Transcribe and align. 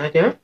¿Ah, 0.00 0.08
ya? 0.12 0.40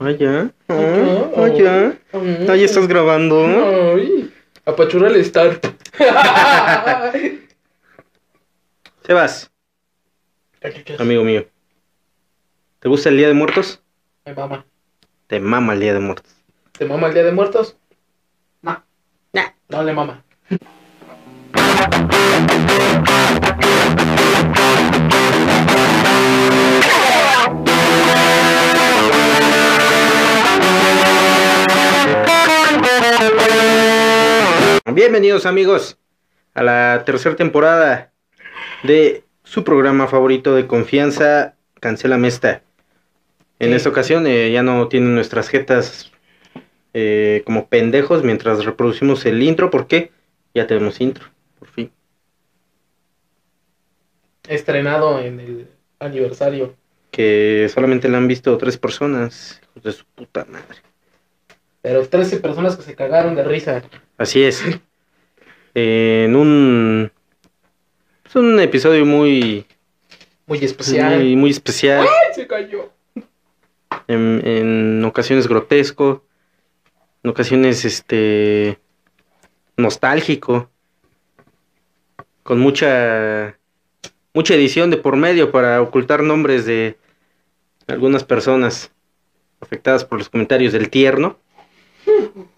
Ah, 0.00 0.10
ya. 0.10 0.50
Ah, 0.68 0.74
Ah, 0.74 0.74
ya. 0.74 1.38
ah, 1.38 1.48
ya. 1.54 2.18
Mm. 2.18 2.50
Ah, 2.50 2.56
ya 2.56 2.64
estás 2.64 2.88
grabando. 2.88 3.46
Ay, 3.46 4.32
apachurra 4.66 5.06
el 5.08 5.24
start. 5.24 5.64
Sebas, 9.06 9.50
amigo 10.98 11.22
mío. 11.24 11.46
¿Te 12.80 12.88
gusta 12.88 13.08
el 13.08 13.16
Día 13.16 13.28
de 13.28 13.34
Muertos? 13.34 13.80
Me 14.26 14.34
mama. 14.34 14.66
Te 15.28 15.38
mama 15.40 15.72
el 15.74 15.80
Día 15.80 15.94
de 15.94 16.00
Muertos. 16.00 16.34
¿Te 16.72 16.84
mama 16.84 17.06
el 17.08 17.14
Día 17.14 17.22
de 17.24 17.32
Muertos? 17.32 17.76
No. 18.62 18.84
Nah, 19.32 19.46
no 19.68 19.82
le 19.84 19.92
mama. 19.94 20.24
Bienvenidos 34.92 35.44
amigos 35.44 35.98
a 36.54 36.62
la 36.62 37.02
tercera 37.04 37.36
temporada 37.36 38.10
de 38.82 39.22
su 39.44 39.62
programa 39.64 40.06
favorito 40.08 40.54
de 40.54 40.66
confianza, 40.66 41.56
Cancela 41.80 42.16
Mesta. 42.16 42.62
En 43.58 43.70
Sí. 43.70 43.74
esta 43.76 43.88
ocasión 43.90 44.26
eh, 44.26 44.50
ya 44.50 44.62
no 44.62 44.88
tienen 44.88 45.14
nuestras 45.14 45.48
jetas 45.48 46.10
eh, 46.94 47.42
como 47.44 47.68
pendejos 47.68 48.24
mientras 48.24 48.64
reproducimos 48.64 49.26
el 49.26 49.42
intro 49.42 49.70
porque 49.70 50.10
ya 50.54 50.66
tenemos 50.66 51.00
intro, 51.00 51.26
por 51.58 51.68
fin. 51.68 51.90
Estrenado 54.48 55.20
en 55.20 55.40
el 55.40 55.68
aniversario. 55.98 56.74
Que 57.10 57.68
solamente 57.72 58.08
la 58.08 58.18
han 58.18 58.28
visto 58.28 58.56
tres 58.56 58.78
personas, 58.78 59.60
hijos 59.62 59.82
de 59.82 59.92
su 59.92 60.04
puta 60.06 60.46
madre. 60.46 60.78
Pero 61.82 62.06
13 62.08 62.38
personas 62.38 62.76
que 62.76 62.82
se 62.82 62.94
cagaron 62.94 63.34
de 63.34 63.44
risa. 63.44 63.82
Así 64.18 64.42
es. 64.42 64.62
Eh, 65.74 66.24
en 66.26 66.36
un... 66.36 67.12
Es 68.26 68.34
un 68.34 68.58
episodio 68.60 69.06
muy, 69.06 69.64
Muy 70.46 70.58
especial. 70.58 71.18
muy, 71.18 71.36
muy 71.36 71.50
especial. 71.50 72.00
¡Ay, 72.00 72.34
se 72.34 72.46
cayó! 72.46 72.90
en, 74.08 74.42
en 74.44 75.04
ocasiones 75.04 75.46
grotesco, 75.46 76.24
en 77.22 77.30
ocasiones 77.30 77.84
este 77.84 78.78
nostálgico, 79.76 80.70
con 82.42 82.58
mucha 82.58 83.56
mucha 84.34 84.54
edición 84.54 84.90
de 84.90 84.96
por 84.98 85.16
medio 85.16 85.50
para 85.50 85.80
ocultar 85.82 86.22
nombres 86.22 86.64
de 86.64 86.96
algunas 87.86 88.24
personas 88.24 88.92
afectadas 89.60 90.04
por 90.04 90.18
los 90.18 90.28
comentarios 90.28 90.72
del 90.72 90.90
tierno. 90.90 91.38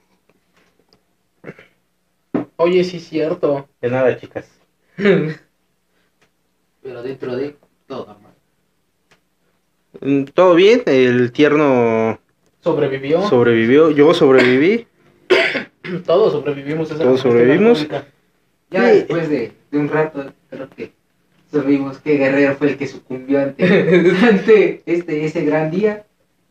Oye, 2.62 2.84
sí 2.84 2.98
es 2.98 3.08
cierto. 3.08 3.68
De 3.80 3.88
nada, 3.90 4.16
chicas. 4.18 4.46
Pero 6.82 7.02
dentro 7.02 7.36
de 7.36 7.56
todo 7.86 8.06
normal. 8.06 8.32
Mm, 10.00 10.24
Todo 10.34 10.54
bien, 10.54 10.82
el 10.86 11.32
tierno 11.32 12.18
Sobrevivió. 12.60 13.22
sobrevivió, 13.22 13.90
yo 13.90 14.12
sobreviví. 14.14 14.86
Todos 16.06 16.32
sobrevivimos. 16.32 16.90
esa 16.90 17.02
Todos 17.02 17.20
sobrevivimos. 17.20 17.86
Ya 18.70 18.88
Sí. 18.90 18.96
después 18.98 19.28
de, 19.28 19.52
de 19.70 19.78
un 19.78 19.88
rato, 19.88 20.32
creo 20.50 20.68
que 20.70 20.92
supimos 21.50 21.98
que 21.98 22.16
Guerrero 22.18 22.54
fue 22.56 22.68
el 22.68 22.76
que 22.78 22.86
sucumbió 22.86 23.40
ante, 23.40 23.64
ante 24.28 24.82
este, 24.86 25.24
ese 25.24 25.44
gran 25.44 25.70
día, 25.70 26.04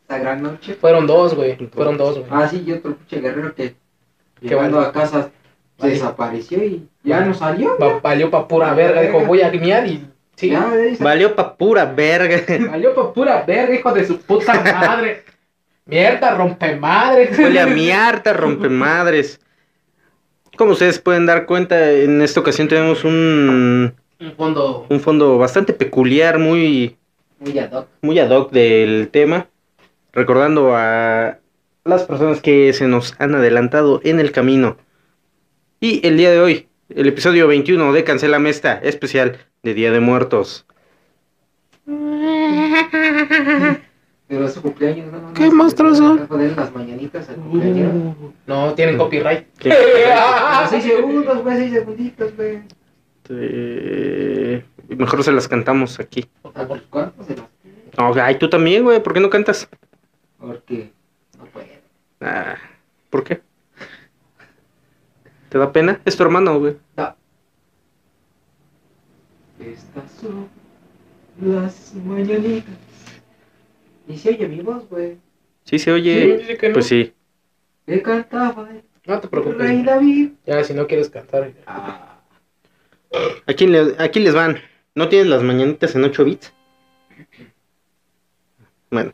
esa 0.06 0.18
gran 0.20 0.42
noche. 0.42 0.74
Fueron 0.74 1.06
dos, 1.08 1.34
güey. 1.36 1.56
Fueron 1.68 1.98
dos, 1.98 2.18
güey. 2.18 2.30
Ah, 2.32 2.48
sí, 2.50 2.64
y 2.66 2.72
otro 2.74 2.96
pinche 2.98 3.22
guerrero 3.22 3.54
que 3.56 3.76
llegando 4.42 4.78
valió. 4.78 4.90
a 4.90 4.92
casa. 4.94 5.32
Desapareció 5.88 6.64
y 6.64 6.88
ya 7.04 7.22
no 7.22 7.34
salió. 7.34 7.78
Va- 7.82 8.00
valió 8.02 8.30
pa' 8.30 8.48
pura 8.48 8.74
verga. 8.74 9.02
Dijo, 9.02 9.22
voy 9.22 9.42
a 9.42 9.50
guiñar 9.50 9.88
y. 9.88 10.06
Sí. 10.36 10.50
Ya, 10.52 10.72
Valió 11.00 11.36
pa' 11.36 11.56
pura 11.58 11.86
verga. 11.86 12.42
Valió 12.72 12.94
pa' 12.96 13.14
pura 13.14 13.44
verga, 13.46 13.76
hijo 13.76 13.92
de 13.94 14.06
su 14.06 14.20
puta 14.20 14.54
madre. 14.62 15.24
Mierda, 15.86 16.36
rompe 16.36 16.76
madre. 16.76 17.30
Huele 17.38 17.60
a 17.60 17.66
mi 17.68 17.90
harta 17.92 18.32
rompemadres. 18.34 19.40
Como 20.56 20.72
ustedes 20.72 21.00
pueden 21.00 21.26
dar 21.26 21.46
cuenta, 21.46 21.92
en 21.92 22.22
esta 22.22 22.40
ocasión 22.42 22.68
tenemos 22.68 23.04
un, 23.04 23.94
Un 24.20 24.32
fondo. 24.36 24.86
un 24.90 25.00
fondo 25.00 25.38
bastante 25.38 25.74
peculiar, 25.74 26.38
muy, 26.38 26.98
muy 27.40 27.58
ad 27.58 27.72
hoc. 27.72 27.88
muy 28.02 28.20
ad 28.20 28.30
hoc 28.30 28.52
del 28.52 29.10
tema. 29.12 29.48
Recordando 30.14 30.76
a 30.76 31.38
las 31.86 32.04
personas 32.04 32.42
que 32.42 32.72
se 32.74 32.88
nos 32.88 33.16
han 33.20 33.36
adelantado 33.36 34.02
en 34.04 34.20
el 34.20 34.32
camino. 34.32 34.78
Y 35.82 36.06
el 36.06 36.18
día 36.18 36.30
de 36.30 36.42
hoy, 36.42 36.68
el 36.90 37.08
episodio 37.08 37.48
21 37.48 37.94
de 37.94 38.04
Cancela 38.04 38.38
Mesta, 38.38 38.82
especial 38.84 39.38
de 39.64 39.74
Día 39.74 39.94
de 39.94 40.02
Muertos. 40.02 40.66
Pero 44.28 44.46
es 44.46 44.54
su 44.54 44.62
cumpleaños, 44.62 45.10
¿no? 45.10 45.34
¿Qué 45.34 45.50
las 45.50 46.74
mañanitas 46.74 47.30
al 47.30 47.38
cumpleaños. 47.38 47.94
No, 48.46 48.74
tienen 48.74 48.98
copyright. 48.98 49.48
¿Qué? 49.58 49.70
Pero 49.94 50.68
seis 50.70 50.84
segundos, 50.84 51.44
güey, 51.44 51.58
seis 51.58 51.72
segunditos, 51.72 52.36
güey. 52.36 52.62
Eh, 53.30 54.66
mejor 54.90 55.24
se 55.24 55.32
las 55.32 55.48
cantamos 55.48 55.98
aquí. 56.02 56.26
Ah, 56.56 56.68
¿Cuántos 56.90 57.26
se 57.26 57.38
las 57.38 57.46
No, 57.98 58.22
ay, 58.22 58.38
tú 58.38 58.50
también, 58.50 58.84
güey, 58.84 59.02
¿por 59.02 59.14
qué 59.14 59.22
no 59.22 59.30
cantas? 59.30 59.70
Porque 60.40 60.92
no 61.38 61.46
puedo. 61.46 61.68
Ah, 62.20 62.58
¿Por 63.10 63.24
qué? 63.24 63.42
¿Te 65.50 65.58
da 65.58 65.72
pena? 65.72 66.00
Es 66.06 66.16
tu 66.16 66.24
hermano, 66.24 66.60
güey. 66.60 66.78
No. 66.96 67.16
Estas 69.60 70.12
son 70.22 70.48
las 71.42 71.94
mañanitas. 71.96 72.74
Y 74.08 74.18
se 74.18 74.30
oye 74.30 74.48
mi 74.48 74.62
voz, 74.62 74.88
güey. 74.90 75.18
Sí 75.66 75.78
se 75.80 75.86
Sí, 75.86 75.92
oye. 75.92 76.38
dice 76.38 76.58
que 76.58 76.68
no. 76.70 76.74
Pues 76.74 76.88
sí. 76.88 77.14
Que 77.86 78.02
cantaba 78.02 78.68
No 79.06 79.20
te 79.20 79.28
rey 79.28 79.30
preocupes. 79.30 79.86
David. 79.86 80.30
Ya, 80.46 80.64
si 80.64 80.74
no 80.74 80.88
quieres 80.88 81.10
cantar. 81.10 81.52
Ah, 81.66 82.22
Aquí, 83.48 83.66
le- 83.68 83.96
aquí 83.98 84.20
les 84.20 84.34
van. 84.36 84.60
¿No 84.96 85.10
tienes 85.10 85.28
las 85.28 85.42
mañanitas 85.44 85.96
en 85.96 86.04
8 86.04 86.24
bits? 86.26 86.54
Bueno, 88.92 89.12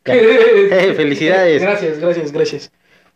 felicidades. 0.96 1.62
Gracias, 1.62 1.98
gracias, 2.00 2.32
gracias. 2.32 2.72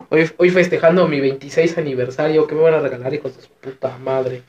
Hoy, 0.09 0.29
hoy 0.37 0.49
festejando 0.49 1.07
mi 1.07 1.19
26 1.19 1.77
aniversario. 1.77 2.45
¿Qué 2.47 2.55
me 2.55 2.61
van 2.61 2.75
a 2.75 2.79
regalar, 2.79 3.13
hijos 3.13 3.35
de 3.35 3.43
su 3.43 3.49
puta 3.49 3.97
madre? 3.97 4.43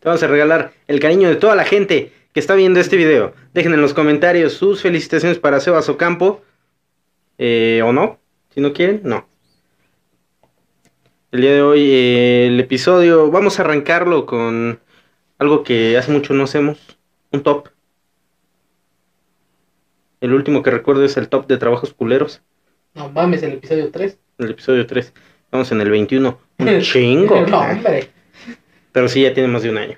Te 0.00 0.08
vamos 0.08 0.22
a 0.22 0.26
regalar 0.26 0.72
el 0.88 0.98
cariño 0.98 1.28
de 1.28 1.36
toda 1.36 1.54
la 1.54 1.64
gente 1.64 2.12
que 2.32 2.40
está 2.40 2.54
viendo 2.54 2.80
este 2.80 2.96
video. 2.96 3.34
Dejen 3.54 3.74
en 3.74 3.80
los 3.80 3.94
comentarios 3.94 4.54
sus 4.54 4.82
felicitaciones 4.82 5.38
para 5.38 5.60
Sebas 5.60 5.88
Ocampo. 5.88 6.42
Eh, 7.38 7.82
¿O 7.84 7.92
no? 7.92 8.18
Si 8.54 8.60
no 8.60 8.72
quieren, 8.72 9.00
no. 9.04 9.28
El 11.30 11.40
día 11.40 11.52
de 11.52 11.62
hoy, 11.62 11.90
eh, 11.90 12.46
el 12.48 12.60
episodio, 12.60 13.30
vamos 13.30 13.58
a 13.58 13.62
arrancarlo 13.62 14.26
con 14.26 14.80
algo 15.38 15.62
que 15.62 15.96
hace 15.96 16.10
mucho 16.10 16.34
no 16.34 16.44
hacemos. 16.44 16.78
Un 17.30 17.42
top. 17.42 17.68
El 20.22 20.32
último 20.34 20.62
que 20.62 20.70
recuerdo 20.70 21.04
es 21.04 21.16
el 21.16 21.28
top 21.28 21.48
de 21.48 21.56
trabajos 21.58 21.92
culeros. 21.92 22.40
No 22.94 23.10
mames, 23.10 23.42
el 23.42 23.54
episodio 23.54 23.90
3. 23.90 24.18
El 24.38 24.50
episodio 24.52 24.86
3. 24.86 25.12
Vamos 25.50 25.72
en 25.72 25.80
el 25.80 25.90
21. 25.90 26.38
Un 26.58 26.80
chingo. 26.80 27.44
No, 27.44 27.58
hombre. 27.58 28.08
Pero 28.92 29.08
sí, 29.08 29.22
ya 29.22 29.34
tiene 29.34 29.48
más 29.48 29.64
de 29.64 29.70
un 29.70 29.78
año. 29.78 29.96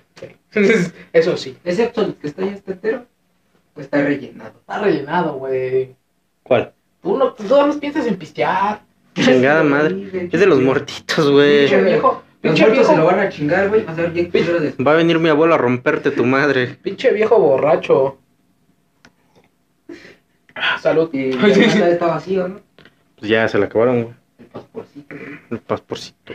Eso 1.13 1.37
sí. 1.37 1.59
excepto 1.63 2.01
el 2.01 2.15
que 2.15 2.29
está 2.29 2.43
ya 2.43 2.53
está 2.53 2.73
entero. 2.73 3.05
Pues 3.75 3.85
está 3.85 4.01
rellenado. 4.03 4.55
Está 4.61 4.79
rellenado, 4.79 5.35
güey. 5.35 5.95
¿Cuál? 6.43 6.73
Tú 7.03 7.19
no, 7.19 7.35
tú 7.35 7.43
nada 7.43 7.67
más 7.67 7.77
piensas 7.77 8.07
en 8.07 8.17
pistear. 8.17 8.81
Chingada 9.15 9.63
madre. 9.63 10.29
Es 10.33 10.41
de 10.41 10.47
los 10.47 10.59
muertitos, 10.59 11.31
güey. 11.31 11.67
Pinche 11.69 11.83
viejo. 11.83 12.23
Pinche 12.41 12.63
muertos 12.65 12.87
se 12.87 12.97
lo 12.97 13.03
viejo. 13.03 13.17
van 13.17 13.27
a 13.27 13.29
chingar, 13.29 13.69
güey. 13.69 13.85
Va 13.85 14.93
a 14.93 14.95
venir 14.97 15.19
mi 15.19 15.29
abuelo 15.29 15.55
a 15.55 15.59
romperte 15.59 16.11
tu 16.13 16.25
madre. 16.25 16.79
Pinche 16.83 17.13
viejo 17.13 17.39
borracho. 17.39 18.17
Salud. 20.81 21.11
Y 21.15 21.33
la 21.33 21.89
está 21.91 22.07
vacío, 22.07 22.49
¿no? 22.49 22.61
Pues 23.17 23.31
ya 23.31 23.47
se 23.49 23.59
la 23.59 23.67
acabaron, 23.67 24.03
güey. 24.03 24.15
El 24.39 24.47
pasporcito, 24.47 25.17
güey. 25.17 25.39
El 25.51 25.59
pasporcito. 25.61 26.33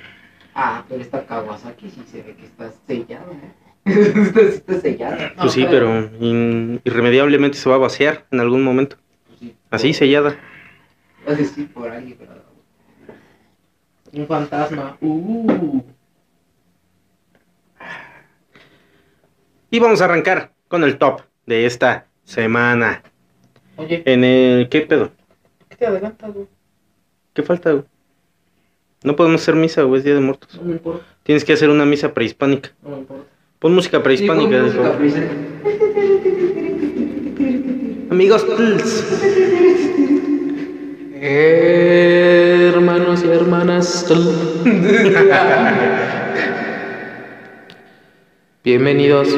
Ah, 0.56 0.84
pero 0.90 1.02
esta 1.02 1.26
Kawasaki 1.26 1.90
sí 1.90 2.04
se 2.10 2.22
ve 2.24 2.36
que 2.36 2.46
está 2.46 2.72
sellada, 2.88 3.26
¿eh? 3.32 3.54
está, 3.86 4.42
está 4.42 4.80
sellada. 4.82 5.30
No, 5.30 5.36
Pues 5.44 5.54
sí, 5.54 5.66
pero 5.70 6.10
in- 6.20 6.82
irremediablemente 6.84 7.58
se 7.58 7.70
va 7.70 7.76
a 7.76 7.80
vaciar 7.80 8.26
en 8.32 8.40
algún 8.40 8.64
momento. 8.64 8.98
Pues 9.28 9.40
sí. 9.40 9.56
Así, 9.72 9.94
sellada. 9.94 10.36
Va 11.28 11.34
a 11.34 11.36
decir 11.36 11.72
por 11.72 11.90
ahí, 11.92 12.16
pero... 12.18 12.40
Un 14.12 14.26
fantasma. 14.28 14.98
Uh. 15.02 15.82
Y 19.72 19.80
vamos 19.80 20.02
a 20.02 20.06
arrancar 20.06 20.52
con 20.68 20.84
el 20.84 20.98
top 20.98 21.22
de 21.46 21.66
esta 21.66 22.08
semana. 22.24 23.04
Oye, 23.80 24.04
En 24.06 24.24
el... 24.24 24.70
¿Qué 24.70 24.82
pedo? 24.82 25.10
¿qué 25.70 25.76
te 25.76 25.86
adelantas, 25.88 26.34
güey? 26.34 26.48
¿Qué 27.34 27.44
falta, 27.44 27.72
güey? 27.72 27.84
No 29.04 29.16
podemos 29.16 29.42
hacer 29.42 29.56
misa, 29.56 29.84
güey, 29.84 30.00
es 30.00 30.04
Día 30.06 30.16
de 30.16 30.20
Muertos. 30.22 30.54
No 30.56 30.64
me 30.64 30.72
importa, 30.74 31.06
Tienes 31.24 31.46
que 31.46 31.54
hacer 31.54 31.70
una 31.70 31.86
misa 31.86 32.14
prehispánica. 32.14 32.72
no 32.84 32.90
me 32.90 32.98
importa. 33.00 33.24
Pon 33.60 33.74
música 33.74 34.04
prehispánica. 34.04 34.58
Sí, 34.58 34.64
música 34.78 34.98
prehispánica. 34.98 35.34
Amigos, 38.12 38.46
tls. 38.48 39.22
Hermanos 41.22 43.24
y 43.24 43.28
hermanas. 43.30 44.06
Bienvenidos. 48.64 49.30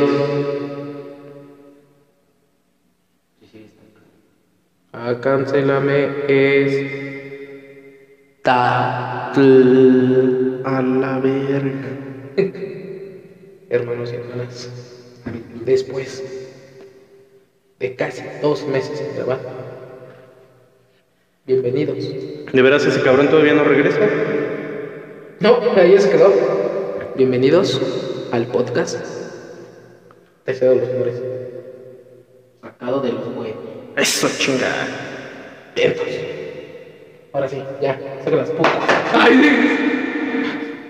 A 5.03 5.19
Cancelame 5.19 6.09
es. 6.27 6.69
Tatl. 8.43 9.41
a 10.63 10.79
la 10.83 11.17
verga. 11.17 11.89
Hermanos 13.71 14.13
y 14.13 14.15
hermanas. 14.17 14.69
Después 15.65 16.23
de 17.79 17.95
casi 17.95 18.21
dos 18.43 18.67
meses 18.67 18.99
sin 18.99 19.15
grabar. 19.15 19.39
Bienvenidos. 21.47 21.97
¿De 22.53 22.61
veras 22.61 22.85
ese 22.85 23.01
cabrón 23.01 23.27
todavía 23.27 23.55
no 23.55 23.63
regresa? 23.63 24.07
No, 25.39 25.57
ahí 25.77 25.99
se 25.99 26.11
quedó. 26.11 26.31
Bienvenidos 27.15 27.81
al 28.31 28.45
podcast. 28.45 29.03
Deseo 30.45 30.75
de 30.75 30.81
los 30.81 30.89
amores. 30.89 31.23
Sacado 32.61 32.99
de 33.01 33.13
los 33.13 33.25
huevos. 33.35 33.70
Eso, 34.01 34.27
chingada. 34.35 34.87
Vientos. 35.75 36.07
Ahora 37.33 37.47
sí, 37.47 37.61
ya, 37.79 37.99
saca 38.23 38.35
las 38.35 38.49
putas. 38.49 38.73
Ay, 39.13 40.17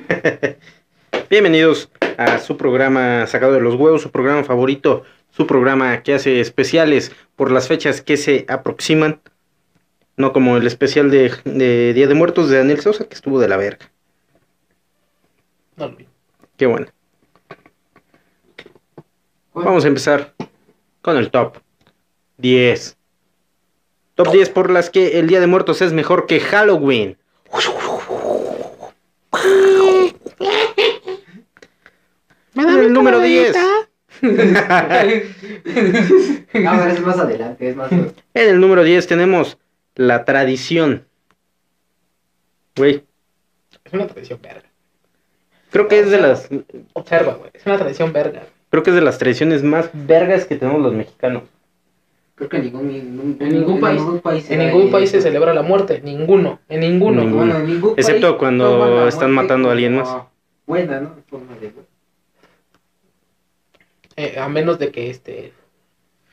Bienvenidos 1.29 1.91
a 2.15 2.39
su 2.39 2.55
programa 2.55 3.27
Sacado 3.27 3.51
de 3.51 3.59
los 3.59 3.75
Huevos, 3.75 4.01
su 4.01 4.11
programa 4.11 4.45
favorito, 4.45 5.03
su 5.29 5.45
programa 5.45 6.03
que 6.03 6.13
hace 6.13 6.39
especiales 6.39 7.11
por 7.35 7.51
las 7.51 7.67
fechas 7.67 8.01
que 8.01 8.15
se 8.15 8.45
aproximan. 8.47 9.19
No 10.15 10.31
como 10.31 10.55
el 10.55 10.65
especial 10.65 11.11
de, 11.11 11.33
de 11.43 11.93
Día 11.93 12.07
de 12.07 12.13
Muertos 12.13 12.49
de 12.49 12.59
Daniel 12.59 12.79
Sosa, 12.79 13.09
que 13.09 13.15
estuvo 13.15 13.41
de 13.41 13.49
la 13.49 13.57
verga. 13.57 13.91
no. 15.75 15.97
Qué 16.55 16.65
bueno. 16.65 16.87
Vamos 19.53 19.83
a 19.83 19.89
empezar 19.89 20.33
con 21.01 21.17
el 21.17 21.29
top 21.29 21.57
10. 22.37 22.99
Top 24.23 24.33
10 24.33 24.50
por 24.50 24.69
las 24.69 24.91
que 24.91 25.18
el 25.18 25.27
Día 25.27 25.39
de 25.39 25.47
Muertos 25.47 25.81
es 25.81 25.94
mejor 25.94 26.27
que 26.27 26.39
Halloween. 26.39 27.18
En 32.56 32.69
el 32.69 32.94
número 32.94 33.19
10. 33.19 33.56
Ah, 33.57 33.88
pero 34.21 34.44
es 36.88 37.01
más 37.01 37.18
adelante, 37.18 37.69
es 37.69 37.75
más. 37.75 37.91
En 37.91 38.13
el 38.35 38.59
número 38.59 38.83
10 38.83 39.07
tenemos 39.07 39.57
la 39.95 40.23
tradición. 40.23 41.07
Güey, 42.75 43.03
Es 43.83 43.94
una 43.94 44.06
tradición 44.06 44.39
verga. 44.39 44.69
creo 45.71 45.88
que 45.88 46.00
es 46.00 46.12
de 46.12 46.21
las 46.21 46.47
Observa, 46.94 47.33
güey. 47.33 47.50
Es 47.56 47.65
una 47.65 47.79
tradición 47.79 48.13
verga. 48.13 48.44
creo 48.69 48.83
que 48.83 48.91
es 48.91 48.95
de 48.95 49.01
las 49.01 49.18
tradiciones 49.18 49.63
más 49.63 49.89
vergas 49.94 50.45
que 50.45 50.57
tenemos 50.57 50.79
los 50.79 50.94
mexicanos. 50.94 51.41
Creo 52.41 52.49
que 52.49 52.57
en 52.57 52.63
ningún, 52.63 52.88
ningún, 52.88 53.38
En 53.39 53.49
ningún 53.49 53.79
país- 53.79 53.99
ningún 54.01 54.19
país, 54.19 54.49
En 54.49 54.57
ningún 54.57 54.89
país 54.89 55.11
se 55.11 55.21
celebra 55.21 55.53
la 55.53 55.61
muerte. 55.61 56.01
Ninguno. 56.03 56.59
En 56.69 56.79
ninguno. 56.79 57.21
Ninguno. 57.21 57.38
Bueno, 57.45 57.59
en 57.59 57.67
ningún 57.67 57.93
Excepto 57.95 58.29
país 58.29 58.39
cuando 58.39 59.07
están 59.07 59.31
matando 59.31 59.69
a 59.69 59.73
alguien 59.73 59.97
más. 59.97 60.17
Buena, 60.65 61.01
¿no? 61.01 61.13
En 61.17 61.23
forma 61.25 61.55
de- 61.61 61.71
Eh, 64.15 64.39
a 64.39 64.49
menos 64.49 64.79
de 64.79 64.91
que 64.91 65.11
este 65.11 65.53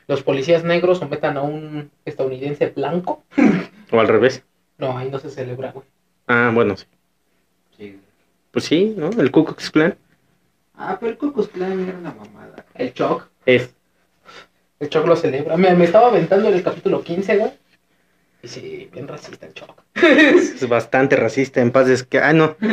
los 0.07 0.23
policías 0.23 0.65
negros 0.65 0.99
sometan 0.99 1.37
a 1.37 1.43
un 1.43 1.91
estadounidense 2.07 2.69
blanco. 2.69 3.23
O 3.93 4.01
al 4.01 4.09
revés. 4.09 4.43
No, 4.79 4.97
ahí 4.97 5.11
no 5.11 5.19
se 5.19 5.29
celebra, 5.29 5.73
güey. 5.73 5.85
Ah, 6.27 6.51
bueno, 6.55 6.75
sí. 6.77 6.87
Sí. 7.77 7.99
Pues 8.51 8.65
sí, 8.65 8.95
¿no? 8.97 9.11
El 9.11 9.31
Ku 9.31 9.45
Klux 9.45 9.71
Klan 9.71 9.95
Ah, 10.75 10.97
pero 10.99 11.13
el 11.13 11.19
Ku 11.19 11.33
Klux 11.35 11.49
Klan 11.49 11.81
era 11.87 11.99
una 11.99 12.15
mamada. 12.15 12.65
El 12.75 12.95
Choc. 12.95 13.29
es 13.45 13.75
El 14.81 14.89
Choc 14.89 15.07
lo 15.07 15.17
celebra. 15.17 15.57
Me, 15.57 15.75
me 15.75 15.85
estaba 15.85 16.09
aventando 16.09 16.49
en 16.49 16.55
el 16.55 16.63
capítulo 16.63 17.03
15, 17.03 17.37
güey. 17.37 17.51
Y 18.43 18.49
sí, 18.49 18.89
bien 18.93 19.09
racista 19.09 19.47
el 19.47 19.55
Choc. 19.55 19.83
es 19.95 20.69
bastante 20.69 21.17
racista. 21.17 21.61
En 21.61 21.71
paz 21.73 21.89
es 21.89 22.03
que. 22.05 22.19
Ah, 22.19 22.33
no. 22.33 22.57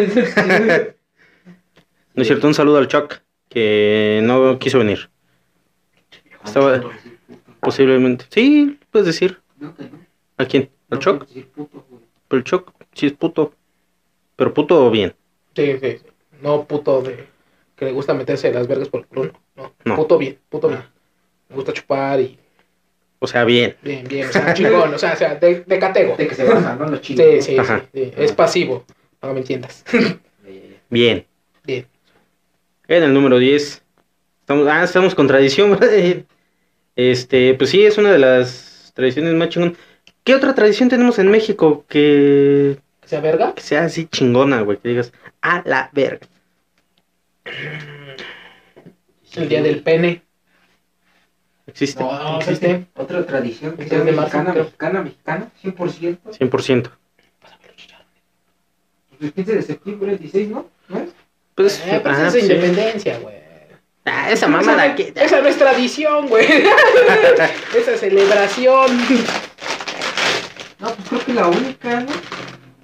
No 2.14 2.22
es 2.22 2.28
cierto, 2.30 2.48
un 2.48 2.54
saludo 2.54 2.78
al 2.78 2.88
Chuck, 2.88 3.16
que 3.50 4.22
no 4.24 4.58
quiso 4.58 4.80
venir. 4.80 5.10
Estaba- 6.46 6.82
Posiblemente. 7.60 8.26
Sí, 8.30 8.80
puedes 8.90 9.08
decir. 9.08 9.42
¿A 10.38 10.46
quién? 10.46 10.70
¿Al 10.90 11.00
güey. 11.00 11.46
Pero 12.28 12.38
el 12.38 12.44
Chuck 12.46 12.72
sí 12.94 13.08
es 13.08 13.12
puto. 13.12 13.54
Pero 14.38 14.54
puto 14.54 14.90
bien. 14.92 15.14
Sí, 15.56 15.74
sí, 15.82 15.98
sí. 15.98 16.06
No 16.42 16.64
puto 16.66 17.02
de 17.02 17.28
que 17.76 17.86
le 17.86 17.92
gusta 17.92 18.14
meterse 18.14 18.54
las 18.54 18.68
vergas 18.68 18.88
por 18.88 19.02
el 19.02 19.08
culo. 19.08 19.34
No, 19.56 19.64
no. 19.64 19.74
No. 19.84 19.96
Puto 19.98 20.18
bien, 20.18 20.38
puto 20.48 20.70
bien. 20.70 20.84
Me 21.56 21.62
gusta 21.62 21.72
chupar 21.72 22.20
y 22.20 22.38
O 23.20 23.28
sea, 23.28 23.46
bien. 23.46 23.78
bien, 23.82 24.06
bien. 24.06 24.28
O 24.28 24.32
sea, 24.32 24.54
chingón. 24.54 24.94
O 24.94 24.98
sea, 25.00 25.14
o 25.14 25.16
sea 25.16 25.36
de, 25.36 25.62
de 25.62 25.80
catego. 25.80 26.18
De 26.18 26.28
que 26.28 26.36
se 26.36 26.44
bajan, 26.44 26.78
¿no? 26.78 26.86
Los 26.88 27.00
chinos. 27.00 27.26
Sí, 27.26 27.42
sí, 27.42 27.52
sí, 27.54 27.58
Ajá. 27.58 27.86
sí. 27.94 28.12
Es 28.18 28.34
pasivo. 28.34 28.84
No 29.22 29.34
me 29.34 29.40
entiendas. 29.40 29.86
Bien. 30.90 31.26
Bien. 31.64 31.88
En 32.90 33.04
el 33.04 33.14
número 33.14 33.40
10. 33.40 33.84
Estamos, 34.42 34.68
ah, 34.68 34.84
estamos 34.84 35.16
con 35.16 35.28
tradición, 35.28 35.72
¿verdad? 35.80 35.90
Este, 36.98 37.54
pues 37.56 37.70
sí, 37.70 37.86
es 37.86 37.98
una 37.98 38.12
de 38.12 38.20
las 38.20 38.92
tradiciones 38.94 39.34
más 39.34 39.50
chingón. 39.50 39.78
¿Qué 40.26 40.36
otra 40.36 40.54
tradición 40.54 40.90
tenemos 40.90 41.18
en 41.20 41.32
México 41.32 41.86
que, 41.88 42.78
¿Que 43.02 43.08
sea 43.08 43.22
verga? 43.22 43.54
que 43.56 43.62
sea 43.62 43.86
así 43.86 44.08
chingona, 44.08 44.62
güey? 44.62 44.78
Que 44.78 44.90
digas, 44.90 45.14
a 45.42 45.64
la 45.66 45.90
verga. 45.94 46.28
El 49.36 49.50
día 49.50 49.62
del 49.62 49.82
pene. 49.84 50.25
¿Existe? 51.68 52.04
No, 52.04 52.12
No, 52.12 52.40
existe. 52.40 52.86
Otra 52.96 53.26
tradición 53.26 53.76
que 53.76 53.88
sea 53.88 54.02
3 54.02 54.06
de 54.06 54.12
marzo, 54.12 54.38
mexicana, 54.38 54.54
mexicana, 54.64 55.02
mexicana, 55.02 55.52
100%. 55.64 56.18
100%. 56.40 56.90
Pues 59.10 59.22
el 59.22 59.34
15 59.34 59.56
de 59.56 59.62
septiembre, 59.62 60.12
el 60.12 60.20
16, 60.20 60.50
¿no? 60.50 60.68
¿No 60.90 61.00
es? 61.00 61.10
Pues, 61.56 61.80
Eh, 61.86 62.00
pero 62.04 62.16
ah, 62.16 62.18
esa 62.18 62.28
es 62.28 62.34
sí. 62.34 62.40
independencia, 62.42 63.20
güey. 63.20 63.36
Ah, 64.04 64.30
esa 64.32 64.48
mamada 64.48 64.86
esa, 64.86 64.96
que... 64.96 65.14
esa 65.16 65.42
no 65.42 65.48
es 65.48 65.58
tradición, 65.58 66.28
güey. 66.28 66.46
esa 67.76 67.94
es 67.94 68.00
celebración. 68.00 68.98
No, 70.80 70.88
pues 70.92 71.10
creo 71.10 71.26
que 71.26 71.34
la 71.34 71.48
única, 71.48 72.02
¿no? 72.02 72.12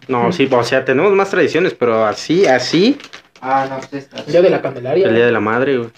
No, 0.07 0.31
sí, 0.31 0.49
o 0.51 0.63
sea, 0.63 0.83
tenemos 0.83 1.11
más 1.13 1.29
tradiciones, 1.29 1.73
pero 1.73 2.05
así, 2.05 2.45
así, 2.47 2.97
Ah, 3.43 3.65
no, 3.69 3.77
pues 3.77 3.93
esta. 3.93 4.19
El 4.19 4.25
día 4.25 4.41
de 4.41 4.49
la 4.51 4.61
Candelaria. 4.61 5.07
el 5.07 5.15
Día 5.15 5.25
de 5.25 5.31
la 5.31 5.39
Madre, 5.39 5.77
güey. 5.77 5.89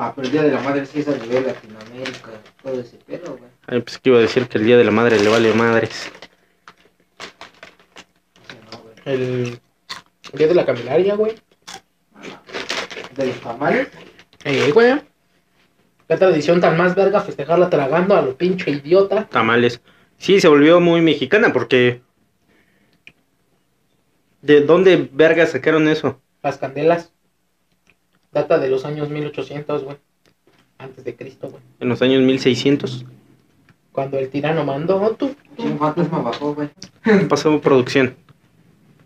Ah, 0.00 0.12
pero 0.14 0.26
el 0.26 0.32
Día 0.32 0.42
de 0.44 0.52
la 0.52 0.60
Madre 0.60 0.86
sí 0.86 1.00
es 1.00 1.08
a 1.08 1.16
nivel 1.16 1.44
Latinoamérica, 1.46 2.30
todo 2.62 2.80
ese 2.80 2.96
pedo, 2.98 3.36
güey. 3.36 3.50
Ay, 3.66 3.80
pues 3.80 3.98
que 3.98 4.10
iba 4.10 4.18
a 4.18 4.22
decir 4.22 4.46
que 4.46 4.58
el 4.58 4.64
Día 4.64 4.76
de 4.76 4.84
la 4.84 4.92
Madre 4.92 5.18
le 5.18 5.28
vale 5.28 5.52
madres. 5.54 6.10
No, 8.70 8.78
güey. 8.78 8.94
El, 9.06 9.60
el 10.32 10.38
día 10.38 10.46
de 10.46 10.54
la 10.54 10.64
Candelaria, 10.64 11.14
güey. 11.16 11.34
De 13.16 13.26
los 13.26 13.40
tamales, 13.40 13.88
Eh, 14.44 14.70
güey. 14.72 15.00
La 16.06 16.16
tradición 16.16 16.60
tan 16.60 16.76
más 16.76 16.94
verga 16.94 17.20
festejarla 17.20 17.68
tragando 17.68 18.16
a 18.16 18.22
lo 18.22 18.36
pinche 18.36 18.70
idiota. 18.70 19.26
Tamales. 19.28 19.80
Sí, 20.16 20.40
se 20.40 20.46
volvió 20.48 20.80
muy 20.80 21.00
mexicana 21.02 21.52
porque... 21.52 22.02
¿De 24.42 24.60
dónde 24.60 25.08
verga 25.12 25.44
sacaron 25.46 25.88
eso? 25.88 26.20
Las 26.42 26.56
candelas. 26.58 27.12
Data 28.32 28.58
de 28.58 28.68
los 28.68 28.84
años 28.84 29.08
1800, 29.08 29.84
güey. 29.84 29.96
Antes 30.78 31.04
de 31.04 31.16
Cristo, 31.16 31.48
güey. 31.48 31.62
En 31.80 31.88
los 31.88 32.02
años 32.02 32.22
1600. 32.22 33.04
Cuando 33.92 34.18
el 34.18 34.28
tirano 34.28 34.64
mandó, 34.64 35.16
tú. 35.18 35.34
sí, 35.56 35.64
un 35.64 35.78
fantasma 35.78 36.20
bajó, 36.20 36.54
güey. 36.54 36.68
Pasó 37.28 37.60
producción. 37.60 38.14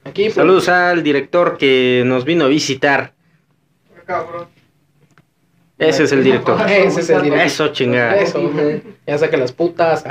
Aquí, 0.05 0.25
pues, 0.25 0.35
Saludos 0.35 0.69
al 0.69 1.02
director 1.02 1.57
que 1.57 2.02
nos 2.05 2.25
vino 2.25 2.45
a 2.45 2.49
visitar. 2.49 3.14
Cabrón. 4.05 4.49
Ese 5.79 6.05
es 6.05 6.12
el 6.12 6.23
director. 6.23 6.61
Ese 6.69 7.00
es 7.00 7.11
el 7.11 7.23
director. 7.23 7.47
Eso, 7.47 7.69
chingada. 7.69 8.17
Eso. 8.17 8.50
Ya 9.07 9.19
saca 9.19 9.37
las 9.37 9.52
putas. 9.52 10.05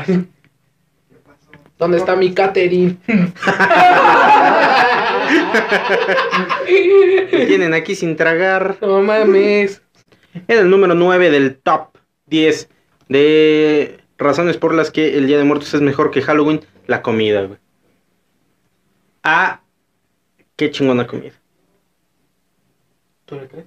¿Dónde 1.77 1.97
está 1.97 2.15
mi 2.15 2.33
catering? 2.33 2.99
Me 7.31 7.45
tienen 7.47 7.73
aquí 7.73 7.95
sin 7.95 8.15
tragar. 8.15 8.77
no 8.81 9.01
mames. 9.01 9.81
En 10.47 10.57
el 10.57 10.69
número 10.69 10.95
9 10.95 11.29
del 11.29 11.57
top 11.57 11.89
10 12.27 12.69
de 13.09 13.99
razones 14.17 14.57
por 14.57 14.73
las 14.73 14.91
que 14.91 15.17
el 15.17 15.27
Día 15.27 15.37
de 15.37 15.43
Muertos 15.43 15.73
es 15.73 15.81
mejor 15.81 16.11
que 16.11 16.21
Halloween, 16.21 16.61
la 16.87 17.01
comida, 17.01 17.43
güey. 17.43 17.59
Ah, 19.23 19.61
qué 20.55 20.71
chingona 20.71 21.05
comida. 21.07 21.33
¿Tú 23.25 23.35
le 23.35 23.47
crees? 23.47 23.65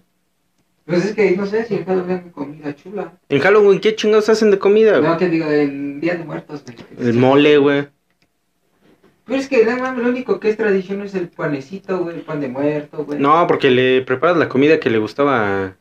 Pues 0.87 1.05
es 1.07 1.15
que 1.15 1.31
no 1.37 1.47
sé 1.47 1.65
si 1.65 1.77
en 1.77 1.85
Halloween 1.87 2.23
hay 2.25 2.31
comida 2.31 2.75
chula. 2.77 3.19
En 3.29 3.41
Halloween, 3.41 3.81
¿qué 3.81 3.95
chingados 3.95 4.29
hacen 4.29 4.51
de 4.51 4.59
comida, 4.59 4.99
güey? 4.99 5.11
No, 5.11 5.17
que 5.17 5.29
digo, 5.29 5.47
el 5.47 6.01
Día 6.01 6.15
de 6.17 6.25
Muertos, 6.25 6.63
güey. 6.65 7.09
El 7.09 7.15
mole, 7.15 7.57
güey. 7.59 7.89
Pero 9.27 9.41
es 9.41 9.49
que 9.49 9.65
nada 9.65 9.79
más 9.79 9.97
lo 9.97 10.09
único 10.09 10.39
que 10.39 10.51
es 10.51 10.57
tradición 10.57 11.03
es 11.03 11.15
el 11.15 11.29
panecito, 11.29 11.99
güey, 11.99 12.17
el 12.17 12.23
pan 12.23 12.41
de 12.41 12.49
muerto, 12.49 13.05
güey. 13.05 13.19
No, 13.19 13.47
porque 13.47 13.71
le 13.71 14.03
preparas 14.03 14.37
la 14.37 14.49
comida 14.49 14.79
que 14.79 14.91
le 14.91 14.99
gustaba 14.99 15.65
a, 15.65 15.77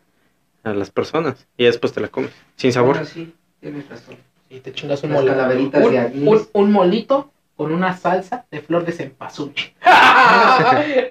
a 0.63 0.73
las 0.73 0.91
personas 0.91 1.47
y 1.57 1.65
después 1.65 1.93
te 1.93 2.01
la 2.01 2.07
comes. 2.07 2.31
Sin 2.55 2.71
sabor. 2.71 2.95
Bueno, 2.95 3.05
sí, 3.05 3.33
tienes 3.59 3.88
razón. 3.89 4.15
Y 4.50 4.59
te 4.59 4.71
chingas 4.71 5.03
un 5.03 5.12
calaveritas 5.12 5.83
un, 6.53 6.71
molito 6.71 7.31
con 7.55 7.71
una 7.71 7.97
salsa 7.97 8.45
de 8.51 8.62
flor 8.62 8.85
de 8.85 8.91
cempasúchil. 8.91 9.73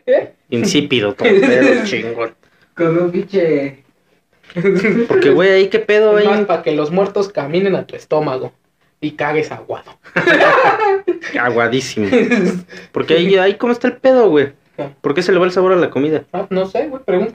¿Eh? 0.07 0.35
Insípido, 0.51 1.15
todo 1.15 1.29
pedo, 1.29 1.85
chingón. 1.85 2.35
Con 2.75 2.99
un 2.99 3.11
pinche... 3.11 3.83
Porque, 5.09 5.31
güey, 5.31 5.51
ahí 5.51 5.69
qué 5.69 5.79
pedo, 5.79 6.19
Es 6.19 6.27
más 6.27 6.39
ahí. 6.41 6.45
para 6.45 6.63
que 6.63 6.73
los 6.73 6.91
muertos 6.91 7.31
caminen 7.31 7.75
a 7.75 7.87
tu 7.87 7.97
estómago 7.97 8.53
y 9.01 9.13
cagues 9.13 9.51
aguado. 9.51 9.99
Aguadísimo. 11.39 12.09
Porque 12.93 13.15
ahí, 13.15 13.35
ahí 13.37 13.55
cómo 13.55 13.73
está 13.73 13.89
el 13.89 13.97
pedo, 13.97 14.29
güey. 14.31 14.53
¿Por 15.01 15.15
qué 15.15 15.23
se 15.23 15.33
le 15.33 15.39
va 15.39 15.47
el 15.47 15.53
sabor 15.53 15.73
a 15.73 15.77
la 15.77 15.91
comida? 15.91 16.25
Ah, 16.33 16.47
no 16.51 16.67
sé, 16.67 16.89
güey, 16.89 17.03
ver. 17.07 17.33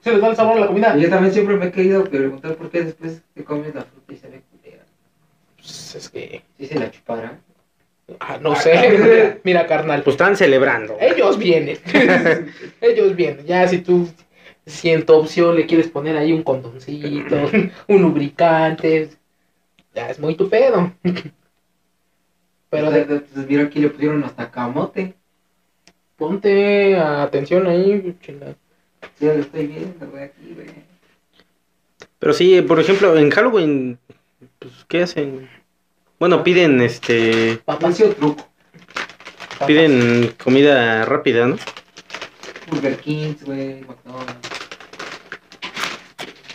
¿Se 0.00 0.12
les 0.12 0.20
da 0.20 0.28
el 0.28 0.36
sabor 0.36 0.56
a 0.56 0.60
la 0.60 0.66
comida? 0.66 0.96
Y 0.96 1.02
yo 1.02 1.10
también 1.10 1.32
siempre 1.32 1.56
me 1.56 1.66
he 1.66 1.70
querido 1.72 2.04
preguntar 2.04 2.54
por 2.54 2.70
qué 2.70 2.82
después 2.82 3.22
te 3.34 3.44
comes 3.44 3.74
la 3.74 3.82
fruta 3.82 4.12
y 4.12 4.16
se 4.16 4.28
ve 4.28 4.42
culera. 4.50 4.84
Pues 5.56 5.94
es 5.94 6.08
que. 6.08 6.42
¿Sí 6.58 6.66
se 6.66 6.78
la 6.78 6.90
chupará? 6.90 7.38
Ah, 8.20 8.38
no 8.40 8.54
sé. 8.54 9.40
Mira, 9.42 9.66
carnal. 9.66 10.02
Pues 10.02 10.14
están 10.14 10.36
celebrando. 10.36 10.96
Ellos 11.00 11.38
vienen. 11.38 11.78
Ellos 12.80 13.16
vienen. 13.16 13.44
Ya 13.46 13.66
si 13.66 13.78
tú, 13.78 14.08
si 14.64 14.90
en 14.90 15.04
tu 15.04 15.14
opción 15.14 15.56
le 15.56 15.66
quieres 15.66 15.88
poner 15.88 16.16
ahí 16.16 16.32
un 16.32 16.42
condoncito, 16.42 17.36
un 17.88 18.02
lubricante, 18.02 19.10
ya 19.94 20.10
es 20.10 20.20
muy 20.20 20.36
tu 20.36 20.48
pedo. 20.48 20.92
Pero 22.76 22.90
de- 22.90 23.04
pues, 23.04 23.46
mira 23.48 23.64
aquí 23.64 23.80
le 23.80 23.88
pusieron 23.90 24.22
hasta 24.24 24.50
camote. 24.50 25.14
ponte 26.16 26.96
atención 26.96 27.66
ahí, 27.66 28.16
chinga. 28.22 28.54
Sí, 29.18 29.26
lo 29.26 29.32
estoy 29.34 29.66
viendo, 29.66 30.06
güey, 30.08 30.24
aquí, 30.24 30.52
güey. 30.54 30.68
Pero 32.18 32.32
sí, 32.32 32.62
por 32.62 32.80
ejemplo, 32.80 33.16
en 33.18 33.30
Halloween, 33.30 33.98
pues, 34.58 34.72
¿qué 34.88 35.02
hacen? 35.02 35.48
Bueno, 36.18 36.42
piden, 36.42 36.80
este, 36.80 37.58
Papas, 37.64 37.80
Papacio 37.82 38.14
truco. 38.14 38.48
piden 39.66 40.34
comida 40.42 41.04
rápida, 41.04 41.46
¿no? 41.46 41.56
Burger 42.70 42.96
Kings, 42.98 43.44
güey, 43.44 43.82
McDonald's. 43.82 44.48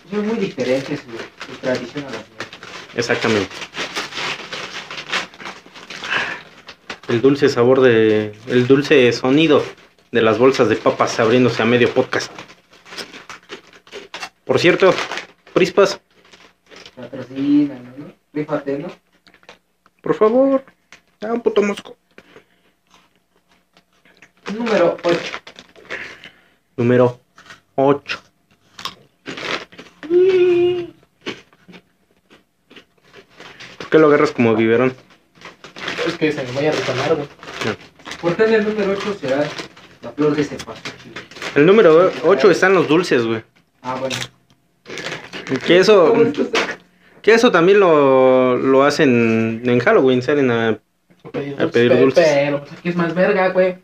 Son 0.10 0.28
muy 0.28 0.38
diferentes 0.38 1.00
su, 1.02 1.52
su 1.52 1.58
tradición 1.60 2.04
a 2.06 2.10
las 2.10 2.26
nuestras. 2.30 2.96
Exactamente. 2.96 3.50
El 7.08 7.22
dulce 7.22 7.50
sabor 7.50 7.82
de, 7.82 8.34
el 8.48 8.68
dulce 8.68 9.12
sonido 9.12 9.64
de 10.12 10.22
las 10.22 10.38
bolsas 10.38 10.70
de 10.70 10.76
papas 10.76 11.20
abriéndose 11.20 11.62
a 11.62 11.66
medio 11.66 11.90
podcast. 11.94 12.32
Por 14.46 14.60
cierto, 14.60 14.94
Prispas, 15.54 16.00
Patrocinan, 16.96 17.84
¿no? 17.98 18.14
Rífate, 18.34 18.78
¿no? 18.78 18.90
por 20.02 20.16
favor, 20.16 20.64
da 21.20 21.34
un 21.34 21.42
puto 21.42 21.62
mosco. 21.62 21.98
Número 24.54 24.98
8. 25.04 25.20
Número 26.76 27.20
8. 27.76 28.22
¿Por 33.78 33.90
qué 33.90 34.00
lo 34.00 34.08
agarras 34.08 34.32
como 34.32 34.56
biberón? 34.56 34.94
Es 36.08 36.18
que 36.18 36.32
se 36.32 36.44
me 36.44 36.52
vaya 36.54 36.70
a 36.70 36.74
resonar, 36.74 37.16
güey. 37.16 37.28
¿Por 38.22 38.36
qué 38.36 38.44
en 38.46 38.54
el 38.56 38.64
número 38.66 38.92
8 38.94 39.18
será 39.20 39.44
la 40.02 40.12
flor 40.12 40.36
de 40.36 40.44
cempasúchil? 40.44 41.14
El 41.56 41.66
número 41.66 42.12
8 42.24 42.52
están 42.52 42.74
los 42.74 42.88
dulces, 42.88 43.26
güey. 43.26 43.44
Ah, 43.82 43.96
bueno. 44.00 44.16
Que 45.66 45.80
eso, 45.80 46.08
¿Cómo 46.10 46.22
esto 46.24 46.46
se- 46.46 46.52
que 47.22 47.34
eso 47.34 47.52
también 47.52 47.80
lo, 47.80 48.58
lo 48.58 48.84
hacen 48.84 49.62
en 49.66 49.80
Halloween, 49.80 50.22
salen 50.22 50.50
a... 50.52 50.70
A 51.60 51.68
pedir 51.68 52.00
dulces. 52.00 52.26
Pero 52.28 52.60
pues 52.62 52.72
aquí 52.74 52.90
es 52.90 52.96
más 52.96 53.14
verga, 53.14 53.50
güey. 53.50 53.76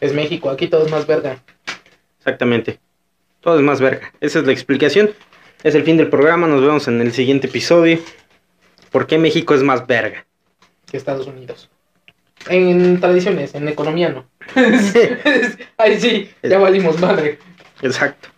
Es 0.00 0.12
México, 0.12 0.50
aquí 0.50 0.66
todo 0.66 0.84
es 0.86 0.90
más 0.90 1.06
verga. 1.06 1.42
Exactamente. 2.18 2.80
Todo 3.40 3.56
es 3.56 3.62
más 3.62 3.80
verga. 3.80 4.12
Esa 4.20 4.40
es 4.40 4.46
la 4.46 4.52
explicación. 4.52 5.10
Es 5.62 5.74
el 5.74 5.84
fin 5.84 5.96
del 5.96 6.08
programa. 6.08 6.46
Nos 6.48 6.60
vemos 6.62 6.88
en 6.88 7.00
el 7.00 7.12
siguiente 7.12 7.46
episodio. 7.46 7.98
¿Por 8.90 9.06
qué 9.06 9.18
México 9.18 9.54
es 9.54 9.62
más 9.62 9.86
verga? 9.86 10.26
que 10.90 10.96
Estados 10.96 11.26
Unidos. 11.26 11.70
En 12.48 12.98
tradiciones, 13.00 13.54
en 13.54 13.68
economía 13.68 14.08
no. 14.08 14.26
Ay, 15.76 16.00
sí, 16.00 16.30
ya 16.42 16.58
valimos 16.58 16.98
madre. 17.00 17.38
Exacto. 17.82 18.28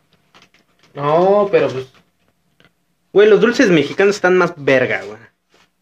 No, 0.94 1.48
pero 1.50 1.68
pues, 1.68 1.86
Güey, 3.12 3.28
los 3.28 3.40
dulces 3.40 3.70
mexicanos 3.70 4.16
están 4.16 4.36
más 4.36 4.52
verga, 4.56 5.02
güey. 5.04 5.18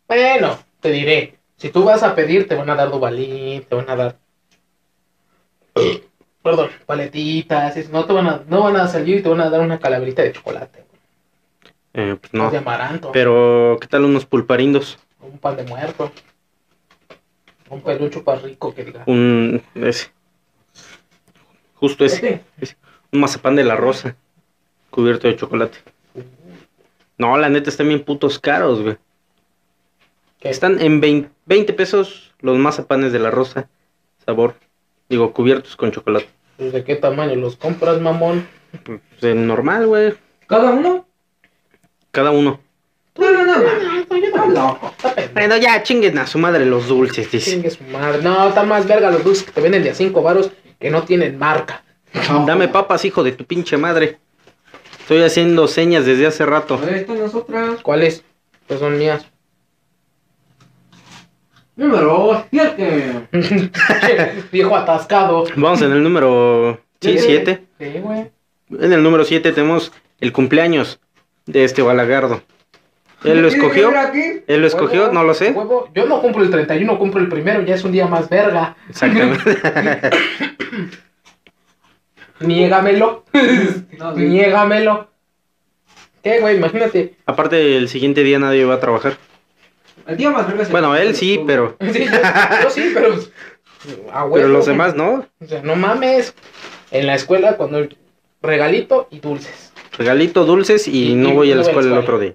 bueno, 0.07 0.59
te 0.81 0.91
diré. 0.91 1.39
Si 1.57 1.71
tú 1.71 1.85
vas 1.85 2.03
a 2.03 2.15
pedir, 2.15 2.47
te 2.47 2.55
van 2.55 2.71
a 2.71 2.75
dar 2.77 2.91
dubalín, 2.91 3.63
te 3.65 3.75
van 3.75 3.89
a 3.91 3.97
dar. 3.97 4.19
Perdón, 6.43 6.71
paletitas, 6.87 7.89
no 7.91 8.05
te 8.07 8.13
van 8.13 8.27
a, 8.27 8.43
no 8.49 8.63
van 8.63 8.77
a 8.77 8.89
salir 8.89 9.19
y 9.19 9.23
te 9.23 9.29
van 9.29 9.41
a 9.41 9.51
dar 9.51 9.61
una 9.61 9.79
calaverita 9.79 10.23
de 10.23 10.33
chocolate, 10.33 10.85
Eh, 11.95 12.17
pues 12.21 12.33
no. 12.33 12.51
de 12.51 12.59
amaranto, 12.59 13.11
Pero, 13.13 13.79
¿qué 13.81 13.89
tal 13.89 14.05
unos 14.05 14.25
pulparindos? 14.27 14.99
un 15.21 15.39
pan 15.39 15.57
de 15.57 15.65
muerto, 15.65 16.11
un 17.69 17.83
pelucho 17.83 18.25
para 18.25 18.41
rico 18.41 18.75
que 18.75 18.85
diga. 18.85 19.03
Un... 19.07 19.63
Ese. 19.75 20.11
Justo 21.75 22.05
ese. 22.05 22.43
Un 23.13 23.21
mazapán 23.21 23.57
de 23.57 23.65
la 23.65 23.77
rosa. 23.77 24.17
Cubierto 24.91 25.29
de 25.29 25.37
chocolate. 25.37 25.79
No, 27.17 27.37
la 27.37 27.49
neta 27.49 27.71
están 27.71 27.89
bien 27.89 28.03
putos 28.05 28.39
caros, 28.39 28.83
güey. 28.83 28.97
¿Qué? 30.41 30.49
Están 30.51 30.81
en 30.81 31.01
20, 31.01 31.31
20 31.47 31.73
pesos 31.75 32.35
los 32.41 32.59
mazapanes 32.59 33.13
de 33.13 33.19
la 33.19 33.31
rosa. 33.31 33.69
Sabor. 34.25 34.55
Digo, 35.09 35.33
cubiertos 35.33 35.77
con 35.77 35.93
chocolate. 35.93 36.29
Pues, 36.57 36.73
¿De 36.73 36.83
qué 36.83 36.97
tamaño 36.97 37.37
los 37.37 37.57
compras, 37.57 38.01
mamón? 38.01 38.49
Pues 38.85 39.01
el 39.23 39.47
normal, 39.47 39.87
güey. 39.87 40.15
¿Cada 40.47 40.71
uno? 40.73 41.07
Cada 42.11 42.31
uno. 42.31 42.61
No, 43.17 43.31
no, 43.31 43.45
no. 43.45 43.57
no. 43.59 44.47
Loco. 44.49 44.95
Bueno, 45.35 45.57
ya 45.57 45.83
chinguen 45.83 46.19
a 46.19 46.27
su 46.27 46.39
madre 46.39 46.65
los 46.67 46.89
dulces, 46.89 47.31
dice. 47.31 47.51
Chingue 47.53 47.71
su 47.71 47.85
madre. 47.85 48.23
No, 48.23 48.49
está 48.49 48.63
más 48.65 48.87
verga 48.87 49.11
los 49.11 49.23
dulces 49.23 49.45
que 49.45 49.53
te 49.53 49.61
venden 49.61 49.83
de 49.83 49.91
a 49.91 49.95
5 49.95 50.23
varos 50.23 50.51
que 50.79 50.91
no 50.91 51.03
tienen 51.03 51.39
marca. 51.39 51.83
Dame 52.47 52.69
papas, 52.69 53.05
hijo 53.05 53.23
de 53.23 53.33
tu 53.33 53.45
pinche 53.45 53.77
madre. 53.77 54.19
Estoy 55.01 55.23
haciendo 55.23 55.69
señas 55.69 56.05
desde 56.07 56.27
hace 56.27 56.47
rato. 56.47 56.75
A 56.75 56.79
ver, 56.79 56.95
esto 56.95 57.15
nosotras. 57.15 57.81
¿Cuáles? 57.83 58.25
Pues 58.67 58.81
son 58.81 58.97
mías. 58.99 59.27
Número 61.77 62.45
7. 62.51 63.29
Viejo 64.53 64.77
atascado. 64.77 65.45
Vamos 65.57 65.81
en 65.83 65.93
el 65.93 66.03
número 66.03 66.81
sí, 67.01 67.19
Sí. 67.19 67.25
7. 67.27 67.65
Sí, 67.79 67.99
güey. 68.01 68.31
En 68.79 68.93
el 68.93 69.03
número 69.03 69.25
7 69.25 69.53
tenemos 69.53 69.93
el 70.21 70.33
cumpleaños 70.33 71.01
de 71.53 71.65
este 71.65 71.83
balagardo. 71.83 72.43
Él 73.25 73.43
lo 73.43 73.49
escogió. 73.49 73.93
Él 74.47 74.61
lo 74.61 74.67
escogió, 74.67 75.03
Huevo, 75.03 75.13
no 75.13 75.25
lo 75.25 75.35
sé. 75.35 75.51
huevo. 75.51 75.91
Yo 75.95 76.07
no 76.07 76.23
cumplo 76.23 76.43
el 76.43 76.51
31, 76.51 76.99
cumplo 76.99 77.21
el 77.21 77.29
primero, 77.29 77.61
ya 77.63 77.75
es 77.75 77.85
un 77.85 77.93
día 77.93 78.07
más 78.07 78.29
verga. 78.31 78.77
Exactamente. 78.89 79.59
Niégamelo. 82.41 83.25
No, 83.99 84.15
sí. 84.15 84.21
Niégamelo. 84.23 85.11
¿Qué, 86.23 86.41
güey? 86.41 86.57
Imagínate. 86.57 87.15
Aparte, 87.27 87.77
el 87.77 87.89
siguiente 87.89 88.23
día 88.23 88.39
nadie 88.39 88.65
va 88.65 88.75
a 88.75 88.81
trabajar. 88.81 89.17
El 90.07 90.17
día 90.17 90.31
más 90.31 90.47
verga 90.47 90.63
es 90.63 90.69
el 90.69 90.73
Bueno, 90.73 90.97
él 90.97 91.15
sí, 91.15 91.43
pero, 91.47 91.77
Sí, 91.93 92.05
yo, 92.07 92.63
yo 92.63 92.71
sí, 92.71 92.91
pero. 92.95 93.15
A 94.13 94.25
huevo, 94.25 94.35
pero 94.35 94.49
los 94.49 94.65
güey. 94.65 94.75
demás 94.77 94.95
no. 94.95 95.27
O 95.41 95.47
sea, 95.47 95.63
no 95.63 95.77
mames. 95.77 96.35
En 96.91 97.07
la 97.07 97.15
escuela, 97.15 97.57
cuando 97.57 97.87
regalito 98.43 99.07
y 99.11 99.21
dulces. 99.21 99.70
Regalito, 99.99 100.45
dulces 100.45 100.89
y 100.89 101.11
Y- 101.13 101.15
no 101.15 101.31
y 101.31 101.33
voy 101.33 101.53
a 101.53 101.57
la 101.57 101.63
escuela 101.63 101.93
el 101.93 101.99
otro 101.99 102.19
día. 102.19 102.35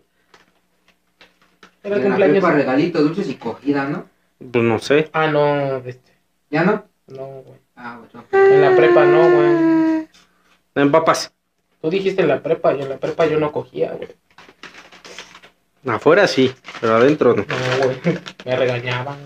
Era 1.83 2.01
cumpleaños. 2.01 2.39
prepa, 2.43 2.51
regalito, 2.53 3.01
dulces 3.03 3.29
y 3.29 3.35
cogida, 3.35 3.85
¿no? 3.87 4.07
Pues 4.39 4.63
no 4.63 4.79
sé. 4.79 5.09
Ah, 5.13 5.27
no, 5.27 5.77
este. 5.77 6.13
¿Ya 6.49 6.63
no? 6.63 6.85
No, 7.07 7.25
güey. 7.25 7.59
Ah, 7.75 7.99
bueno. 7.99 8.25
En 8.31 8.61
la 8.61 8.75
prepa 8.75 9.05
no, 9.05 9.21
güey. 9.35 10.07
En 10.75 10.91
papas. 10.91 11.31
Tú 11.81 11.89
dijiste 11.89 12.21
en 12.23 12.27
la 12.29 12.41
prepa, 12.41 12.73
yo 12.73 12.83
en 12.83 12.89
la 12.89 12.97
prepa 12.97 13.27
yo 13.27 13.39
no 13.39 13.51
cogía, 13.51 13.91
güey. 13.93 14.09
Afuera 15.87 16.25
sí, 16.27 16.51
pero 16.81 16.95
adentro 16.95 17.35
no. 17.35 17.45
No, 17.47 17.85
güey. 17.85 17.97
Me 18.45 18.55
regañaban. 18.55 19.17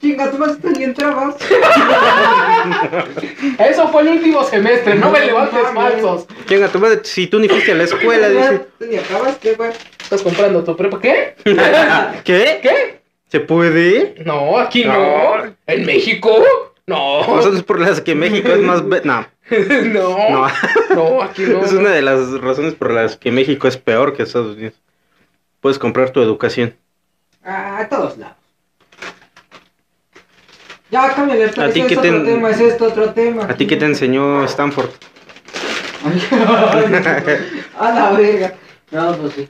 Chinga, 0.00 0.30
tú 0.30 0.38
vas 0.38 0.62
ni 0.62 0.84
entrabas. 0.84 1.34
Eso 3.58 3.88
fue 3.88 4.02
el 4.02 4.08
último 4.08 4.44
semestre, 4.44 4.94
no 4.94 5.10
me 5.10 5.26
levantes 5.26 5.60
falsos. 5.74 6.26
Chinga, 6.46 6.70
madre, 6.74 7.00
si 7.02 7.26
tú 7.26 7.40
ni 7.40 7.48
fuiste 7.48 7.72
a 7.72 7.74
la 7.74 7.84
escuela, 7.84 8.28
dice. 8.28 8.66
Tú 8.78 8.86
ni 8.86 8.96
acabas, 8.96 9.36
¿qué, 9.38 9.54
güey? 9.54 9.72
Estás 10.00 10.22
comprando 10.22 10.62
tu 10.62 10.76
prepa. 10.76 11.00
¿Qué? 11.00 11.34
¿Qué? 12.24 12.60
¿Qué? 12.62 13.00
¿Se 13.28 13.40
puede? 13.40 14.14
No, 14.24 14.58
aquí 14.58 14.84
no. 14.84 15.38
No. 15.38 15.54
¿En 15.66 15.84
México? 15.84 16.42
No. 16.86 17.22
Razones 17.36 17.62
por 17.62 17.80
las 17.80 18.00
que 18.00 18.14
México 18.14 18.48
es 18.48 18.60
más... 18.60 18.82
No, 19.04 19.26
No. 19.84 20.30
no. 20.30 20.48
No, 20.94 21.22
aquí 21.22 21.42
no. 21.42 21.64
Es 21.64 21.72
una 21.72 21.90
de 21.90 22.02
las 22.02 22.40
razones 22.40 22.74
por 22.74 22.92
las 22.92 23.16
que 23.16 23.30
México 23.30 23.68
es 23.68 23.76
peor 23.76 24.16
que 24.16 24.22
Estados 24.22 24.56
Unidos. 24.56 24.74
Puedes 25.60 25.78
comprar 25.78 26.10
tu 26.10 26.22
educación. 26.22 26.74
Ah, 27.44 27.78
a 27.80 27.88
todos 27.88 28.16
lados. 28.16 28.36
Ya, 30.90 31.14
cámbiale, 31.14 31.44
¿A 31.44 31.70
ti 31.70 31.80
es 31.80 31.86
qué 31.86 31.98
otro 31.98 32.22
te 32.22 32.30
tema, 32.32 32.50
es 32.50 32.60
esto 32.60 32.86
otro 32.86 33.12
tema. 33.12 33.44
¿A 33.44 33.54
ti 33.54 33.66
qué 33.66 33.76
te 33.76 33.84
enseñó 33.84 34.44
Stanford? 34.44 34.90
a 37.78 37.92
la 37.92 38.12
verga. 38.12 38.54
No, 38.90 39.16
pues 39.16 39.34
sí. 39.34 39.48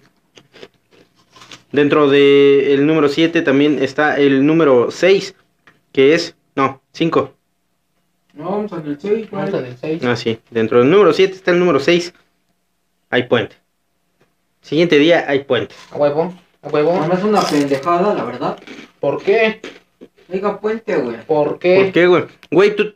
Dentro 1.71 2.09
del 2.09 2.87
número 2.87 3.09
7 3.09 3.43
también 3.43 3.81
está 3.83 4.17
el 4.17 4.47
número 4.47 4.91
6, 4.91 5.35
que 5.93 6.15
es... 6.15 6.35
No, 6.57 6.81
5. 6.93 7.35
No, 8.35 8.51
vamos 8.51 8.73
en 8.73 8.87
el 8.87 9.01
6, 9.01 9.31
Vamos 9.31 9.55
en 9.55 9.65
el 9.67 9.77
6. 9.77 10.05
Ah, 10.05 10.17
sí. 10.17 10.41
Dentro 10.51 10.81
del 10.81 10.91
número 10.91 11.13
7 11.13 11.35
está 11.35 11.51
el 11.53 11.59
número 11.61 11.79
6. 11.79 12.15
Hay 13.11 13.25
puente. 13.25 13.57
Siguiente 14.61 14.99
día 14.99 15.25
hay 15.29 15.45
puente. 15.45 15.75
A 15.93 15.97
huevo. 15.97 16.35
A 16.63 16.69
huevo. 16.69 17.07
No 17.07 17.15
es 17.15 17.23
una 17.23 17.43
pendejada, 17.43 18.15
la 18.15 18.25
verdad. 18.25 18.59
¿Por 18.99 19.23
qué? 19.23 19.61
Diga 20.29 20.61
puente, 20.61 20.97
güey. 20.97 21.17
¿Por 21.27 21.59
qué? 21.59 21.83
¿Por 21.85 21.93
qué, 21.93 22.07
güey? 22.07 22.25
Güey, 22.51 22.77
tú... 22.77 22.95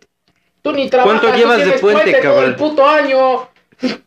Tú 0.62 0.72
ni 0.72 0.88
trabajas. 0.88 1.20
¿Cuánto 1.20 1.36
llevas 1.36 1.64
de 1.64 1.72
puente, 1.78 2.12
todo 2.12 2.22
cabrón? 2.22 2.44
el 2.44 2.54
puto 2.56 2.86
año. 2.86 3.48
Sí, 3.80 3.98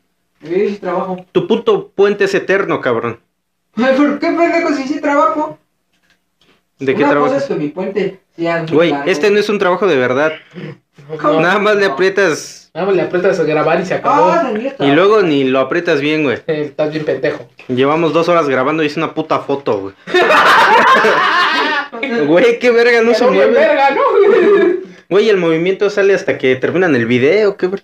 sí 0.42 0.78
trabajo. 0.80 1.26
Tu 1.32 1.48
puto 1.48 1.90
puente 1.90 2.26
es 2.26 2.34
eterno, 2.34 2.80
cabrón. 2.82 3.20
Ay, 3.76 3.96
¿Por 3.98 4.20
qué 4.20 4.28
pendejo 4.28 4.74
si 4.74 4.84
sí 4.88 5.02
trabajo? 5.02 5.58
¿De 6.80 6.94
qué 6.96 7.04
Una 7.04 7.08
cosa 7.08 7.12
trabajas? 7.14 7.42
es 7.44 7.48
que 7.50 7.56
mi 7.56 7.68
puente 7.70 8.20
sea 8.38 8.62
muy 8.64 8.72
Güey, 8.72 8.92
largo. 8.92 9.12
este 9.12 9.32
no 9.32 9.40
es 9.40 9.50
un 9.50 9.60
trabajo 9.60 9.88
de 9.88 9.98
verdad. 9.98 10.34
¿Cómo? 11.22 11.42
Nada 11.42 11.60
más 11.60 11.76
le 11.76 11.86
aprietas 11.88 12.70
Nada 12.74 12.88
más 12.88 12.96
le 12.96 13.02
aprietas 13.04 13.40
a 13.40 13.44
grabar 13.44 13.80
y 13.82 13.86
se 13.86 13.94
acabó. 13.96 14.30
Ah, 14.30 14.52
y 14.80 14.92
luego 14.92 15.22
ni 15.24 15.46
lo 15.46 15.60
aprietas 15.60 16.00
bien, 16.02 16.24
güey. 16.24 16.38
Eh, 16.48 16.62
Estás 16.66 16.92
bien 16.92 17.06
pendejo. 17.06 17.48
Llevamos 17.68 18.14
dos 18.14 18.28
horas 18.30 18.48
grabando 18.48 18.84
y 18.84 18.88
es 18.88 18.98
una 18.98 19.14
puta 19.14 19.40
foto, 19.40 19.80
güey. 19.80 19.96
Güey, 22.28 22.60
qué 22.60 22.72
verga, 22.72 23.02
no 23.02 23.14
se 23.14 23.26
mueve. 23.28 23.52
verga, 23.52 23.92
¿no? 23.92 24.02
Güey, 25.10 25.30
el 25.30 25.38
movimiento 25.38 25.90
sale 25.90 26.14
hasta 26.16 26.38
que 26.38 26.56
terminan 26.56 26.96
el 26.96 27.06
video, 27.06 27.58
qué 27.58 27.68
ver- 27.68 27.84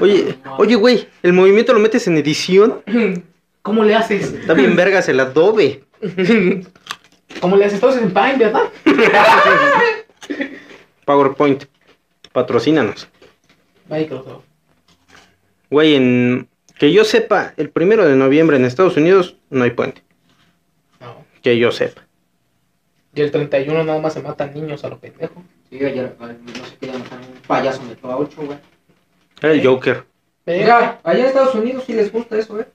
Oye, 0.00 0.38
oye, 0.58 0.74
güey, 0.76 1.08
el 1.22 1.32
movimiento 1.32 1.72
lo 1.72 1.80
metes 1.80 2.06
en 2.06 2.16
edición. 2.16 2.82
¿Cómo 3.62 3.82
le 3.84 3.94
haces? 3.96 4.32
Está 4.34 4.54
bien 4.54 4.76
vergas 4.76 5.08
el 5.08 5.18
Adobe. 5.20 5.82
¿Cómo 7.40 7.56
le 7.56 7.64
haces? 7.64 7.80
Todos 7.80 7.96
en 7.96 8.10
Paint, 8.12 8.38
¿verdad? 8.38 8.64
PowerPoint. 11.04 11.64
Patrocínanos. 12.32 13.08
Microsoft. 13.88 14.44
Güey, 15.70 15.94
en 15.96 16.48
que 16.78 16.92
yo 16.92 17.04
sepa, 17.04 17.54
el 17.56 17.70
primero 17.70 18.04
de 18.06 18.16
noviembre 18.16 18.56
en 18.56 18.64
Estados 18.64 18.96
Unidos 18.96 19.36
no 19.50 19.64
hay 19.64 19.70
puente. 19.70 20.02
No. 21.00 21.24
Que 21.42 21.58
yo 21.58 21.72
sepa. 21.72 22.02
Y 23.14 23.22
el 23.22 23.30
31 23.30 23.84
nada 23.84 24.00
más 24.00 24.12
se 24.12 24.22
matan 24.22 24.54
niños 24.54 24.84
a 24.84 24.88
lo 24.88 24.98
pendejo. 24.98 25.42
Sí, 25.68 25.84
ayer, 25.84 26.14
ay, 26.20 26.36
no 26.44 26.64
sé 26.64 26.76
qué 26.80 26.86
ya 26.86 26.92
mataron 26.92 27.24
un 27.24 27.42
payaso 27.46 27.82
metió 27.82 28.10
a 28.10 28.16
8, 28.16 28.36
güey. 28.42 28.58
Era 29.42 29.52
el 29.52 29.66
Joker. 29.66 30.04
Mira, 30.46 31.00
allá 31.02 31.20
en 31.20 31.26
Estados 31.26 31.54
Unidos 31.54 31.84
sí 31.86 31.92
les 31.92 32.12
gusta 32.12 32.36
eso, 32.38 32.54
güey. 32.54 32.66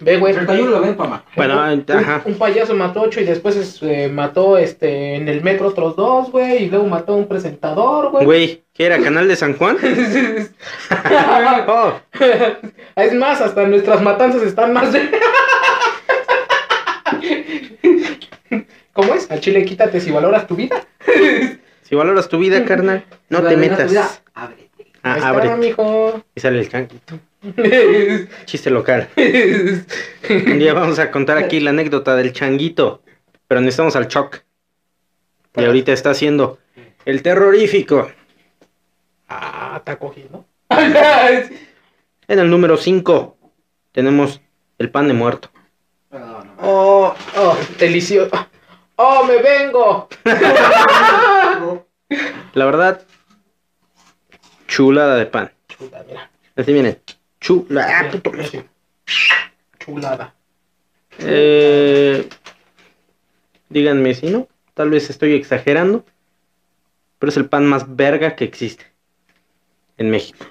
ve, 0.00 0.18
güey. 0.18 0.34
31 0.34 0.70
lo 0.70 0.80
ven 0.80 0.96
para 0.96 1.10
matar. 1.10 1.26
Bueno, 1.36 1.54
un, 1.72 1.84
ajá. 1.88 2.22
un 2.24 2.34
payaso 2.34 2.74
mató 2.74 3.02
ocho 3.02 3.20
y 3.20 3.24
después 3.24 3.56
este, 3.56 4.08
mató 4.08 4.58
este 4.58 5.16
en 5.16 5.28
el 5.28 5.42
metro 5.42 5.68
otros 5.68 5.96
dos, 5.96 6.30
güey. 6.30 6.64
Y 6.64 6.70
luego 6.70 6.86
mató 6.86 7.14
a 7.14 7.16
un 7.16 7.28
presentador, 7.28 8.10
güey. 8.10 8.24
Güey, 8.24 8.64
¿qué 8.72 8.86
era? 8.86 8.98
¿Canal 8.98 9.28
de 9.28 9.36
San 9.36 9.56
Juan? 9.56 9.78
Oh, 11.68 11.92
es 12.96 13.14
más, 13.14 13.40
hasta 13.40 13.66
nuestras 13.66 14.00
matanzas 14.02 14.42
están 14.42 14.72
más. 14.72 14.90
¿Cómo 18.96 19.14
es? 19.14 19.30
Al 19.30 19.40
chile 19.40 19.64
quítate 19.64 20.00
si 20.00 20.10
valoras 20.10 20.46
tu 20.46 20.56
vida. 20.56 20.84
si 21.82 21.94
valoras 21.94 22.28
tu 22.28 22.38
vida, 22.38 22.64
carnal, 22.64 23.04
no 23.28 23.38
Si 23.38 23.44
te 23.44 23.54
valoras 23.56 23.78
tu 23.78 23.88
vida, 23.90 24.02
metas. 24.02 24.22
ábrete. 24.34 24.66
Ah, 25.02 25.12
Ahí 25.12 25.18
está, 25.18 25.28
abre. 25.28 25.56
mijo. 25.56 26.24
Y 26.34 26.40
sale 26.40 26.58
el 26.58 26.68
changuito. 26.68 27.18
Chiste 28.46 28.70
local. 28.70 29.08
Un 29.16 30.58
día 30.58 30.74
vamos 30.74 30.98
a 30.98 31.10
contar 31.12 31.38
aquí 31.38 31.60
la 31.60 31.70
anécdota 31.70 32.16
del 32.16 32.32
changuito. 32.32 33.02
Pero 33.46 33.60
necesitamos 33.60 33.94
al 33.94 34.08
Choc. 34.08 34.42
Y 35.54 35.64
ahorita 35.64 35.92
está 35.92 36.10
haciendo 36.10 36.58
el 37.04 37.22
terrorífico. 37.22 38.10
ah, 39.28 39.74
está 39.78 39.96
cogiendo. 39.96 40.44
En 42.28 42.38
el 42.38 42.50
número 42.50 42.76
5 42.76 43.36
tenemos 43.92 44.40
el 44.78 44.90
pan 44.90 45.06
de 45.06 45.14
muerto. 45.14 45.50
Oh, 46.60 47.14
oh, 47.36 47.56
delicioso. 47.78 48.30
Oh, 48.96 49.24
me 49.24 49.42
vengo. 49.42 50.08
La 52.54 52.64
verdad, 52.64 53.02
chulada 54.66 55.16
de 55.16 55.26
pan. 55.26 55.52
Chula, 55.68 56.04
mira. 56.08 56.30
Así 56.56 56.72
viene. 56.72 57.00
Chula. 57.40 57.86
Ah, 57.86 58.10
puto. 58.10 58.32
Sí. 58.50 58.62
Chulada. 59.78 60.34
Eh, 61.18 62.26
díganme 63.68 64.14
si 64.14 64.30
no. 64.30 64.48
Tal 64.72 64.88
vez 64.88 65.10
estoy 65.10 65.34
exagerando. 65.34 66.04
Pero 67.18 67.30
es 67.30 67.36
el 67.36 67.48
pan 67.48 67.66
más 67.66 67.96
verga 67.96 68.34
que 68.36 68.44
existe. 68.44 68.86
En 69.98 70.10
México. 70.10 70.46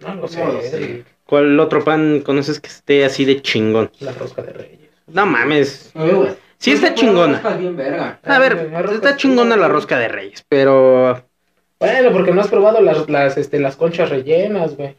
No 0.00 0.14
lo 0.14 0.28
sé. 0.28 0.44
No 0.44 0.52
lo 0.52 0.62
sé. 0.62 1.04
¿Cuál 1.24 1.58
otro 1.58 1.84
pan 1.84 2.20
conoces 2.20 2.60
que 2.60 2.68
esté 2.68 3.04
así 3.04 3.24
de 3.24 3.42
chingón? 3.42 3.90
La 4.00 4.12
rosca 4.12 4.42
de 4.42 4.52
reyes. 4.52 4.90
No 5.08 5.26
mames. 5.26 5.90
Eh, 5.94 6.12
güey. 6.12 6.49
Sí 6.60 6.72
está 6.72 6.94
chingona. 6.94 7.40
bien 7.58 7.74
verga. 7.74 8.20
A 8.22 8.38
ver, 8.38 8.70
está 8.92 9.10
es 9.10 9.16
chingona 9.16 9.56
la 9.56 9.66
rosca 9.66 9.98
de 9.98 10.08
reyes, 10.08 10.44
pero... 10.46 11.24
Bueno, 11.78 12.12
porque 12.12 12.32
no 12.32 12.42
has 12.42 12.48
probado 12.48 12.82
las, 12.82 13.08
las, 13.08 13.38
este, 13.38 13.58
las 13.58 13.76
conchas 13.76 14.10
rellenas, 14.10 14.76
güey. 14.76 14.94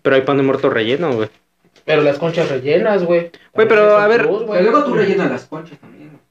Pero 0.00 0.16
hay 0.16 0.22
pan 0.22 0.38
de 0.38 0.42
muerto 0.42 0.70
relleno, 0.70 1.12
güey. 1.12 1.28
Pero 1.84 2.00
las 2.00 2.18
conchas 2.18 2.48
rellenas, 2.48 3.04
güey. 3.04 3.30
Güey, 3.52 3.68
pero, 3.68 3.98
a 3.98 4.08
ver, 4.08 4.22
Pero 4.22 4.62
luego 4.62 4.84
tú 4.84 4.94
rellenas 4.94 5.30
las 5.30 5.44
conchas 5.44 5.78
también, 5.78 6.08
güey. 6.08 6.22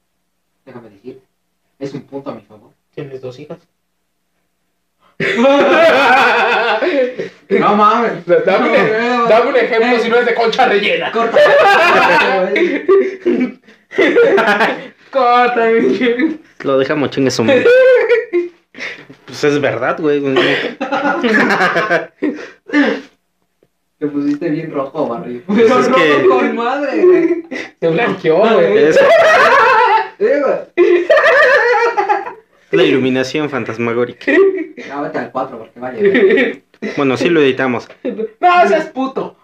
Déjame 0.66 0.90
decir. 0.90 1.20
Es 1.78 1.94
un 1.94 2.02
punto 2.02 2.30
a 2.30 2.34
mi 2.34 2.42
favor. 2.42 2.72
Tienes 2.92 3.20
dos 3.20 3.38
hijas. 3.38 3.58
No 7.50 7.76
mames. 7.76 8.24
Dame, 8.26 8.68
un- 8.70 9.28
dame 9.28 9.50
un 9.50 9.56
ejemplo 9.56 9.98
si 10.00 10.08
no 10.08 10.16
es 10.16 10.26
de 10.26 10.34
concha 10.34 10.66
rellena. 10.66 11.10
Corta. 11.12 11.38
Corta, 15.10 15.66
Lo 16.62 16.78
dejamos 16.78 17.10
chingue 17.10 17.30
su 17.30 17.44
madre. 17.44 17.64
Pues 19.26 19.44
es 19.44 19.60
verdad, 19.60 19.96
güey. 20.00 20.20
Te 23.98 24.06
pusiste 24.08 24.48
bien 24.50 24.72
rojo, 24.72 25.08
barrio. 25.08 25.42
Pues 25.46 25.60
es 25.62 25.70
rojo 25.88 25.94
que- 25.96 26.26
con 26.28 26.56
madre, 26.56 27.04
güey. 27.04 27.44
Se 27.80 27.88
blanqueó, 27.88 28.38
güey. 28.38 28.78
Es 28.88 28.98
Eh, 30.18 30.42
güey. 30.44 31.06
La 32.74 32.82
iluminación 32.84 33.48
fantasmagórica. 33.50 34.32
Ya 34.76 35.00
vete 35.00 35.18
al 35.18 35.30
4 35.30 35.58
porque 35.58 35.80
vaya. 35.80 35.98
güey. 35.98 36.62
Bueno, 36.98 37.16
sí 37.16 37.30
lo 37.30 37.40
editamos. 37.40 37.88
No, 38.40 38.68
seas 38.68 38.86
puto. 38.86 39.36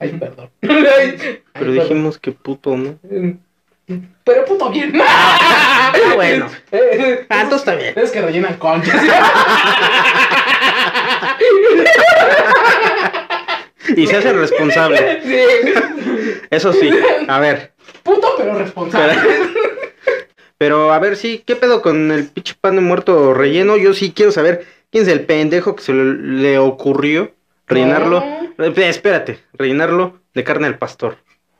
Ay, 0.00 0.08
perdón. 0.18 0.50
Ay, 0.62 1.40
Pero 1.52 1.70
ay, 1.70 1.78
dijimos 1.78 2.18
que 2.18 2.32
puto, 2.32 2.76
¿no? 2.76 2.98
Pero 4.24 4.44
puto 4.44 4.68
bien. 4.70 4.92
Ah, 5.00 5.92
bueno. 6.16 6.48
Ah, 7.28 7.42
entonces 7.42 7.58
está 7.68 7.76
bien. 7.76 7.92
Es 7.96 8.10
que 8.10 8.20
rellenan 8.20 8.56
conchas. 8.56 9.00
Y 13.96 14.06
se 14.06 14.16
hacen 14.16 14.38
responsable. 14.38 15.20
Sí. 15.22 15.72
Eso 16.50 16.72
sí. 16.72 16.90
A 17.28 17.38
ver. 17.40 17.72
Puto 18.02 18.34
pero 18.38 18.54
responsable. 18.54 19.14
Pero 19.22 19.71
a 20.70 20.98
ver, 20.98 21.16
sí, 21.16 21.42
¿qué 21.46 21.56
pedo 21.56 21.82
con 21.82 22.10
el 22.10 22.28
pinche 22.28 22.54
pan 22.60 22.76
de 22.76 22.80
muerto 22.82 23.34
relleno? 23.34 23.76
Yo 23.76 23.94
sí 23.94 24.12
quiero 24.12 24.32
saber 24.32 24.66
quién 24.90 25.02
es 25.04 25.08
el 25.08 25.24
pendejo 25.24 25.74
que 25.76 25.82
se 25.82 25.92
le, 25.92 26.04
le 26.14 26.58
ocurrió 26.58 27.32
rellenarlo. 27.66 28.20
No. 28.58 28.64
Eh, 28.64 28.88
espérate, 28.88 29.40
rellenarlo 29.54 30.20
de 30.34 30.44
carne 30.44 30.66
al 30.66 30.78
pastor. 30.78 31.16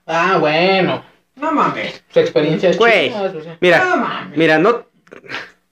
Ah, 0.07 0.37
bueno. 0.39 1.05
No 1.37 1.51
mames. 1.53 2.05
Su 2.13 2.21
experiencia 2.21 2.71
es 2.71 2.79
Güey. 2.79 3.09
chida, 3.09 3.23
o 3.23 3.41
sea. 3.43 3.57
Mira, 3.61 3.85
No 3.85 3.97
mames. 3.97 4.39
mira, 4.39 4.59
no, 4.59 4.85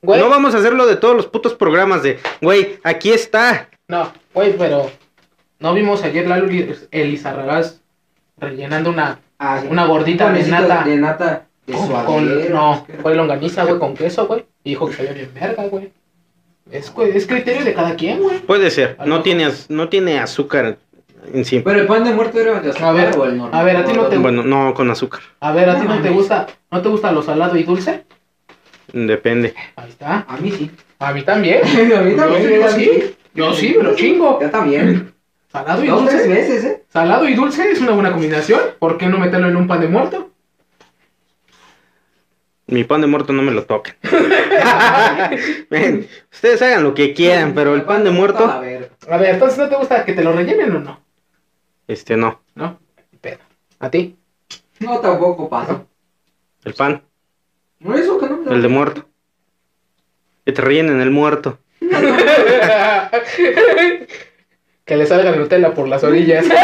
Güey, 0.03 0.21
no 0.21 0.29
vamos 0.31 0.55
a 0.55 0.59
hacerlo 0.59 0.87
de 0.87 0.97
todos 0.97 1.15
los 1.15 1.27
putos 1.27 1.55
programas 1.55 2.03
de, 2.03 2.19
güey, 2.41 2.79
aquí 2.83 3.13
está. 3.13 3.69
No, 3.87 4.13
güey, 4.33 4.57
pero 4.57 4.91
no 5.59 5.75
vimos 5.75 6.03
ayer 6.03 6.27
Lalo 6.27 6.49
Elizarragaz 6.91 7.81
rellenando 8.39 8.91
una 8.91 9.21
Ah, 9.43 9.59
sí. 9.63 9.69
Una 9.71 9.87
gordita 9.87 10.31
de 10.31 10.43
nata. 10.45 10.85
De 10.85 10.97
nata. 10.97 11.47
De 11.71 12.05
con, 12.05 12.51
no, 12.53 12.87
fue 13.03 13.15
longaniza, 13.15 13.65
güey, 13.65 13.79
con 13.79 13.95
queso, 13.95 14.27
güey. 14.27 14.45
Y 14.65 14.71
dijo 14.71 14.89
que 14.89 14.95
sabía 14.97 15.13
bien 15.13 15.31
verga, 15.35 15.65
güey. 15.65 15.91
Es, 16.71 16.93
güey, 16.93 17.17
es 17.17 17.27
criterio 17.27 17.65
de 17.65 17.75
cada 17.75 17.95
quien, 17.97 18.23
güey. 18.23 18.39
Puede 18.41 18.71
ser, 18.71 18.97
no 19.07 19.23
tiene, 19.23 19.45
az- 19.47 19.67
no 19.69 19.89
tiene 19.89 20.19
azúcar 20.21 20.79
en 21.33 21.45
sí. 21.45 21.61
Pero 21.61 21.81
el 21.81 21.87
pan 21.87 22.05
de 22.05 22.13
muerto 22.13 22.39
era 22.41 22.61
de 22.61 22.71
azúcar 22.71 22.89
A 22.89 22.93
ver, 22.93 23.19
o 23.19 23.25
el 23.25 23.37
normal. 23.37 23.61
a 23.61 23.65
ver, 23.65 23.77
a 23.77 23.85
ti 23.85 23.93
no 23.93 24.07
te- 24.07 24.19
Bueno, 24.19 24.43
no 24.45 24.73
con 24.75 24.91
azúcar, 24.91 25.21
A 25.41 25.53
ver, 25.53 25.69
¿a 25.69 25.81
ti 25.81 25.87
No 25.87 25.97
no 25.97 26.03
te 26.03 26.11
gusta, 26.11 26.47
no 26.71 26.81
te 26.83 26.89
gusta 26.89 27.11
lo 27.13 27.23
salado 27.23 27.57
y 27.57 27.63
dulce? 27.65 28.05
depende. 28.93 29.55
Ahí 29.77 29.89
está. 29.91 30.25
A 30.29 30.37
mí 30.37 30.51
sí. 30.51 30.71
A 30.99 31.13
mí 31.13 31.23
también. 31.23 31.61
a 31.97 32.01
mí 32.03 32.15
también. 32.17 32.61
Yo 32.61 32.69
sí. 32.71 33.15
Yo 33.35 33.53
sí, 33.55 33.75
pero 33.77 33.95
chingo. 33.95 34.39
Yo 34.41 34.51
también. 34.51 35.13
Salado 35.53 35.85
y 35.85 35.89
Dos, 35.89 36.03
dulce. 36.03 36.29
veces, 36.29 36.65
¿eh? 36.65 36.85
Salado 36.89 37.29
y 37.29 37.35
dulce 37.35 37.71
es 37.71 37.81
una 37.81 37.93
buena 37.93 38.13
combinación. 38.13 38.61
¿Por 38.79 38.99
qué 38.99 39.07
no 39.07 39.19
meterlo 39.19 39.49
en 39.49 39.57
un 39.57 39.67
pan 39.67 39.81
de 39.81 39.89
muerto? 39.89 40.31
Mi 42.71 42.85
pan 42.85 43.01
de 43.01 43.07
muerto 43.09 43.33
no 43.33 43.43
me 43.43 43.51
lo 43.53 43.65
toquen. 43.65 43.95
Ven, 45.71 46.09
ustedes 46.33 46.63
hagan 46.63 46.85
lo 46.85 46.95
que 46.95 47.13
quieran, 47.15 47.53
pero 47.55 47.75
el 47.75 47.83
pan 47.83 48.05
de 48.05 48.11
A 48.11 48.13
muerto, 48.13 48.61
ver. 48.61 48.91
A 49.09 49.17
ver, 49.17 49.35
entonces 49.35 49.59
¿no 49.59 49.69
te 49.69 49.75
gusta 49.77 50.05
que 50.05 50.13
te 50.13 50.23
lo 50.23 50.33
rellenen 50.33 50.77
o 50.77 50.79
no? 50.79 51.01
este 51.89 52.17
no. 52.17 52.41
¿No? 52.55 52.79
Pedo. 53.21 53.39
¿A 53.81 53.91
ti? 53.91 54.17
No, 54.79 55.01
tampoco 55.01 55.49
pasa. 55.49 55.83
El 56.65 56.75
pan, 56.75 57.03
No, 57.81 57.97
eso 57.97 58.19
que 58.19 58.27
no. 58.29 58.49
el 58.53 58.63
de 58.63 58.69
muerto. 58.69 59.07
Que 60.45 60.53
te 60.53 60.63
rellenen 60.63 61.01
el 61.01 61.11
muerto. 61.11 61.59
que 64.85 64.97
le 64.97 65.07
salga 65.07 65.35
Nutella 65.35 65.75
por 65.75 65.89
las 65.89 66.05
orillas. 66.05 66.47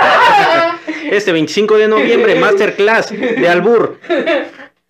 Este 1.11 1.31
25 1.31 1.77
de 1.79 1.87
noviembre, 1.87 2.35
Masterclass 2.35 3.11
de 3.11 3.49
Albur. 3.49 4.01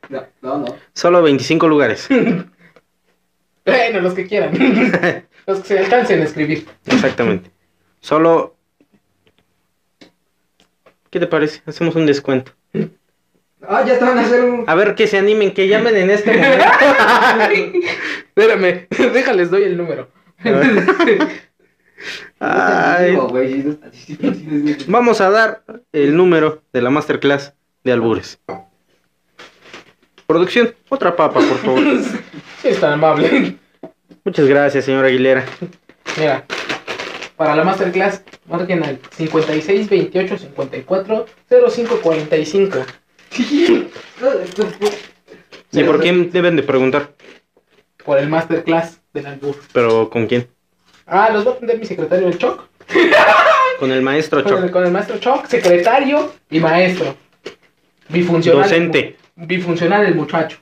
No, 0.09 0.23
no, 0.42 0.59
no. 0.59 0.77
Solo 0.92 1.23
25 1.23 1.69
lugares. 1.69 2.09
bueno, 3.64 4.01
los 4.01 4.14
que 4.14 4.27
quieran. 4.27 4.53
los 5.47 5.61
que 5.61 5.69
se 5.69 5.79
alcancen 5.79 6.21
a 6.21 6.25
escribir. 6.25 6.66
Exactamente. 6.87 7.51
Solo... 8.01 8.57
¿Qué 11.11 11.21
te 11.21 11.27
parece? 11.27 11.62
Hacemos 11.66 11.95
un 11.97 12.07
descuento. 12.07 12.53
Ah, 13.69 13.85
ya 13.85 13.95
estaban 13.95 14.19
a 14.19 14.23
hacer 14.23 14.45
un. 14.45 14.64
A 14.66 14.75
ver, 14.75 14.95
que 14.95 15.07
se 15.07 15.19
animen, 15.19 15.53
que 15.53 15.66
llamen 15.66 15.97
en 15.97 16.11
este 16.11 16.37
momento. 16.37 16.64
Espérame, 18.37 18.87
déjales 19.12 19.51
doy 19.51 19.62
el 19.64 19.77
número. 19.77 20.11
Ay, 22.38 23.16
vamos 24.87 25.21
a 25.21 25.31
dar 25.31 25.64
el 25.92 26.16
número 26.16 26.62
de 26.73 26.83
la 26.83 26.90
Masterclass 26.90 27.55
de 27.83 27.92
Albures. 27.92 28.40
Producción, 30.27 30.75
otra 30.89 31.15
papa, 31.15 31.41
por 31.41 31.59
favor. 31.59 31.83
Sí, 32.62 32.69
es 32.69 32.81
tan 32.81 32.95
amable. 32.95 33.57
Muchas 34.25 34.47
gracias, 34.49 34.87
señor 34.87 35.05
Aguilera. 35.05 35.45
Mira, 36.19 36.45
para 37.37 37.55
la 37.55 37.65
masterclass, 37.65 38.23
marquen 38.47 38.83
al 38.83 38.99
56 39.17 39.89
28 39.91 40.39
54 40.39 41.27
05 41.71 42.01
45. 42.01 42.79
No, 44.21 44.33
esto 44.33 44.67
fue- 44.79 44.91
¿Y 45.81 45.85
por 45.85 46.01
quién 46.01 46.31
deben 46.33 46.57
de 46.57 46.62
preguntar? 46.62 47.12
Por 48.05 48.19
el 48.19 48.29
masterclass 48.29 49.01
del 49.12 49.27
albur. 49.27 49.57
¿Pero 49.73 50.09
con 50.09 50.27
quién? 50.27 50.49
Ah, 51.07 51.29
los 51.33 51.47
va 51.47 51.51
a 51.51 51.55
atender 51.55 51.79
mi 51.79 51.85
secretario 51.85 52.27
el 52.29 52.39
Choc. 52.39 52.65
Con 53.79 53.93
el 53.93 54.01
maestro 54.01 54.43
Con 54.43 54.55
el, 54.55 54.61
Choc. 54.62 54.71
con 54.73 54.87
el 54.87 54.91
maestro 54.93 55.19
Choc, 55.19 55.47
secretario 55.47 56.33
y 56.51 56.59
maestro. 56.61 57.15
Bifuncional. 58.09 58.62
Docente. 58.62 59.17
Bifuncional 59.37 60.07
el 60.07 60.14
muchacho. 60.14 60.59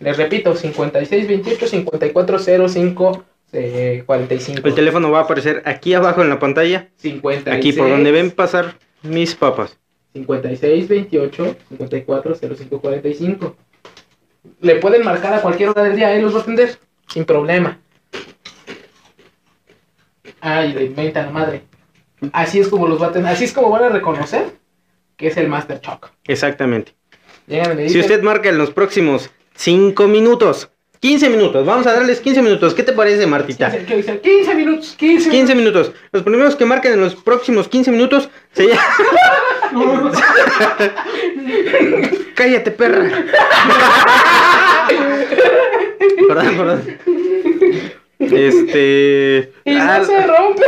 Les 0.00 0.16
repito, 0.16 0.56
56 0.56 1.28
28 1.28 1.66
54 1.66 2.38
05 2.68 3.24
eh, 3.52 4.02
45. 4.04 4.66
El 4.66 4.74
teléfono 4.74 5.10
va 5.10 5.20
a 5.20 5.22
aparecer 5.22 5.62
aquí 5.64 5.94
abajo 5.94 6.22
en 6.22 6.28
la 6.28 6.38
pantalla. 6.38 6.88
56, 6.96 7.56
Aquí 7.56 7.72
por 7.72 7.88
donde 7.88 8.10
ven 8.10 8.30
pasar 8.30 8.76
mis 9.02 9.34
papas. 9.34 9.78
56 10.14 10.88
28 10.88 11.56
54 11.68 12.34
05 12.34 12.80
45. 12.80 13.56
Le 14.60 14.76
pueden 14.76 15.04
marcar 15.04 15.34
a 15.34 15.40
cualquier 15.40 15.68
hora 15.70 15.84
del 15.84 15.96
día, 15.96 16.12
él 16.14 16.22
los 16.22 16.34
va 16.34 16.38
a 16.38 16.42
atender. 16.42 16.78
Sin 17.08 17.24
problema. 17.24 17.78
Ay, 20.40 20.72
le 20.72 20.84
inventan 20.84 21.26
la 21.26 21.32
madre. 21.32 21.62
Así 22.32 22.58
es 22.58 22.68
como 22.68 22.88
los 22.88 23.00
va 23.00 23.06
a 23.06 23.10
atender. 23.10 23.32
Así 23.32 23.44
es 23.44 23.52
como 23.52 23.70
van 23.70 23.84
a 23.84 23.88
reconocer 23.90 24.52
que 25.16 25.28
es 25.28 25.36
el 25.36 25.48
Master 25.48 25.80
Choc. 25.80 26.10
Exactamente. 26.26 26.94
Si 27.46 28.00
usted 28.00 28.22
marca 28.22 28.48
en 28.48 28.58
los 28.58 28.70
próximos 28.70 29.30
5 29.56 30.08
minutos, 30.08 30.70
15 31.00 31.28
minutos, 31.28 31.66
vamos 31.66 31.86
a 31.86 31.92
darles 31.92 32.20
15 32.20 32.40
minutos. 32.40 32.72
¿Qué 32.72 32.82
te 32.82 32.92
parece, 32.92 33.26
Martita? 33.26 33.70
15, 33.70 33.86
¿qué 33.86 33.96
dice? 33.96 34.20
15 34.20 34.54
minutos, 34.54 34.94
15 34.96 35.30
15 35.30 35.54
minutos. 35.54 35.92
Los 36.12 36.22
primeros 36.22 36.56
que 36.56 36.64
marquen 36.64 36.94
en 36.94 37.02
los 37.02 37.14
próximos 37.14 37.68
15 37.68 37.90
minutos 37.90 38.30
se 38.52 38.68
llama. 38.68 38.82
Cállate, 42.34 42.70
perra. 42.70 43.10
perdón, 46.28 46.56
perdón. 46.56 46.98
Este. 48.18 49.52
Y 49.64 49.76
ah, 49.76 49.98
no 49.98 50.04
se 50.04 50.26
rompe. 50.26 50.62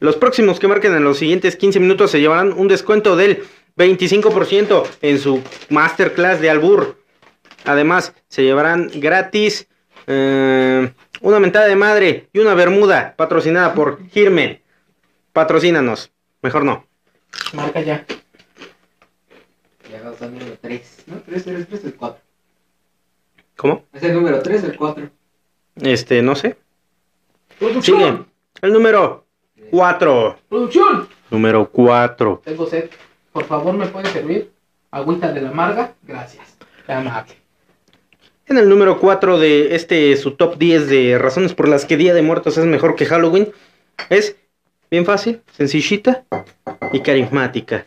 Los 0.00 0.16
próximos 0.16 0.58
que 0.58 0.66
marquen 0.66 0.94
en 0.94 1.04
los 1.04 1.18
siguientes 1.18 1.56
15 1.56 1.78
minutos 1.78 2.10
se 2.10 2.20
llevarán 2.20 2.54
un 2.54 2.68
descuento 2.68 3.16
del 3.16 3.44
25% 3.76 4.86
en 5.02 5.18
su 5.18 5.42
masterclass 5.68 6.40
de 6.40 6.48
Albur. 6.48 6.96
Además, 7.66 8.14
se 8.28 8.42
llevarán 8.42 8.90
gratis 8.94 9.68
eh, 10.06 10.90
una 11.20 11.38
mentada 11.38 11.66
de 11.66 11.76
madre 11.76 12.28
y 12.32 12.38
una 12.38 12.54
bermuda 12.54 13.14
patrocinada 13.14 13.74
por 13.74 14.06
Girmen. 14.08 14.62
Patrocínanos. 15.34 16.10
Mejor 16.40 16.64
no. 16.64 16.86
Marca 17.52 17.82
ya. 17.82 18.06
Ya 19.92 20.02
va 20.02 20.10
a 20.10 20.14
ser 20.14 20.28
el 20.28 20.38
número 20.38 20.58
3. 20.62 21.04
No, 21.08 21.22
3, 21.26 21.44
3, 21.44 21.68
3, 21.68 21.84
el 21.84 21.94
4. 21.94 22.22
¿Cómo? 23.56 23.84
Es 23.92 24.02
el 24.02 24.14
número 24.14 24.40
3, 24.40 24.64
el 24.64 24.76
4. 24.76 25.10
Este, 25.82 26.22
no 26.22 26.34
sé. 26.34 26.56
Producción. 27.58 27.98
Sigue. 27.98 28.24
El 28.62 28.72
número 28.72 29.26
4. 29.70 30.38
Producción. 30.48 31.08
Número 31.30 31.70
4. 31.70 32.42
Tengo 32.44 32.66
sed. 32.66 32.90
Por 33.32 33.44
favor, 33.44 33.74
¿me 33.74 33.86
puede 33.86 34.06
servir? 34.06 34.50
Agüita 34.90 35.32
de 35.32 35.40
la 35.40 35.50
amarga. 35.50 35.94
Gracias. 36.02 36.56
Amable. 36.86 37.34
En 38.46 38.58
el 38.58 38.68
número 38.68 38.98
4 38.98 39.38
de 39.38 39.76
este 39.76 40.16
su 40.16 40.32
top 40.32 40.58
10 40.58 40.88
de 40.88 41.18
razones 41.18 41.54
por 41.54 41.68
las 41.68 41.84
que 41.84 41.96
Día 41.96 42.14
de 42.14 42.22
Muertos 42.22 42.58
es 42.58 42.66
mejor 42.66 42.96
que 42.96 43.06
Halloween 43.06 43.52
es 44.08 44.36
bien 44.90 45.04
fácil, 45.04 45.42
sencillita 45.52 46.24
y 46.92 47.00
carismática. 47.00 47.86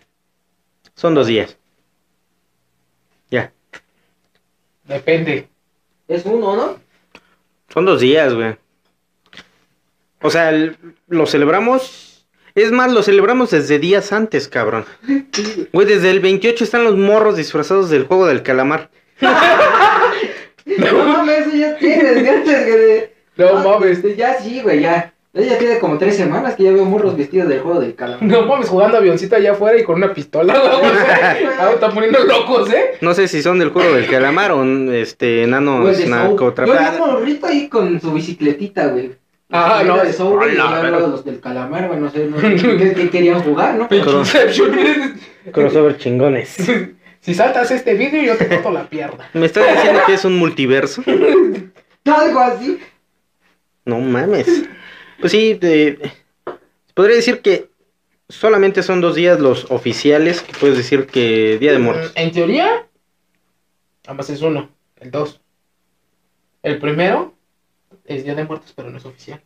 Son 0.96 1.15
dos 1.15 1.28
días. 1.28 1.58
Ya. 3.30 3.52
Depende. 4.86 5.50
Es 6.08 6.26
uno, 6.26 6.56
¿no? 6.56 6.78
Son 7.74 7.84
dos 7.84 8.00
días, 8.00 8.34
güey. 8.34 8.56
O 10.23 10.29
sea, 10.31 10.49
el- 10.49 10.77
lo 11.07 11.25
celebramos. 11.27 12.25
Es 12.55 12.71
más, 12.71 12.91
lo 12.91 13.01
celebramos 13.03 13.49
desde 13.51 13.79
días 13.79 14.12
antes, 14.13 14.47
cabrón. 14.47 14.86
Güey, 15.73 15.88
desde 15.88 16.09
el 16.12 16.19
28 16.19 16.63
están 16.63 16.83
los 16.83 16.95
morros 16.95 17.36
disfrazados 17.36 17.89
del 17.89 18.05
juego 18.05 18.27
del 18.27 18.43
calamar. 18.43 18.89
No 20.65 21.03
mames, 21.03 21.47
eso 21.47 21.55
ya 21.55 21.77
tiene 21.77 22.03
desde 22.13 22.29
antes 22.29 22.65
que 22.65 22.71
de... 22.77 23.13
No 23.38 23.47
Ah, 23.57 23.63
mames. 23.63 23.97
este, 23.97 24.15
Ya 24.15 24.39
sí, 24.39 24.62
güey, 24.62 24.81
ya. 24.81 25.09
Ya 25.33 25.57
tiene 25.57 25.79
como 25.79 25.97
tres 25.97 26.15
semanas 26.15 26.53
que 26.55 26.62
ya 26.63 26.71
veo 26.71 26.86
morros 26.86 27.17
vestidos 27.17 27.49
del 27.49 27.59
juego 27.62 27.79
del 27.79 27.95
calamar. 27.95 28.23
No 28.23 28.43
mames, 28.45 28.69
jugando 28.69 28.97
avioncito 28.97 29.36
allá 29.36 29.53
afuera 29.53 29.79
y 29.79 29.83
con 29.83 29.95
una 29.95 30.13
pistola. 30.13 30.53
güey. 30.53 30.91
Ah, 31.59 31.71
están 31.73 31.91
poniendo 31.93 32.23
locos, 32.23 32.71
¿eh? 32.71 32.97
No 33.01 33.13
sé 33.15 33.27
si 33.27 33.41
son 33.41 33.57
del 33.57 33.69
juego 33.69 33.93
del 33.95 34.05
calamar 34.07 34.51
o 34.51 34.63
este 34.93 35.31
Güey, 35.38 35.43
enanos. 35.45 35.91
Yo 35.91 35.97
vi 35.97 36.03
un 36.03 36.09
narcotraficantes. 36.12 36.99
morrito 36.99 37.47
ahí 37.47 37.67
con 37.67 37.99
su 37.99 38.13
bicicletita, 38.13 38.88
güey. 38.88 39.15
Ah, 39.55 39.83
no. 39.85 39.97
güey, 39.97 40.55
luego 40.55 41.07
los 41.07 41.23
del 41.23 41.39
calamar, 41.39 41.87
güey, 41.87 41.99
no 41.99 42.09
sé, 42.09 42.25
no 42.25 42.41
sé 42.41 42.55
qué, 42.55 42.93
qué 42.95 43.09
querían 43.11 43.41
jugar, 43.43 43.75
¿no? 43.75 43.87
Crossover 45.51 45.97
chingones. 45.97 46.57
Si 47.23 47.33
saltas 47.33 47.71
este 47.71 47.93
vídeo, 47.93 48.21
yo 48.21 48.35
te 48.35 48.49
corto 48.49 48.69
la 48.69 48.89
pierna. 48.89 49.29
¿Me 49.31 49.45
estás 49.45 49.65
diciendo 49.73 50.01
que 50.05 50.13
es 50.15 50.25
un 50.25 50.35
multiverso? 50.37 51.01
Algo 52.03 52.39
así. 52.41 52.79
No 53.85 53.99
mames. 53.99 54.65
Pues 55.21 55.31
sí, 55.31 55.53
de- 55.53 56.11
podría 56.93 57.15
decir 57.15 57.39
que 57.39 57.69
solamente 58.27 58.83
son 58.83 58.99
dos 58.99 59.15
días 59.15 59.39
los 59.39 59.71
oficiales, 59.71 60.41
que 60.41 60.51
puedes 60.59 60.75
decir 60.75 61.07
que 61.07 61.57
Día 61.59 61.71
de 61.71 61.79
Muertos. 61.79 62.11
En 62.15 62.33
teoría, 62.33 62.85
ambas 64.05 64.29
es 64.29 64.41
uno, 64.41 64.69
el 64.99 65.09
dos. 65.09 65.39
El 66.61 66.77
primero 66.77 67.33
es 68.06 68.23
Día 68.23 68.36
de 68.36 68.43
Muertos, 68.45 68.73
pero 68.75 68.89
no 68.89 68.97
es 68.97 69.06
oficial. 69.06 69.41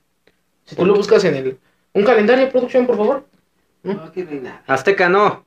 Si 0.66 0.76
tú 0.76 0.86
lo 0.86 0.94
buscas 0.96 1.24
en 1.26 1.36
el... 1.36 1.58
Un 1.94 2.04
calendario 2.04 2.46
de 2.46 2.52
producción, 2.52 2.86
por 2.86 2.98
favor. 2.98 3.26
No, 3.84 3.94
aquí 4.04 4.24
no 4.24 4.32
hay 4.32 4.40
nada. 4.40 4.64
Azteca 4.68 5.08
no. 5.10 5.46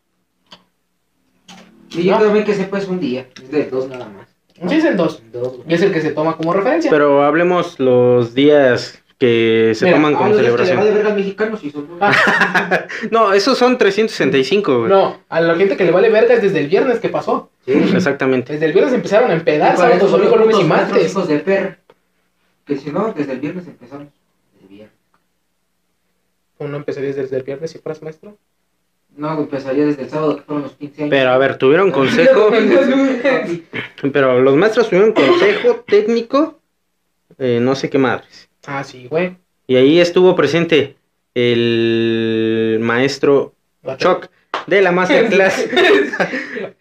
Y 1.91 2.05
yo 2.05 2.13
No. 2.19 2.25
también 2.25 2.45
que 2.45 2.55
sepa 2.55 2.79
es 2.79 2.89
un 2.89 3.01
día. 3.01 3.27
Es 3.43 3.51
de 3.51 3.67
dos 3.67 3.89
nada 3.89 4.07
más. 4.09 4.29
Sí, 4.71 4.77
es 4.77 4.85
el 4.85 4.97
dos. 4.97 5.23
Dos, 5.33 5.57
güey. 5.59 5.63
Y 5.69 5.75
es 5.75 5.83
el 5.83 5.93
que 5.93 6.01
se 6.01 6.13
toma 6.13 6.37
como 6.37 6.53
referencia. 6.53 6.91
Pero 6.91 7.23
hablemos 7.25 7.79
los 7.81 8.35
días 8.35 9.03
que 9.19 9.73
se 9.75 9.85
Mira, 9.87 9.97
toman 9.99 10.15
Ah, 10.15 10.19
como 10.19 10.31
los 10.31 10.39
días 10.41 10.53
que 10.53 10.59
le 10.63 10.65
celebración. 10.67 10.79
vale 10.79 10.91
verga 10.93 11.11
al 11.11 11.17
mexicano 11.17 11.57
si 11.57 11.71
son 11.71 11.89
dos. 11.89 11.99
Ah, 12.01 12.87
No, 13.11 13.33
esos 13.33 13.59
son 13.59 13.77
365, 13.79 14.79
güey. 14.79 14.91
no, 14.91 15.19
a 15.29 15.41
la 15.41 15.55
gente 15.57 15.77
que 15.77 15.85
le 15.85 15.91
vale 15.91 16.09
verga 16.11 16.35
es 16.35 16.43
desde 16.43 16.61
el 16.61 16.69
viernes 16.69 17.01
que 17.01 17.09
pasó. 17.11 17.51
Sí. 17.67 17.73
Exactamente. 17.73 18.53
Desde 18.55 18.67
el 18.67 18.73
viernes 18.73 18.95
empezaron 18.95 19.31
a 19.31 19.35
empedar, 19.35 19.77
sábado, 19.77 20.07
domingo, 20.09 20.37
lunes 20.37 20.59
y 20.59 20.65
martes. 20.65 21.11
hijos 21.11 21.29
de 21.29 21.39
perra. 21.41 21.79
Que 22.71 22.77
si 22.77 22.93
no, 22.93 23.13
desde 23.13 23.33
el 23.33 23.41
viernes 23.41 23.67
empezamos. 23.67 24.07
Desde 24.53 24.63
el 24.63 24.69
viernes. 24.69 24.97
Uno 26.59 26.77
empezaría 26.77 27.13
desde 27.13 27.37
el 27.37 27.43
viernes 27.43 27.73
si 27.73 27.79
fueras 27.79 28.01
maestro. 28.01 28.39
No, 29.17 29.37
empezaría 29.41 29.87
desde 29.87 30.03
el 30.03 30.09
sábado 30.09 30.37
que 30.37 30.43
fueron 30.43 30.63
los 30.63 30.75
15 30.75 31.03
años. 31.03 31.11
Pero 31.11 31.31
a 31.31 31.39
ver, 31.39 31.59
tuvieron 31.59 31.91
consejo. 31.91 32.49
pero 34.13 34.41
los 34.41 34.55
maestros 34.55 34.89
tuvieron 34.89 35.13
consejo 35.13 35.85
técnico, 35.85 36.61
eh, 37.39 37.59
no 37.61 37.75
sé 37.75 37.91
qué 37.91 37.99
madres. 37.99 38.49
Ah, 38.65 38.85
sí, 38.85 39.09
güey. 39.09 39.37
Y 39.67 39.75
ahí 39.75 39.99
estuvo 39.99 40.37
presente 40.37 40.95
el 41.35 42.79
maestro 42.81 43.53
Choc 43.97 44.31
de 44.71 44.81
la 44.81 44.93
Masterclass. 44.93 45.67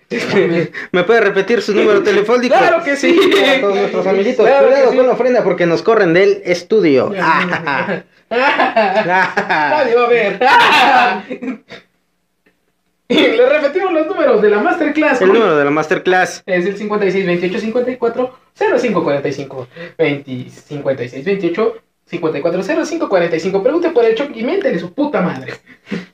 ¿Me 0.92 1.04
puede 1.04 1.22
repetir 1.22 1.62
su 1.62 1.74
número 1.76 2.02
telefónico? 2.02 2.56
Claro 2.58 2.84
que 2.84 2.96
sí. 2.96 3.20
Para 3.32 3.62
todos 3.62 3.76
nuestros 3.76 4.08
amiguitos, 4.08 4.46
Claro 4.46 4.68
cuidado 4.68 4.92
sí. 4.92 4.98
con 4.98 5.08
la 5.08 5.14
ofrenda 5.14 5.44
porque 5.44 5.66
nos 5.66 5.82
corren 5.82 6.14
del 6.14 6.42
estudio. 6.46 7.10
Nadie 7.12 8.06
va 9.96 10.06
a 10.06 10.08
ver. 10.08 10.40
Le 13.10 13.50
repetimos 13.50 13.92
los 13.92 14.06
números 14.08 14.42
de 14.42 14.50
la 14.52 14.60
masterclass. 14.60 15.22
el 15.22 15.30
número 15.34 15.58
de 15.58 15.66
la 15.66 15.72
Masterclass. 15.72 16.44
Es 16.46 16.66
el 16.66 16.78
56 16.78 17.26
28 17.26 17.60
54 17.60 18.40
05 18.56 19.04
45 19.04 19.68
20 19.98 20.50
56 20.50 21.26
28 21.26 21.76
54 22.10 22.86
05 22.86 23.08
45. 23.08 23.64
Pregunte 23.64 23.90
por 23.92 24.04
el 24.04 24.16
choc 24.16 24.32
y 24.36 24.44
miéntele 24.44 24.80
su 24.80 24.94
puta 24.94 25.22
madre. 25.22 25.54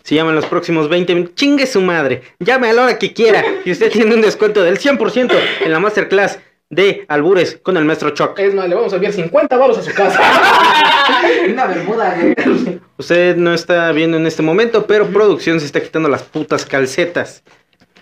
Se 0.03 0.15
llaman 0.15 0.35
los 0.35 0.45
próximos 0.45 0.89
20 0.89 1.15
minutos. 1.15 1.35
Chingue 1.35 1.65
su 1.65 1.81
madre. 1.81 2.21
Llame 2.39 2.69
a 2.69 2.73
la 2.73 2.83
hora 2.83 2.99
que 2.99 3.13
quiera. 3.13 3.43
Y 3.63 3.71
usted 3.71 3.91
tiene 3.91 4.13
un 4.13 4.21
descuento 4.21 4.61
del 4.61 4.77
100% 4.77 5.33
en 5.61 5.71
la 5.71 5.79
Masterclass 5.79 6.39
de 6.69 7.05
Albures 7.07 7.59
con 7.63 7.77
el 7.77 7.85
maestro 7.85 8.09
Choc. 8.09 8.37
Es 8.39 8.53
más, 8.53 8.67
le 8.67 8.75
vamos 8.75 8.91
a 8.91 8.95
enviar 8.95 9.13
50 9.13 9.57
baros 9.57 9.77
a 9.77 9.81
su 9.83 9.93
casa. 9.93 10.19
Una 11.49 11.65
bermuda, 11.67 12.17
güey. 12.19 12.81
Usted 12.97 13.37
no 13.37 13.53
está 13.53 13.91
viendo 13.93 14.17
en 14.17 14.27
este 14.27 14.41
momento, 14.41 14.85
pero 14.85 15.07
producción 15.07 15.59
se 15.59 15.65
está 15.65 15.81
quitando 15.81 16.09
las 16.09 16.23
putas 16.23 16.65
calcetas. 16.65 17.43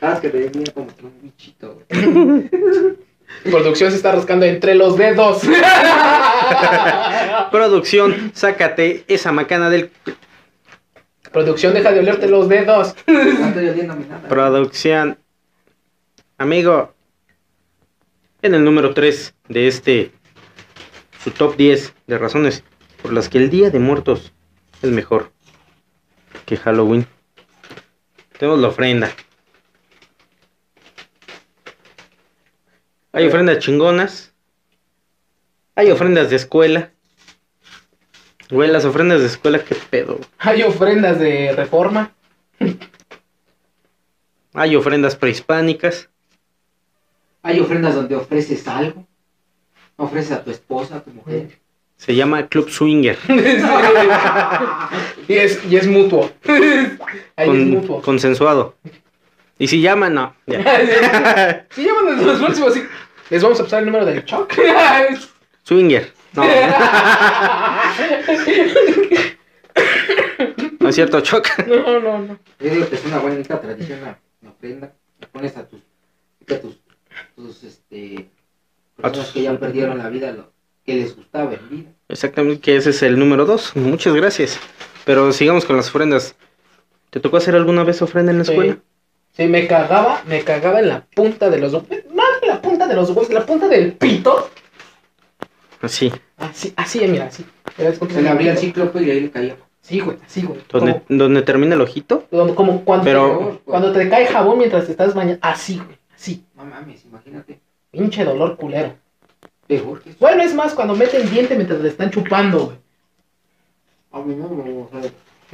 Ah, 0.01 0.13
es 0.13 0.19
que 0.19 0.29
te 0.29 0.71
como 0.71 0.87
un 1.03 1.21
bichito, 1.21 1.79
güey. 1.89 2.49
Producción 3.43 3.91
se 3.91 3.97
está 3.97 4.11
rascando 4.11 4.45
entre 4.45 4.75
los 4.75 4.97
dedos. 4.97 5.41
Producción, 7.51 8.31
sácate 8.33 9.03
esa 9.07 9.31
macana 9.31 9.69
del... 9.69 9.91
Producción, 11.31 11.73
deja 11.73 11.91
de 11.91 11.99
olerte 11.99 12.27
los 12.27 12.47
dedos. 12.47 12.95
No 13.07 13.47
estoy 13.47 13.87
nada. 13.87 14.27
Producción. 14.29 15.17
Amigo. 16.37 16.93
En 18.41 18.53
el 18.53 18.63
número 18.63 18.93
3 18.93 19.33
de 19.49 19.67
este... 19.67 20.11
Su 21.23 21.31
top 21.31 21.55
10 21.55 21.93
de 22.07 22.17
razones 22.17 22.63
por 23.01 23.13
las 23.13 23.29
que 23.29 23.37
el 23.37 23.49
Día 23.49 23.69
de 23.69 23.79
Muertos 23.79 24.33
es 24.81 24.89
mejor 24.89 25.31
que 26.45 26.57
Halloween. 26.57 27.07
Tenemos 28.37 28.59
la 28.59 28.67
ofrenda. 28.67 29.09
Hay 33.13 33.27
ofrendas 33.27 33.59
chingonas. 33.59 34.33
Hay 35.75 35.91
ofrendas 35.91 36.29
de 36.29 36.35
escuela. 36.35 36.91
Güey, 38.49 38.69
las 38.69 38.85
ofrendas 38.85 39.21
de 39.21 39.27
escuela, 39.27 39.63
qué 39.63 39.75
pedo. 39.75 40.19
Hay 40.39 40.63
ofrendas 40.63 41.19
de 41.19 41.53
reforma. 41.53 42.11
Hay 44.53 44.75
ofrendas 44.75 45.15
prehispánicas. 45.15 46.09
Hay 47.41 47.59
ofrendas 47.59 47.95
donde 47.95 48.15
ofreces 48.15 48.67
algo. 48.67 49.07
Ofreces 49.95 50.31
a 50.33 50.43
tu 50.43 50.51
esposa, 50.51 50.97
a 50.97 51.03
tu 51.03 51.11
mujer. 51.11 51.59
Se 51.97 52.15
llama 52.15 52.47
Club 52.47 52.69
Swinger. 52.69 53.17
Y 55.27 55.35
es, 55.35 55.63
y 55.65 55.77
es 55.77 55.87
mutuo. 55.87 56.29
Ahí 57.37 57.49
es 57.49 57.65
mutuo. 57.65 58.01
consensuado. 58.01 58.75
Y 59.57 59.67
si 59.67 59.81
llaman, 59.81 60.13
no. 60.15 60.35
ya. 60.45 61.65
Si 61.71 61.85
llaman 61.85 62.19
en 62.19 62.27
los 62.27 62.39
próximos, 62.39 62.73
sí. 62.73 62.83
Les 63.29 63.41
vamos 63.41 63.59
a 63.59 63.63
pasar 63.63 63.79
el 63.79 63.85
número 63.87 64.05
del 64.05 64.23
Choc. 64.25 64.53
Swinger. 65.63 66.11
No. 66.33 66.43
No 70.79 70.89
es 70.89 70.95
cierto, 70.95 71.21
Choc. 71.21 71.47
No, 71.67 71.99
no, 71.99 72.19
no. 72.19 72.39
Yo 72.59 72.69
digo 72.69 72.89
que 72.89 72.95
es 72.95 73.05
una 73.05 73.19
bonita 73.19 73.59
tradición 73.61 73.99
la, 74.01 74.19
ofrenda. 74.49 74.93
Le 75.19 75.27
pones 75.27 75.55
a 75.57 75.65
tus, 75.67 75.79
a 76.49 76.59
tus, 76.59 76.77
tus 77.35 77.63
este, 77.63 78.27
A 78.97 79.03
personas 79.03 79.27
tus- 79.27 79.33
que 79.33 79.41
ya 79.43 79.57
perdieron 79.57 79.97
la 79.97 80.09
vida, 80.09 80.31
lo 80.31 80.51
que 80.85 80.95
les 80.95 81.15
gustaba 81.15 81.53
en 81.53 81.69
vida. 81.69 81.89
Exactamente, 82.09 82.59
que 82.61 82.75
ese 82.75 82.89
es 82.89 83.01
el 83.03 83.17
número 83.17 83.45
dos. 83.45 83.75
Muchas 83.75 84.13
gracias. 84.13 84.59
Pero 85.05 85.31
sigamos 85.31 85.63
con 85.65 85.77
las 85.77 85.87
ofrendas. 85.89 86.35
¿Te 87.09 87.19
tocó 87.21 87.37
hacer 87.37 87.55
alguna 87.55 87.83
vez 87.83 88.01
ofrenda 88.01 88.31
en 88.31 88.39
la 88.39 88.43
escuela? 88.43 88.77
Sí, 89.31 89.45
me 89.47 89.65
cagaba, 89.67 90.21
me 90.27 90.43
cagaba 90.43 90.79
en 90.79 90.89
la 90.89 91.05
punta 91.05 91.49
de 91.49 91.59
los 91.59 91.73
huevos. 91.73 91.87
No 92.11 92.23
en 92.41 92.47
la 92.47 92.61
punta 92.83 92.87
de 92.87 92.95
los 92.95 93.09
huevos, 93.09 93.29
la 93.29 93.45
punta 93.45 93.67
del 93.67 93.93
pito. 93.93 94.49
Así. 95.81 96.11
Así, 96.37 96.73
así, 96.75 97.07
mira, 97.07 97.25
así. 97.25 97.45
Mira, 97.77 97.91
que 97.91 98.13
Se 98.13 98.21
le 98.21 98.29
abría 98.29 98.51
el 98.51 98.57
cíclope 98.57 99.01
y 99.01 99.11
ahí 99.11 99.19
le 99.21 99.31
caía. 99.31 99.55
Sí, 99.81 99.99
güey, 99.99 100.17
así, 100.25 100.43
güey. 100.43 100.61
Donde, 100.69 100.93
Como, 100.93 101.03
donde 101.09 101.41
termina 101.41 101.75
el 101.75 101.81
ojito. 101.81 102.25
como, 102.29 102.55
como 102.55 102.85
cuando, 102.85 103.03
Pero- 103.03 103.59
te, 103.65 103.69
cuando 103.69 103.91
te 103.91 104.09
cae 104.09 104.27
jabón 104.27 104.57
mientras 104.59 104.85
te 104.85 104.91
estás 104.91 105.13
bañando. 105.13 105.39
Así, 105.41 105.77
güey, 105.77 105.97
así. 106.15 106.45
No 106.55 106.63
mames, 106.65 107.03
imagínate. 107.05 107.59
Pinche 107.91 108.23
dolor 108.23 108.55
culero. 108.55 108.95
Peor 109.67 110.01
que 110.01 110.11
eso. 110.11 110.19
Bueno, 110.19 110.43
es 110.43 110.53
más, 110.53 110.73
cuando 110.73 110.95
meten 110.95 111.29
diente 111.29 111.55
mientras 111.55 111.81
le 111.81 111.89
están 111.89 112.11
chupando, 112.11 112.65
güey. 112.65 112.77
A 114.13 114.19
mí 114.19 114.35
no, 114.35 114.47
no, 114.47 114.89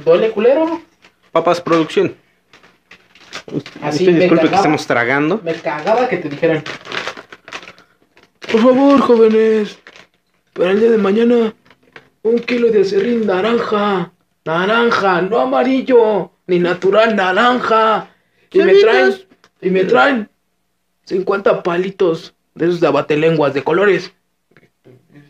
¿Duele 0.04 0.30
culero? 0.30 0.80
Papas 1.32 1.60
Producción. 1.60 2.14
Así 3.82 4.06
Usted 4.06 4.20
disculpe 4.20 4.48
que 4.48 4.54
estamos 4.54 4.86
tragando. 4.86 5.40
Me 5.42 5.54
cagaba 5.54 6.08
que 6.08 6.18
te 6.18 6.28
dijeran. 6.28 6.62
Por 8.50 8.60
favor, 8.62 9.00
jóvenes. 9.00 9.78
Para 10.54 10.72
el 10.72 10.80
día 10.80 10.90
de 10.90 10.98
mañana, 10.98 11.54
un 12.22 12.38
kilo 12.40 12.72
de 12.72 12.80
acerrín 12.80 13.24
naranja. 13.24 14.12
Naranja, 14.44 15.22
no 15.22 15.38
amarillo. 15.38 16.32
Ni 16.48 16.58
natural, 16.58 17.14
naranja. 17.14 18.08
Y 18.50 18.58
me 18.58 18.74
traen, 18.74 19.14
y 19.60 19.70
me 19.70 19.84
traen 19.84 20.28
50 21.04 21.62
palitos 21.62 22.34
de 22.54 22.66
esos 22.66 22.80
de 22.80 22.88
abatelenguas 22.88 23.54
de 23.54 23.62
colores. 23.62 24.12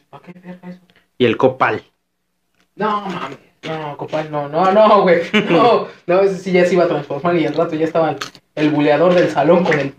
¿Para 0.09 0.23
qué 0.23 0.33
verga 0.41 0.71
eso? 0.71 0.81
Y 1.19 1.27
el 1.27 1.37
copal. 1.37 1.83
No, 2.77 3.03
mames. 3.03 3.39
No, 3.63 3.97
copal, 3.99 4.31
no, 4.31 4.49
no, 4.49 4.73
no, 4.73 5.03
güey. 5.03 5.21
No, 5.51 5.89
no, 6.07 6.21
ese 6.21 6.39
sí 6.39 6.53
ya 6.53 6.65
se 6.65 6.73
iba 6.73 6.85
a 6.85 6.89
transformar 6.89 7.37
y 7.37 7.45
al 7.45 7.55
rato 7.55 7.77
ya 7.77 7.85
estaba 7.85 8.17
el 8.55 8.71
buleador 8.71 9.13
del 9.13 9.29
salón 9.29 9.65
con 9.65 9.79
el, 9.79 9.93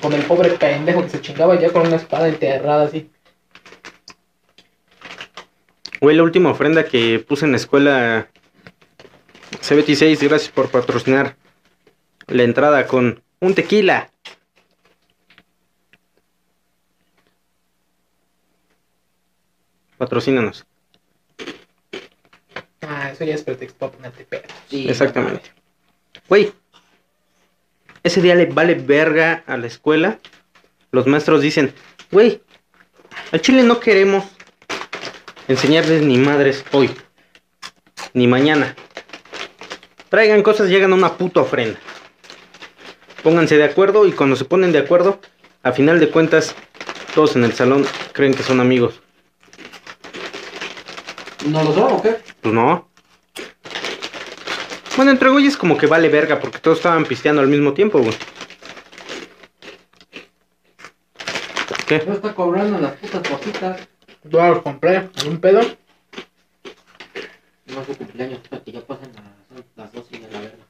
con 0.00 0.12
el 0.12 0.22
pobre 0.22 0.50
pendejo 0.50 1.02
que 1.02 1.10
se 1.10 1.20
chingaba 1.20 1.58
ya 1.58 1.70
con 1.72 1.86
una 1.86 1.96
espada 1.96 2.28
enterrada 2.28 2.84
así. 2.84 3.10
Güey, 6.00 6.16
la 6.16 6.22
última 6.22 6.50
ofrenda 6.50 6.84
que 6.84 7.18
puse 7.18 7.44
en 7.44 7.52
la 7.52 7.56
escuela 7.56 8.28
C26, 9.60 10.28
gracias 10.28 10.50
por 10.50 10.70
patrocinar 10.70 11.36
la 12.28 12.42
entrada 12.44 12.86
con 12.86 13.22
un 13.40 13.54
tequila. 13.54 14.10
Patrocínanos. 19.96 20.64
Ah, 22.82 23.10
eso 23.10 23.24
ya 23.24 23.34
es 23.34 23.42
pretexto 23.42 23.78
para 23.78 23.92
ponerte 23.92 24.24
pedo. 24.24 24.42
sí. 24.68 24.88
Exactamente. 24.88 25.50
Güey, 26.28 26.52
ese 28.02 28.22
día 28.22 28.34
le 28.34 28.46
vale 28.46 28.74
verga 28.74 29.44
a 29.46 29.56
la 29.56 29.66
escuela. 29.66 30.18
Los 30.90 31.06
maestros 31.06 31.40
dicen, 31.40 31.72
güey, 32.10 32.40
al 33.32 33.40
chile 33.40 33.62
no 33.62 33.80
queremos 33.80 34.24
enseñarles 35.48 36.02
ni 36.02 36.18
madres 36.18 36.64
hoy, 36.72 36.90
ni 38.14 38.26
mañana. 38.26 38.76
Traigan 40.08 40.42
cosas, 40.42 40.68
llegan 40.68 40.92
a 40.92 40.96
una 40.96 41.14
puta 41.14 41.40
ofrenda. 41.40 41.78
Pónganse 43.22 43.56
de 43.56 43.64
acuerdo 43.64 44.06
y 44.06 44.12
cuando 44.12 44.36
se 44.36 44.44
ponen 44.44 44.72
de 44.72 44.78
acuerdo, 44.78 45.20
a 45.62 45.72
final 45.72 46.00
de 46.00 46.08
cuentas, 46.08 46.54
todos 47.14 47.36
en 47.36 47.44
el 47.44 47.52
salón 47.52 47.84
creen 48.12 48.32
que 48.32 48.42
son 48.42 48.60
amigos. 48.60 49.00
¿No 51.46 51.62
lo 51.62 51.74
son 51.74 51.92
o 51.92 52.02
qué? 52.02 52.16
Pues 52.40 52.54
no. 52.54 52.87
Bueno, 54.98 55.12
entre 55.12 55.30
güeyes 55.30 55.56
como 55.56 55.78
que 55.78 55.86
vale 55.86 56.08
verga 56.08 56.40
porque 56.40 56.58
todos 56.58 56.78
estaban 56.78 57.04
pisteando 57.04 57.40
al 57.40 57.46
mismo 57.46 57.72
tiempo, 57.72 58.00
güey. 58.00 58.16
¿Qué? 61.86 62.02
No 62.04 62.14
está 62.14 62.34
cobrando 62.34 62.80
las 62.80 62.96
putas 62.96 63.28
cositas. 63.28 63.88
Yo 64.24 64.44
los 64.48 64.60
compré. 64.60 65.08
¿Un 65.24 65.38
pedo? 65.38 65.60
No 67.66 67.80
es 67.80 67.86
su 67.86 67.96
cumpleaños, 67.96 68.40
espérate, 68.42 68.72
ya 68.72 68.80
pasan 68.80 69.12
las, 69.14 69.64
las 69.76 69.92
dos 69.92 70.04
y 70.10 70.18
ya 70.18 70.28
la 70.32 70.40
verga. 70.40 70.64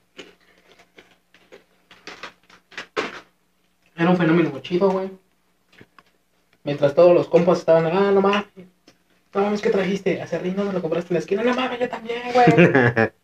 Era 3.96 4.10
un 4.10 4.16
fenómeno 4.18 4.50
muy 4.50 4.60
chido, 4.60 4.90
güey. 4.90 5.08
Mientras 6.64 6.94
todos 6.94 7.14
los 7.14 7.28
compas 7.28 7.60
estaban, 7.60 7.86
ah, 7.86 8.12
no 8.12 8.20
mames. 8.20 8.44
No 9.32 9.40
mames, 9.40 9.62
¿qué 9.62 9.70
trajiste? 9.70 10.20
Acerrín, 10.20 10.54
¿dónde 10.54 10.74
lo 10.74 10.82
compraste 10.82 11.14
en 11.14 11.14
la 11.14 11.20
esquina? 11.20 11.42
No 11.42 11.54
mames, 11.54 11.80
yo 11.80 11.88
también, 11.88 12.20
güey. 12.34 13.10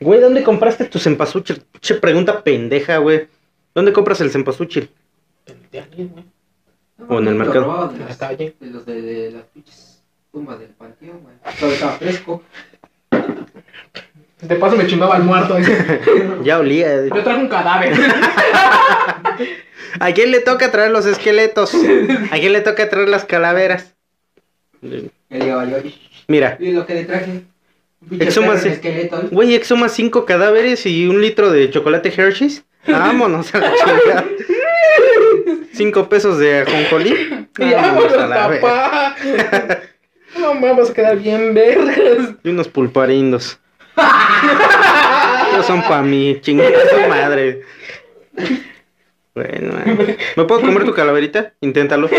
Güey, 0.00 0.20
¿dónde 0.20 0.42
compraste 0.42 0.84
tu 0.86 0.98
cempasúchil? 0.98 1.62
Che, 1.80 1.94
pregunta 1.94 2.42
pendeja, 2.42 2.98
güey. 2.98 3.28
¿Dónde 3.74 3.92
compras 3.92 4.20
el 4.20 4.30
cempasúchil? 4.30 4.90
De 5.70 5.80
alguien, 5.80 6.08
güey. 6.10 6.24
No, 6.98 7.06
O 7.08 7.18
en 7.20 7.28
el 7.28 7.34
mercado. 7.34 7.88
De, 7.88 7.98
las- 7.98 8.18
los 8.60 8.86
de, 8.86 9.02
de 9.02 9.30
las 9.32 9.42
pinches 9.44 10.02
tumbas 10.32 10.58
del 10.58 10.68
panteón, 10.70 11.20
güey. 11.22 11.34
Todo 11.58 11.70
estaba 11.72 11.92
fresco. 11.92 12.42
De 14.42 14.56
paso 14.56 14.76
me 14.76 14.86
chingaba 14.86 15.16
el 15.16 15.22
muerto. 15.24 15.56
Ya 16.44 16.58
olía. 16.58 17.06
Yo 17.06 17.22
traje 17.22 17.40
un 17.40 17.48
cadáver. 17.48 17.94
¿A 20.00 20.12
quién 20.12 20.30
le 20.32 20.40
toca 20.40 20.70
traer 20.70 20.90
los 20.90 21.06
esqueletos? 21.06 21.72
¿A 22.30 22.34
quién 22.38 22.52
le 22.52 22.60
toca 22.60 22.88
traer 22.90 23.08
las 23.08 23.24
calaveras? 23.24 23.94
Mira, 26.28 26.56
y 26.60 26.72
lo 26.72 26.84
que 26.84 26.94
le 26.94 27.04
traje. 27.04 27.42
Esqueleto. 28.10 29.20
¿eh? 29.22 29.28
güey, 29.30 29.54
exhuma 29.54 29.88
cinco 29.88 30.24
cadáveres 30.24 30.86
y 30.86 31.06
un 31.06 31.20
litro 31.20 31.50
de 31.50 31.70
chocolate 31.70 32.12
Hershey's. 32.16 32.64
Vámonos 32.86 33.54
a 33.54 33.58
la 33.60 33.72
chingada. 34.04 34.24
Cinco 35.72 36.08
pesos 36.08 36.38
de 36.38 36.60
ajonjolí. 36.60 37.46
Vámonos 37.58 38.12
a 38.12 38.26
la 38.26 38.48
papá. 38.48 39.16
No 40.36 40.60
vamos 40.60 40.90
a 40.90 40.94
quedar 40.94 41.16
bien 41.16 41.54
vergas. 41.54 42.34
Y 42.42 42.48
unos 42.48 42.66
pulparindos. 42.66 43.60
Esos 45.52 45.64
son 45.64 45.80
pa' 45.84 46.02
mí, 46.02 46.38
chingada 46.40 46.70
su 46.90 47.08
madre. 47.08 47.62
Bueno, 49.32 49.78
eh. 49.86 50.18
¿me 50.36 50.44
puedo 50.44 50.60
comer 50.60 50.84
tu 50.84 50.92
calaverita? 50.92 51.54
Inténtalo. 51.60 52.10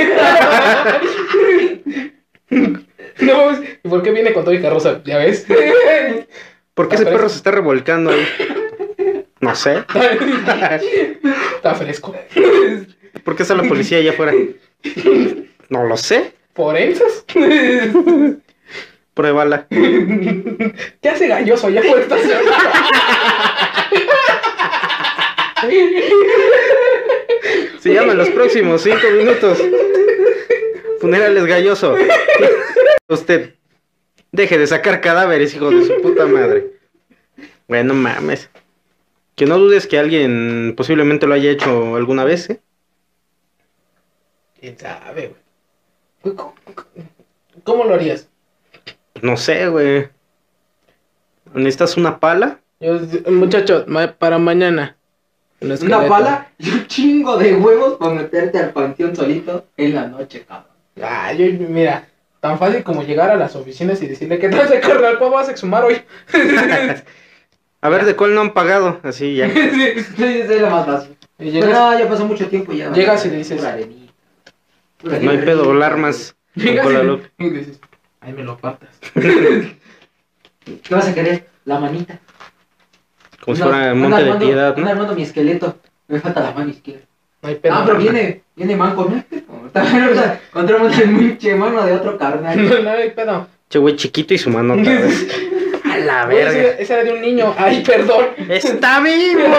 No 3.19 3.45
mames, 3.45 3.69
¿y 3.83 3.87
por 3.87 4.03
qué 4.03 4.11
viene 4.11 4.33
con 4.33 4.43
todo 4.43 4.53
y 4.53 4.61
carroza? 4.61 5.01
¿Ya 5.05 5.17
ves? 5.17 5.45
¿Por 6.73 6.89
qué 6.89 6.95
ese 6.95 7.05
perro 7.05 7.29
se 7.29 7.37
está 7.37 7.51
revolcando 7.51 8.11
ahí? 8.11 8.27
No 9.39 9.55
sé. 9.55 9.83
Está 11.55 11.75
fresco. 11.75 12.15
¿Por 13.23 13.35
qué 13.35 13.43
está 13.43 13.55
la 13.55 13.63
policía 13.63 13.99
allá 13.99 14.11
afuera? 14.11 14.33
No 15.69 15.85
lo 15.85 15.97
sé. 15.97 16.33
¿Forenses? 16.53 17.25
Pruébala. 19.13 19.67
¿Qué 19.69 21.09
hace 21.09 21.27
galloso 21.27 21.67
allá 21.67 21.81
estación? 21.81 22.39
Se 27.79 27.93
llama 27.93 28.11
en 28.11 28.17
los 28.17 28.29
próximos 28.29 28.81
cinco 28.81 29.07
minutos. 29.15 29.61
Funerales 30.99 31.45
galloso. 31.45 31.95
Usted 33.09 33.55
deje 34.31 34.57
de 34.57 34.67
sacar 34.67 35.01
cadáveres, 35.01 35.53
hijo 35.55 35.69
de 35.69 35.85
su 35.85 36.01
puta 36.01 36.25
madre. 36.25 36.71
Bueno, 37.67 37.93
mames. 37.93 38.49
Que 39.35 39.45
no 39.45 39.57
dudes 39.57 39.87
que 39.87 39.99
alguien 39.99 40.73
posiblemente 40.77 41.27
lo 41.27 41.33
haya 41.33 41.51
hecho 41.51 41.95
alguna 41.95 42.23
vez, 42.23 42.49
¿eh? 42.49 42.61
¿Quién 44.59 44.77
sabe, 44.77 45.35
güey? 46.23 46.35
¿Cómo, 46.35 46.55
cómo 47.63 47.83
lo 47.83 47.93
harías? 47.93 48.29
No 49.21 49.37
sé, 49.37 49.67
güey. 49.67 50.09
¿Necesitas 51.53 51.97
una 51.97 52.19
pala? 52.19 52.59
Yo, 52.79 52.99
muchacho, 53.31 53.85
ma- 53.87 54.13
para 54.13 54.37
mañana. 54.37 54.97
Un 55.61 55.67
Una 55.67 55.73
esqueleto. 55.75 56.07
pala 56.07 56.51
y 56.57 56.69
un 56.71 56.87
chingo 56.87 57.37
de 57.37 57.55
huevos 57.55 57.95
para 57.97 58.13
meterte 58.13 58.57
al 58.57 58.71
panteón 58.73 59.15
solito 59.15 59.65
en 59.77 59.95
la 59.95 60.07
noche, 60.07 60.45
cabrón. 60.45 60.74
Ah, 61.01 61.33
yo, 61.33 61.45
mira, 61.67 62.07
tan 62.39 62.57
fácil 62.57 62.83
como 62.83 63.03
llegar 63.03 63.29
a 63.29 63.35
las 63.35 63.55
oficinas 63.55 64.01
y 64.01 64.07
decirle 64.07 64.39
que 64.39 64.49
tal 64.49 64.69
de 64.69 64.79
carnal, 64.79 65.17
¿cómo 65.19 65.31
vas 65.35 65.49
a 65.49 65.51
exhumar 65.51 65.83
hoy? 65.83 66.01
A 67.81 67.89
ver, 67.89 68.05
¿de 68.05 68.15
cuál 68.15 68.33
no 68.33 68.41
han 68.41 68.53
pagado? 68.53 68.99
Así 69.03 69.35
ya. 69.35 69.47
Sí, 69.53 70.23
es 70.23 70.61
lo 70.61 70.69
más 70.71 70.85
fácil. 70.85 71.11
Y 71.37 71.51
Pero 71.51 71.67
llegas, 71.67 71.71
no, 71.79 71.99
ya 71.99 72.09
pasó 72.09 72.25
mucho 72.25 72.47
tiempo 72.47 72.71
y 72.73 72.77
ya. 72.77 72.91
Llegas 72.91 73.25
y 73.25 73.29
le 73.29 73.37
dices- 73.37 73.57
Pura 73.57 73.73
arenita. 73.73 74.13
Pura 74.97 75.19
No 75.19 75.31
hay 75.31 75.37
pedo, 75.39 75.71
alarmas. 75.71 76.35
Con 76.55 76.63
llegas 76.63 76.87
y, 77.37 77.43
y 77.45 77.49
dices, 77.49 77.79
ahí 78.21 78.33
me 78.33 78.43
lo 78.43 78.53
apartas. 78.53 78.89
¿Qué 79.13 79.75
vas 80.95 81.07
a 81.09 81.13
querer? 81.13 81.47
La 81.65 81.79
manita. 81.79 82.19
Como 83.43 83.55
si 83.55 83.61
Anda- 83.61 83.75
fuera 83.75 83.93
monte 83.93 84.23
de 84.23 84.33
piedad, 84.35 84.75
¿no? 84.77 84.87
armando 84.89 85.13
mi 85.15 85.23
esqueleto. 85.23 85.77
Me 86.07 86.19
falta 86.19 86.39
la 86.41 86.51
mano 86.53 86.69
izquierda. 86.69 87.05
No 87.41 87.49
hay 87.49 87.55
pedo. 87.55 87.73
Ah, 87.75 87.83
pero 87.85 87.97
viene, 87.99 88.41
viene 88.55 88.75
manco, 88.75 89.05
¿no? 89.09 89.23
También, 89.71 90.03
o 90.09 90.13
sea, 90.13 90.39
encontramos 90.49 90.97
el 90.97 91.17
pinche 91.17 91.55
mano 91.55 91.85
de 91.85 91.93
otro 91.93 92.17
carnal. 92.17 92.69
No, 92.69 92.79
no 92.79 92.89
hay 92.91 93.11
pedo. 93.11 93.47
Che, 93.69 93.79
güey, 93.79 93.95
chiquito 93.95 94.33
y 94.33 94.37
su 94.37 94.49
mano 94.49 94.73
otra 94.75 94.93
vez. 95.01 95.27
A 95.83 95.97
la 95.97 96.25
verga. 96.25 96.51
ese, 96.51 96.81
ese 96.81 96.93
era 96.93 97.03
de 97.03 97.13
un 97.13 97.21
niño. 97.21 97.53
Ay, 97.57 97.83
perdón. 97.83 98.27
¡Está 98.49 99.01
vivo! 99.01 99.43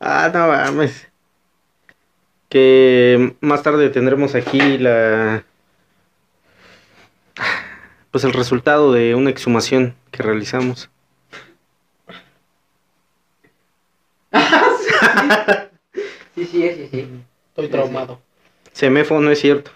ah, 0.00 0.30
no 0.32 0.48
mames. 0.48 1.08
Que 2.48 3.34
más 3.40 3.62
tarde 3.62 3.88
tendremos 3.88 4.34
aquí 4.34 4.76
la. 4.78 5.44
Pues 8.10 8.24
el 8.24 8.34
resultado 8.34 8.92
de 8.92 9.14
una 9.14 9.30
exhumación 9.30 9.94
que 10.10 10.22
realizamos. 10.22 10.90
Sí, 16.34 16.46
sí, 16.46 16.70
sí, 16.76 16.88
sí. 16.90 17.08
Estoy 17.48 17.68
traumado. 17.68 18.20
Semefo 18.72 19.20
no 19.20 19.30
es 19.30 19.40
cierto. 19.40 19.70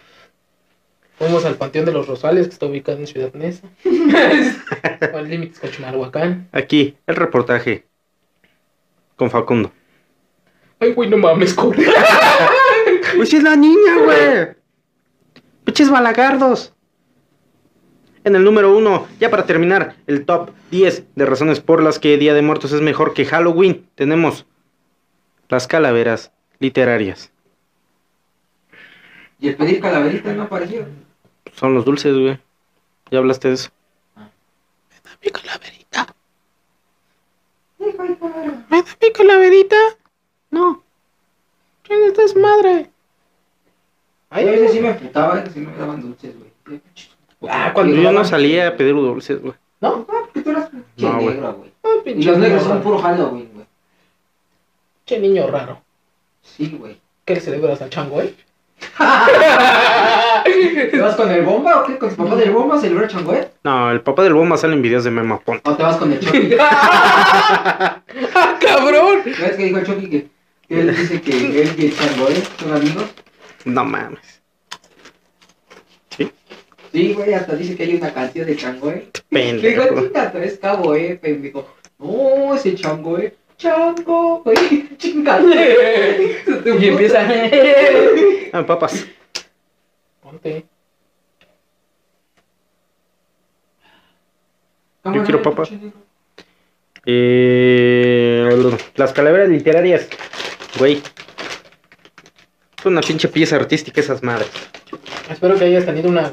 Fuimos 1.18 1.44
al 1.44 1.56
Panteón 1.56 1.86
de 1.86 1.92
los 1.92 2.06
Rosales, 2.06 2.46
que 2.46 2.52
está 2.52 2.66
ubicado 2.66 2.98
en 2.98 3.06
Ciudad 3.06 3.32
Neza. 3.32 3.66
en 3.84 5.28
límites 5.30 5.58
con 5.58 5.70
Chimalhuacán. 5.70 6.48
Aquí, 6.52 6.96
el 7.06 7.16
reportaje. 7.16 7.86
Con 9.16 9.30
Facundo. 9.30 9.72
Ay, 10.78 10.92
güey, 10.92 11.08
no 11.08 11.16
mames, 11.16 11.54
corre. 11.54 11.86
Pues 13.16 13.32
es 13.32 13.42
la 13.42 13.56
niña, 13.56 13.96
güey. 14.04 14.48
Pinches 15.64 15.90
balagardos. 15.90 16.74
En 18.24 18.36
el 18.36 18.44
número 18.44 18.76
uno, 18.76 19.06
ya 19.20 19.30
para 19.30 19.46
terminar, 19.46 19.94
el 20.06 20.26
top 20.26 20.50
10 20.70 21.04
de 21.14 21.26
razones 21.26 21.60
por 21.60 21.82
las 21.82 21.98
que 21.98 22.18
Día 22.18 22.34
de 22.34 22.42
Muertos 22.42 22.72
es 22.72 22.80
mejor 22.80 23.14
que 23.14 23.24
Halloween, 23.24 23.88
tenemos 23.94 24.46
las 25.48 25.66
calaveras 25.66 26.32
literarias. 26.58 27.30
Y 29.38 29.48
el 29.48 29.56
pedir 29.56 29.80
calaveritas 29.80 30.34
no 30.36 30.44
apareció. 30.44 30.86
Son 31.54 31.74
los 31.74 31.84
dulces, 31.84 32.16
güey. 32.16 32.38
Ya 33.10 33.18
hablaste 33.18 33.48
de 33.48 33.54
eso. 33.54 33.70
Mi 35.24 35.30
calaverita. 35.30 36.14
¿Me 37.78 37.92
da 38.82 38.96
mi 39.02 39.12
calaverita? 39.12 39.76
No. 40.50 40.82
¿Quién 41.82 42.02
es 42.04 42.16
desmadre? 42.16 42.90
A 44.30 44.40
veces 44.40 44.72
sí 44.72 44.80
me 44.80 44.98
si 45.52 45.60
no 45.60 45.70
me 45.70 45.76
daban 45.76 46.00
dulces, 46.02 46.34
güey. 46.38 46.80
Ah, 47.48 47.70
cuando 47.72 47.94
Yo 47.96 48.10
no 48.12 48.24
salía 48.24 48.68
a 48.68 48.76
pedir 48.76 48.94
dulces, 48.94 49.40
güey. 49.40 49.54
¿No? 49.80 50.06
Ah, 50.08 50.20
porque 50.24 50.40
tú 50.40 50.50
eras 50.50 50.68
pinche 50.70 50.84
No, 50.96 51.14
güey. 51.20 51.26
negro, 51.34 51.54
güey. 51.54 51.72
Ah, 51.84 51.88
Y 52.04 52.22
los 52.24 52.38
negros 52.38 52.62
son 52.64 52.82
puro 52.82 52.98
Halloween, 52.98 53.50
güey. 53.54 53.66
Pinche 55.04 55.20
niño 55.20 55.46
raro. 55.46 55.80
Sí, 56.56 56.76
güey. 56.78 56.96
¿Qué 57.24 57.34
le 57.34 57.40
celebras 57.40 57.82
al 57.82 57.90
chango, 57.90 58.20
eh? 58.22 58.34
¿Te 60.90 60.98
vas 61.00 61.16
con 61.16 61.30
el 61.30 61.42
bomba 61.44 61.80
o 61.80 61.84
qué? 61.86 61.98
¿Con 61.98 62.10
tu 62.10 62.16
papá 62.16 62.36
del 62.36 62.50
bomba? 62.50 62.80
¿Se 62.80 62.88
libra 62.88 63.08
changoe? 63.08 63.48
No, 63.64 63.90
el 63.90 64.00
papá 64.02 64.22
del 64.22 64.34
bomba 64.34 64.56
sale 64.56 64.74
en 64.74 64.82
videos 64.82 65.04
de 65.04 65.10
Memo 65.10 65.40
Ponte. 65.40 65.68
¿O 65.68 65.76
te 65.76 65.82
vas 65.82 65.96
con 65.96 66.12
el 66.12 66.20
Chucky? 66.20 66.56
¡Ah, 66.60 68.02
cabrón! 68.60 69.20
¿Ves 69.24 69.56
que 69.56 69.64
dijo 69.64 69.78
el 69.78 69.86
Chucky 69.86 70.08
que, 70.10 70.28
que 70.68 70.80
él 70.80 70.96
dice 70.96 71.20
que 71.20 71.62
él 71.62 71.74
y 71.76 71.86
el 71.86 71.96
changoe 71.96 72.34
son 72.60 72.72
amigos? 72.74 73.04
No 73.64 73.84
mames. 73.84 74.20
Sí, 76.92 77.12
güey, 77.12 77.34
hasta 77.34 77.54
dice 77.56 77.76
que 77.76 77.82
hay 77.82 77.96
una 77.96 78.14
canción 78.14 78.46
de 78.46 78.56
changoe. 78.56 79.10
Le 79.30 79.52
digo, 79.70 79.82
Pendejo. 79.82 80.06
chica, 80.06 80.32
tú 80.32 80.38
eres 80.38 80.58
cabo, 80.58 80.94
eh, 80.94 81.18
pendejo. 81.20 81.68
No, 81.98 82.54
ese 82.54 82.74
chango, 82.74 83.18
eh. 83.18 83.34
Chango, 83.58 84.42
güey, 84.44 84.96
chingate. 84.98 86.44
Y 86.78 86.88
empieza. 86.88 87.26
Ah, 88.52 88.64
papas. 88.66 89.06
Ponte. 90.20 90.66
Yo 95.04 95.22
quiero 95.22 95.40
papa. 95.40 95.62
Eh, 97.06 98.76
las 98.96 99.12
calaveras 99.12 99.48
literarias. 99.48 100.08
Güey. 100.78 101.00
Es 102.78 102.84
una 102.84 103.00
pinche 103.00 103.28
pieza 103.28 103.56
artística 103.56 104.00
esas 104.00 104.22
madres. 104.22 104.50
Espero 105.30 105.56
que 105.56 105.64
hayas 105.64 105.86
tenido 105.86 106.08
una 106.08 106.32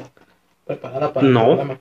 preparada 0.66 1.12
para 1.12 1.26
No. 1.26 1.40
el 1.40 1.46
programa. 1.46 1.78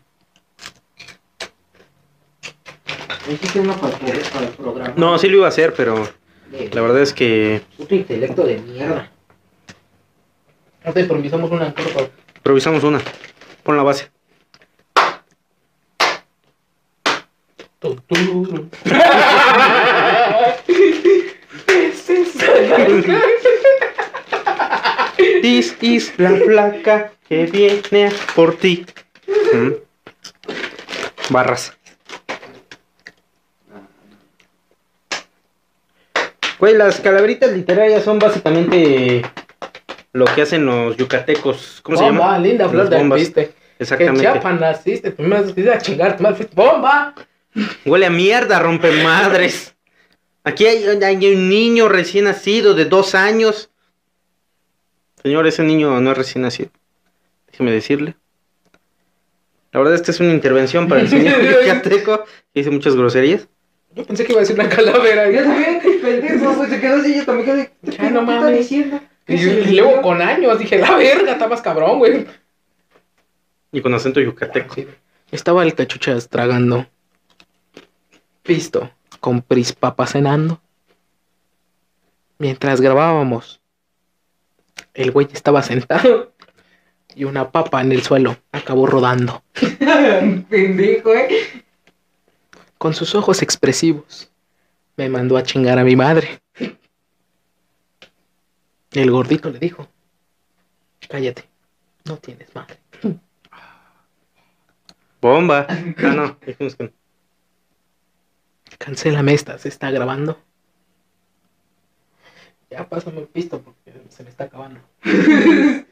Me 3.10 3.13
hiciste 3.32 3.62
para 3.62 3.96
el, 3.98 4.22
para 4.32 4.46
el 4.48 4.52
programa. 4.54 4.94
No, 4.98 5.18
sí 5.18 5.28
lo 5.30 5.38
iba 5.38 5.46
a 5.46 5.50
hacer, 5.50 5.74
pero 5.76 6.08
De- 6.52 6.70
la 6.74 6.82
verdad 6.82 7.02
es 7.02 7.14
que 7.14 7.62
Puto 7.78 7.96
intelecto 7.96 8.44
de 8.44 8.58
mierda. 8.60 9.10
No 10.86 10.92
te 10.94 11.00
improvisamos 11.02 11.50
una 11.52 11.74
corto. 11.74 12.10
improvisamos 12.36 12.84
una. 12.84 13.00
Pon 13.64 13.78
la 13.78 13.84
base. 13.84 14.10
Tu. 17.80 17.96
This 25.42 25.76
is 25.82 26.14
la 26.18 26.32
placa 26.46 27.12
que 27.28 27.46
viene 27.46 28.12
por 28.36 28.56
ti. 28.56 28.86
Mm. 29.54 29.72
Barras. 31.30 31.74
Güey, 36.64 36.78
las 36.78 37.02
calaveritas 37.02 37.52
literarias 37.52 38.06
son 38.06 38.20
básicamente 38.20 39.22
lo 40.14 40.24
que 40.24 40.44
hacen 40.44 40.66
los 40.66 40.96
yucatecos. 40.96 41.82
¿Cómo 41.84 41.98
se 41.98 42.06
Bomba, 42.06 42.24
llama? 42.24 42.40
linda 42.40 42.70
flor 42.70 42.88
de 42.88 42.96
alpiste. 43.00 43.48
Que 43.48 43.52
en 43.52 43.56
Exactamente. 43.80 44.22
Chiapas 44.22 44.60
naciste, 44.62 45.12
tú 45.12 45.24
me 45.24 45.42
vas 45.42 45.52
a 45.52 45.78
chingar, 45.80 46.16
tú 46.16 46.24
me 46.24 46.34
fuiste 46.34 46.56
bomba. 46.56 47.16
Huele 47.84 48.06
a 48.06 48.10
mierda, 48.10 48.60
rompe 48.60 48.94
madres. 49.04 49.76
Aquí 50.46 50.66
hay, 50.66 50.86
hay 50.86 51.36
un 51.36 51.50
niño 51.50 51.90
recién 51.90 52.24
nacido 52.24 52.74
de 52.74 52.86
dos 52.86 53.14
años. 53.14 53.70
Señor, 55.22 55.46
ese 55.48 55.64
niño 55.64 56.00
no 56.00 56.12
es 56.12 56.18
recién 56.18 56.44
nacido. 56.44 56.70
Déjeme 57.52 57.74
decirle. 57.74 58.16
La 59.74 59.82
verdad, 59.82 59.96
esta 59.96 60.12
es 60.12 60.22
una 60.22 60.32
intervención 60.32 60.88
para 60.88 61.02
el 61.02 61.10
señor 61.10 61.42
Yucateco, 61.62 62.24
que 62.24 62.62
dice 62.62 62.70
muchas 62.70 62.96
groserías. 62.96 63.50
Yo 63.96 64.06
pensé 64.06 64.26
que 64.26 64.32
iba 64.32 64.40
a 64.42 64.44
decir 64.44 64.60
una 64.60 64.70
calavera. 64.76 65.30
Yo 65.32 65.44
también, 65.44 65.80
pendejo, 66.02 66.54
pues 66.56 66.70
se 66.70 66.80
quedó 66.82 66.96
así, 66.98 67.16
yo 67.16 67.26
también 67.26 67.46
quedé. 67.46 67.74
¿Qué 67.86 67.98
Ya, 67.98 68.10
no 68.10 68.22
mames. 68.24 68.58
diciendo? 68.58 69.00
Y, 69.28 69.36
y 69.36 69.76
luego 69.76 70.02
con 70.02 70.22
años 70.22 70.60
dije, 70.60 70.78
la 70.80 70.96
verga, 70.98 71.34
está 71.34 71.48
más 71.48 71.62
cabrón, 71.62 72.00
güey. 72.00 72.26
Y 73.72 73.82
con 73.82 73.94
acento 73.94 74.20
yucateco. 74.20 74.76
Sí. 74.76 74.88
Estaba 75.32 75.64
el 75.64 75.74
cachuchas 75.74 76.30
tragando. 76.30 76.88
Visto, 78.46 78.92
con 79.20 79.42
prispapa 79.42 80.06
cenando. 80.06 80.62
Mientras 82.38 82.82
grabábamos, 82.82 83.62
el 84.94 85.12
güey 85.12 85.28
estaba 85.32 85.62
sentado 85.64 86.34
y 87.16 87.24
una 87.24 87.52
papa 87.52 87.82
en 87.82 87.92
el 87.94 88.02
suelo 88.04 88.38
acabó 88.52 88.86
rodando. 88.86 89.44
Pendejo, 90.50 91.14
eh. 91.16 91.64
Con 92.84 92.94
sus 92.94 93.16
ojos 93.16 93.42
expresivos, 93.42 94.30
me 94.98 95.08
mandó 95.08 95.38
a 95.38 95.44
chingar 95.44 95.80
a 95.80 95.86
mi 95.86 95.96
madre. 95.96 96.42
El 98.92 99.10
gordito 99.10 99.50
le 99.50 99.58
dijo, 99.58 99.88
cállate, 101.08 101.48
no 102.04 102.18
tienes 102.18 102.54
madre. 102.54 102.78
Bomba. 105.22 105.66
Ah, 105.70 106.14
no. 106.14 106.38
dijimos 106.46 106.76
que 106.76 106.84
no. 106.84 106.90
Cancélame 108.78 109.34
esta, 109.34 109.58
se 109.58 109.70
está 109.70 109.90
grabando. 109.90 110.38
Ya 112.70 112.90
pásame 112.90 113.22
el 113.22 113.28
pisto 113.28 113.62
porque 113.62 113.94
se 114.10 114.26
me 114.26 114.30
está 114.30 114.44
acabando. 114.44 114.82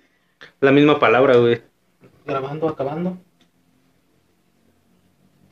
La 0.60 0.74
misma 0.74 1.00
palabra, 1.00 1.38
güey. 1.38 1.64
Grabando, 2.26 2.68
acabando. 2.68 3.18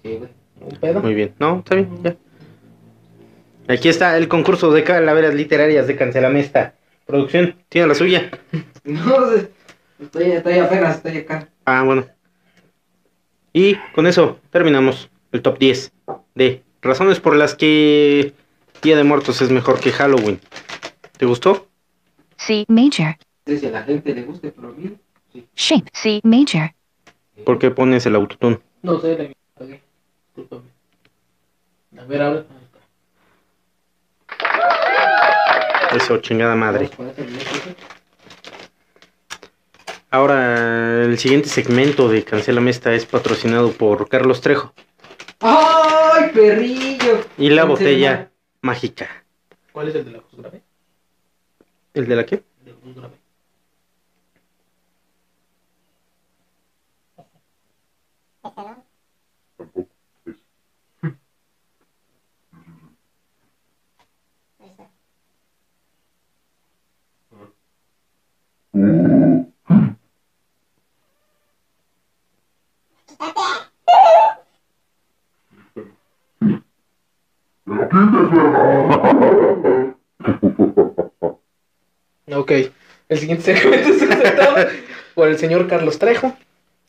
Sí, 0.03 0.17
güey. 0.17 0.39
Un 0.61 0.77
pedo. 0.79 1.01
Muy 1.01 1.13
bien. 1.13 1.33
No, 1.39 1.59
está 1.59 1.75
bien, 1.75 1.89
ya. 2.03 2.15
Aquí 3.67 3.87
está 3.87 4.17
el 4.17 4.27
concurso 4.27 4.71
de 4.71 4.83
calaveras 4.83 5.35
literarias 5.35 5.85
de 5.87 5.95
Cancelamesta. 5.95 6.73
Producción, 7.05 7.55
tiene 7.69 7.87
la 7.87 7.95
suya. 7.95 8.31
No, 8.83 9.29
sé, 9.29 9.51
estoy, 10.01 10.31
estoy 10.31 10.57
apenas, 10.57 10.95
estoy 10.97 11.17
acá. 11.17 11.47
Ah, 11.65 11.83
bueno. 11.83 12.07
Y 13.53 13.75
con 13.93 14.07
eso 14.07 14.39
terminamos 14.49 15.09
el 15.31 15.43
top 15.43 15.59
10 15.59 15.91
de 16.33 16.63
razones 16.81 17.19
por 17.19 17.35
las 17.35 17.53
que 17.53 18.33
Día 18.81 18.97
de 18.97 19.03
Muertos 19.03 19.41
es 19.41 19.51
mejor 19.51 19.79
que 19.79 19.91
Halloween. 19.91 20.39
¿Te 21.17 21.25
gustó? 21.25 21.67
C 22.37 22.65
major. 22.67 23.17
Si 23.45 23.65
a 23.65 23.69
la 23.69 23.83
gente 23.83 24.15
le 24.15 24.23
guste, 24.23 24.51
pero 24.51 24.69
a 24.69 24.71
mí. 24.71 24.95
Shape 25.55 25.91
C 25.93 26.21
major. 26.23 26.71
¿Por 27.45 27.59
qué 27.59 27.69
pones 27.69 28.05
el 28.05 28.15
autotune? 28.15 28.59
No 28.81 28.99
sé. 28.99 29.35
Discúlpame. 30.39 30.69
A 31.97 32.05
ver, 32.05 32.21
ahora. 32.21 32.45
Eso, 35.95 36.17
chingada 36.19 36.55
madre. 36.55 36.89
Video, 36.97 37.75
Ahora, 40.11 41.03
el 41.03 41.17
siguiente 41.19 41.49
segmento 41.49 42.07
de 42.07 42.23
Cancélame 42.23 42.71
esta 42.71 42.93
es 42.93 43.05
patrocinado 43.05 43.71
por 43.73 44.09
Carlos 44.09 44.41
Trejo 44.41 44.73
¡Ay, 45.39 46.31
perrillo! 46.33 47.25
y 47.37 47.49
la 47.49 47.65
botella 47.65 48.31
mágica. 48.61 49.23
¿Cuál 49.71 49.89
es 49.89 49.95
el 49.95 50.05
de 50.05 50.11
la 50.11 50.19
cruz 50.19 50.41
grave? 50.41 50.61
¿El 51.93 52.07
de 52.07 52.15
la 52.15 52.25
qué? 52.25 52.43
El 52.59 52.65
de 52.65 52.71
la 52.71 52.77
cruz 52.79 52.95
grave. 52.95 53.19
Ok. 82.31 82.51
El 83.09 83.17
siguiente 83.17 83.43
segmento 83.55 83.89
es 83.89 84.03
presentado 84.03 84.55
por 85.15 85.27
el 85.29 85.37
señor 85.37 85.67
Carlos 85.67 85.97
Trejo. 85.97 86.35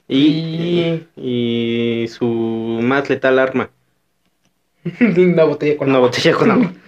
Y, 0.08 1.04
y 1.16 2.06
su 2.08 2.26
más 2.82 3.08
letal 3.08 3.38
arma, 3.38 3.70
Una 5.16 5.44
botella 5.44 5.76
con 5.76 5.88
una 5.88 5.98
agua. 5.98 6.08
botella 6.08 6.34
con 6.34 6.50
agua. 6.50 6.72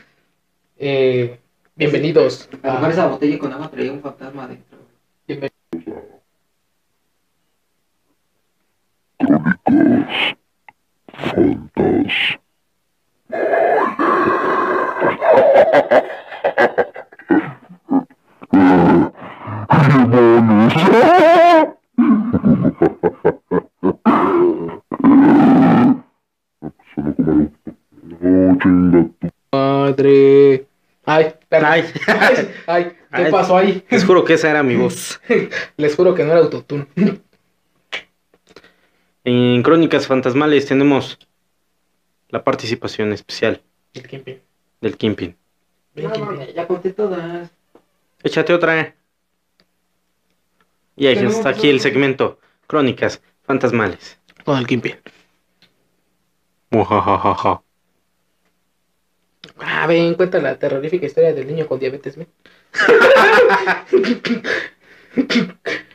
Eh, 0.85 1.39
bienvenidos. 1.77 2.49
A 2.65 2.67
lo 2.67 2.73
mejor 2.75 2.91
esa 2.91 3.07
botella 3.07 3.39
con 3.39 3.53
agua 3.53 3.71
traía 3.71 3.93
un 3.93 4.01
fantasma 4.01 4.45
adentro. 4.47 4.72
Madre. 29.53 30.67
Ay, 31.05 31.35
perdón. 31.49 31.71
Ay, 31.71 31.85
Ay, 32.67 32.85
¿qué 32.85 33.23
Ay. 33.25 33.31
pasó 33.31 33.57
ahí? 33.57 33.85
les 33.91 34.05
juro 34.05 34.25
que 34.25 34.35
esa 34.35 34.51
era 34.51 34.63
mi 34.63 34.77
voz. 34.77 35.21
Les 35.77 35.95
juro 35.97 36.15
que 36.15 36.25
no 36.25 36.33
era 36.33 36.41
autotune. 36.41 36.87
En 39.25 39.63
Crónicas 39.63 40.07
Fantasmales 40.07 40.67
tenemos 40.67 41.19
la 42.29 42.43
participación 42.43 43.13
especial 43.13 43.63
del 43.93 44.07
Kimpin. 44.97 45.37
No, 45.95 46.13
Kingpin. 46.13 46.25
mames, 46.25 46.55
ya 46.55 46.67
conté 46.67 46.93
todas. 46.93 47.51
Échate 48.23 48.55
otra. 48.55 48.95
Y 50.97 51.07
ahí 51.07 51.19
está 51.19 51.51
aquí 51.51 51.69
el 51.69 51.81
segmento 51.81 52.39
Crónicas 52.67 53.23
Fantasmales. 53.43 54.19
Con 54.45 54.59
el 54.59 54.67
Kingpin. 54.67 54.97
Mujajajaja. 56.71 57.63
Ah, 59.59 59.87
ven, 59.87 60.15
cuenta 60.15 60.41
la 60.41 60.59
terrorífica 60.59 61.07
historia 61.07 61.35
del 61.35 61.47
niño 61.47 61.69
con 61.69 61.79
diabetes, 61.79 62.17
ven. 62.17 62.29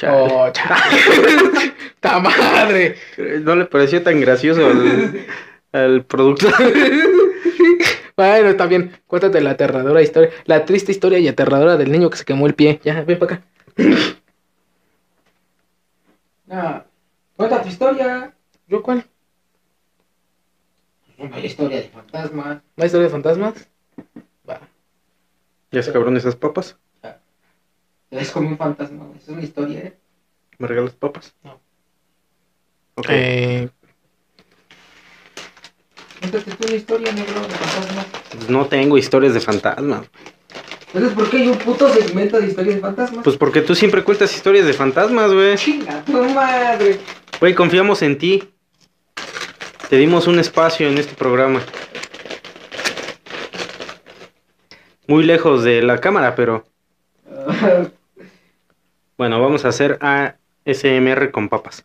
Chale. 0.00 0.16
Oh, 0.16 0.50
chale. 0.50 1.74
¡Ta 2.00 2.18
madre! 2.20 2.96
No 3.42 3.54
le 3.54 3.66
pareció 3.66 4.02
tan 4.02 4.18
gracioso 4.18 4.66
al, 4.66 5.26
al 5.72 6.04
productor. 6.04 6.54
Bueno, 8.16 8.50
está 8.50 8.66
bien. 8.66 8.92
Cuéntate 9.06 9.40
la 9.40 9.52
aterradora 9.52 10.02
historia, 10.02 10.28
la 10.44 10.66
triste 10.66 10.92
historia 10.92 11.18
y 11.18 11.28
aterradora 11.28 11.78
del 11.78 11.90
niño 11.90 12.10
que 12.10 12.18
se 12.18 12.26
quemó 12.26 12.46
el 12.46 12.54
pie. 12.54 12.78
Ya, 12.84 13.02
ven 13.02 13.18
para 13.18 13.34
acá. 13.36 13.42
No. 16.46 16.84
Cuenta 17.36 17.62
tu 17.62 17.68
historia. 17.68 18.34
¿Yo 18.68 18.82
cuál? 18.82 19.06
Una 21.16 21.38
historia 21.38 21.78
de 21.78 21.88
fantasma. 21.88 22.62
¿La 22.76 22.84
historia 22.84 23.06
de 23.06 23.12
fantasmas? 23.12 23.68
Va. 24.46 24.60
¿Ya 25.70 25.82
se 25.82 25.88
acabaron 25.88 26.18
esas 26.18 26.36
papas? 26.36 26.76
Es 28.10 28.30
como 28.30 28.48
un 28.48 28.58
fantasma, 28.58 29.04
güey. 29.04 29.18
Es 29.18 29.28
una 29.28 29.42
historia, 29.42 29.78
¿eh? 29.80 29.98
¿Me 30.58 30.66
regalas 30.66 30.92
papas? 30.94 31.34
No. 31.44 31.60
Ok. 32.96 33.06
Eh, 33.08 33.68
Cuéntate 36.18 36.50
tú 36.50 36.66
una 36.66 36.76
historia, 36.76 37.12
negro, 37.12 37.40
de 37.40 37.48
fantasmas. 37.48 38.06
Pues 38.30 38.50
no 38.50 38.66
tengo 38.66 38.98
historias 38.98 39.32
de 39.32 39.40
fantasmas. 39.40 40.10
Entonces, 40.92 41.12
¿por 41.16 41.30
qué 41.30 41.36
hay 41.38 41.48
un 41.48 41.58
puto 41.58 41.88
segmento 41.88 42.40
de 42.40 42.48
historias 42.48 42.74
de 42.74 42.80
fantasmas? 42.80 43.24
Pues 43.24 43.36
porque 43.36 43.62
tú 43.62 43.74
siempre 43.74 44.02
cuentas 44.02 44.34
historias 44.34 44.66
de 44.66 44.72
fantasmas, 44.72 45.32
güey. 45.32 45.56
Chinga 45.56 46.04
tu 46.04 46.12
madre. 46.30 46.98
Güey, 47.38 47.54
confiamos 47.54 48.02
en 48.02 48.18
ti. 48.18 48.52
Te 49.88 49.96
dimos 49.96 50.26
un 50.26 50.38
espacio 50.38 50.88
en 50.88 50.98
este 50.98 51.14
programa. 51.14 51.60
Muy 55.06 55.24
lejos 55.24 55.64
de 55.64 55.82
la 55.82 55.98
cámara, 55.98 56.34
pero 56.34 56.64
bueno, 59.20 59.38
vamos 59.38 59.66
a 59.66 59.68
hacer 59.68 59.98
ASMR 60.00 61.30
con 61.30 61.50
papas. 61.50 61.84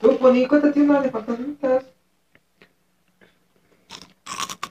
Tú, 0.00 0.18
Pony, 0.18 0.48
cuéntate 0.48 0.80
una 0.80 1.00
de 1.00 1.10
fantasmitas. 1.12 1.84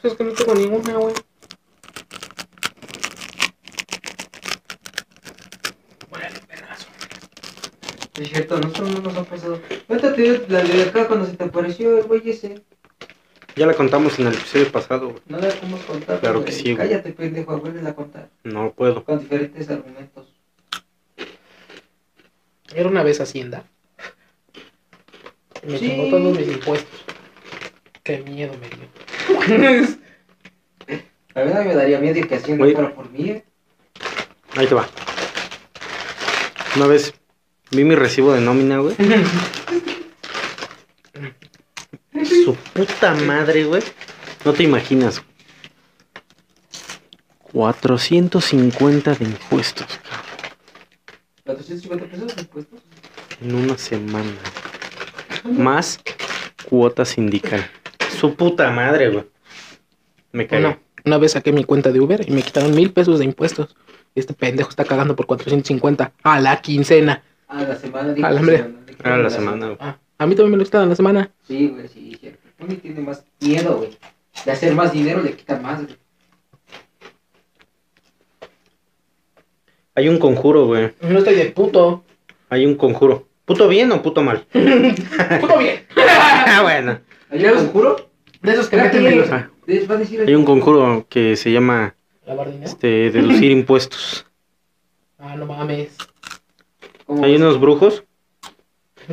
pues 0.02 0.12
es 0.12 0.18
que 0.18 0.24
no 0.26 0.34
tengo 0.34 0.56
ninguna, 0.56 0.98
güey. 0.98 1.16
Es 8.20 8.30
cierto, 8.30 8.60
nosotros 8.60 8.92
no 8.92 9.00
nos 9.00 9.16
ha 9.16 9.24
pasado. 9.24 9.62
Cuéntate 9.88 10.46
la 10.50 10.64
de 10.64 10.84
acá 10.84 11.08
cuando 11.08 11.26
se 11.28 11.38
te 11.38 11.46
apareció 11.46 11.98
el 11.98 12.04
güey 12.04 12.30
ese. 12.30 12.62
Ya 13.60 13.66
la 13.66 13.74
contamos 13.74 14.18
en 14.20 14.28
el 14.28 14.34
episodio 14.36 14.72
pasado, 14.72 15.10
güey. 15.10 15.22
No 15.28 15.38
la 15.38 15.50
podemos 15.50 15.82
contar. 15.82 16.22
Claro 16.22 16.36
güey. 16.40 16.46
que 16.46 16.52
sí, 16.54 16.64
güey. 16.64 16.78
Cállate, 16.78 17.12
pendejo, 17.12 17.58
vuelves 17.58 17.86
a 17.86 17.94
contar. 17.94 18.30
No 18.46 18.72
puedo. 18.72 19.04
Con 19.04 19.20
diferentes 19.20 19.70
argumentos. 19.70 20.34
Era 22.74 22.88
una 22.88 23.04
vez 23.04 23.20
Hacienda. 23.20 23.66
Y 25.68 25.72
me 25.74 25.78
Sí. 25.78 25.90
chingó 25.90 26.10
todos 26.18 26.38
mis 26.38 26.48
impuestos. 26.48 27.02
Qué 28.02 28.20
miedo 28.20 28.54
me 28.62 28.70
dio. 28.70 28.88
La 31.36 31.44
verdad 31.44 31.66
me 31.66 31.76
daría 31.76 32.00
miedo 32.00 32.26
que 32.30 32.36
Hacienda 32.36 32.64
fuera 32.64 32.96
por 32.96 33.10
mí, 33.12 33.30
¿eh? 33.30 33.44
Ahí 34.56 34.68
te 34.68 34.76
va. 34.76 34.88
Una 36.78 36.88
vez 36.88 37.14
vi 37.72 37.84
mi 37.84 37.96
recibo 37.96 38.32
de 38.32 38.40
nómina, 38.40 38.78
güey. 38.80 38.96
Su 42.50 42.56
puta 42.56 43.14
madre, 43.14 43.64
güey. 43.66 43.84
No 44.44 44.54
te 44.54 44.64
imaginas. 44.64 45.22
450 47.52 49.14
de 49.14 49.26
impuestos 49.26 49.88
450 51.46 52.06
pesos 52.08 52.36
de 52.36 52.42
impuestos. 52.42 52.80
en 53.42 53.54
una 53.54 53.78
semana. 53.78 54.32
Más 55.44 56.00
cuota 56.68 57.06
sindical. 57.06 57.64
Su 58.20 58.34
puta 58.36 58.72
madre, 58.72 59.10
güey. 59.12 59.26
Me 60.32 60.48
caí. 60.48 60.60
Una, 60.64 60.80
una 61.06 61.18
vez 61.20 61.34
saqué 61.34 61.52
mi 61.52 61.64
cuenta 61.66 61.92
de 61.92 62.00
Uber 62.00 62.28
y 62.28 62.32
me 62.32 62.42
quitaron 62.42 62.74
mil 62.74 62.92
pesos 62.92 63.20
de 63.20 63.26
impuestos. 63.26 63.76
Y 64.16 64.22
este 64.22 64.34
pendejo 64.34 64.70
está 64.70 64.86
cagando 64.86 65.16
por 65.16 65.28
450 65.28 66.14
a 66.24 66.40
la 66.40 66.60
quincena. 66.62 67.22
A 67.48 67.62
la 67.62 67.76
semana. 67.76 68.14
A 68.28 68.32
la 68.32 68.40
semana, 68.40 68.72
Ah, 69.04 69.18
la 69.18 69.30
semana, 69.30 69.66
güey. 69.68 69.78
Ah, 69.80 70.00
a 70.20 70.26
mí 70.28 70.36
también 70.36 70.52
me 70.52 70.58
lo 70.58 70.64
quitan 70.66 70.84
a 70.84 70.86
la 70.86 70.96
semana. 70.96 71.32
Sí, 71.48 71.70
güey, 71.70 71.88
sí, 71.88 72.16
cierto. 72.20 72.40
Pony 72.58 72.76
tiene 72.76 73.00
más 73.02 73.24
miedo, 73.40 73.78
güey. 73.78 73.98
De 74.46 74.52
hacer 74.52 74.76
más 74.76 74.92
dinero 74.94 75.22
le 75.24 75.34
quita 75.34 75.60
más, 75.60 75.82
güey. 75.84 75.98
Hay 79.96 80.08
un 80.10 80.20
conjuro, 80.20 80.66
güey. 80.66 80.92
No 81.02 81.20
estoy 81.20 81.36
de 81.36 81.46
puto. 81.46 82.04
Hay 82.50 82.66
un 82.66 82.76
conjuro. 82.76 83.28
¿Puto 83.46 83.68
bien 83.68 83.92
o 83.92 84.02
puto 84.02 84.22
mal? 84.22 84.46
Puto 85.42 85.58
bien. 85.58 85.86
Ah, 85.98 86.60
bueno. 86.64 87.00
¿Hay 87.32 87.44
un 87.46 87.54
conjuro? 87.56 88.10
De 88.42 88.52
esos 88.52 88.70
que 88.70 88.78
meten 88.78 89.06
en 89.06 89.18
los... 89.20 89.32
Ah, 89.32 89.50
Hay 89.68 90.36
un 90.36 90.46
conjuro 90.46 91.06
que 91.10 91.36
se 91.36 91.52
llama 91.52 91.96
¿La 92.26 92.36
bardina? 92.36 92.66
este, 92.66 93.10
deducir 93.12 93.52
impuestos. 93.60 94.26
Ah, 95.18 95.36
no 95.36 95.46
mames. 95.46 95.96
¿Cómo 97.06 97.26
Hay 97.26 97.36
unos 97.36 97.60
brujos 97.60 98.04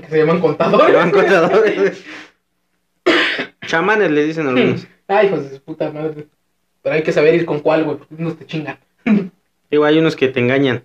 Que 0.00 0.08
se 0.08 0.18
llaman 0.18 0.40
contadores. 0.40 0.94
van 0.94 1.10
contadores. 1.10 1.76
güey. 1.78 1.92
Chamanes 3.66 4.10
le 4.10 4.24
dicen 4.24 4.46
algunos. 4.46 4.86
Ay, 5.08 5.26
hijos 5.26 5.44
de 5.44 5.56
su 5.56 5.62
puta 5.62 5.90
madre. 5.90 6.26
Pero 6.82 6.94
hay 6.94 7.02
que 7.02 7.12
saber 7.12 7.34
ir 7.34 7.46
con 7.46 7.60
cuál, 7.60 7.84
güey, 7.84 7.98
porque 7.98 8.14
unos 8.14 8.38
te 8.38 8.46
chingan. 8.46 8.78
Digo, 9.70 9.84
hay 9.84 9.98
unos 9.98 10.16
que 10.16 10.28
te 10.28 10.40
engañan. 10.40 10.84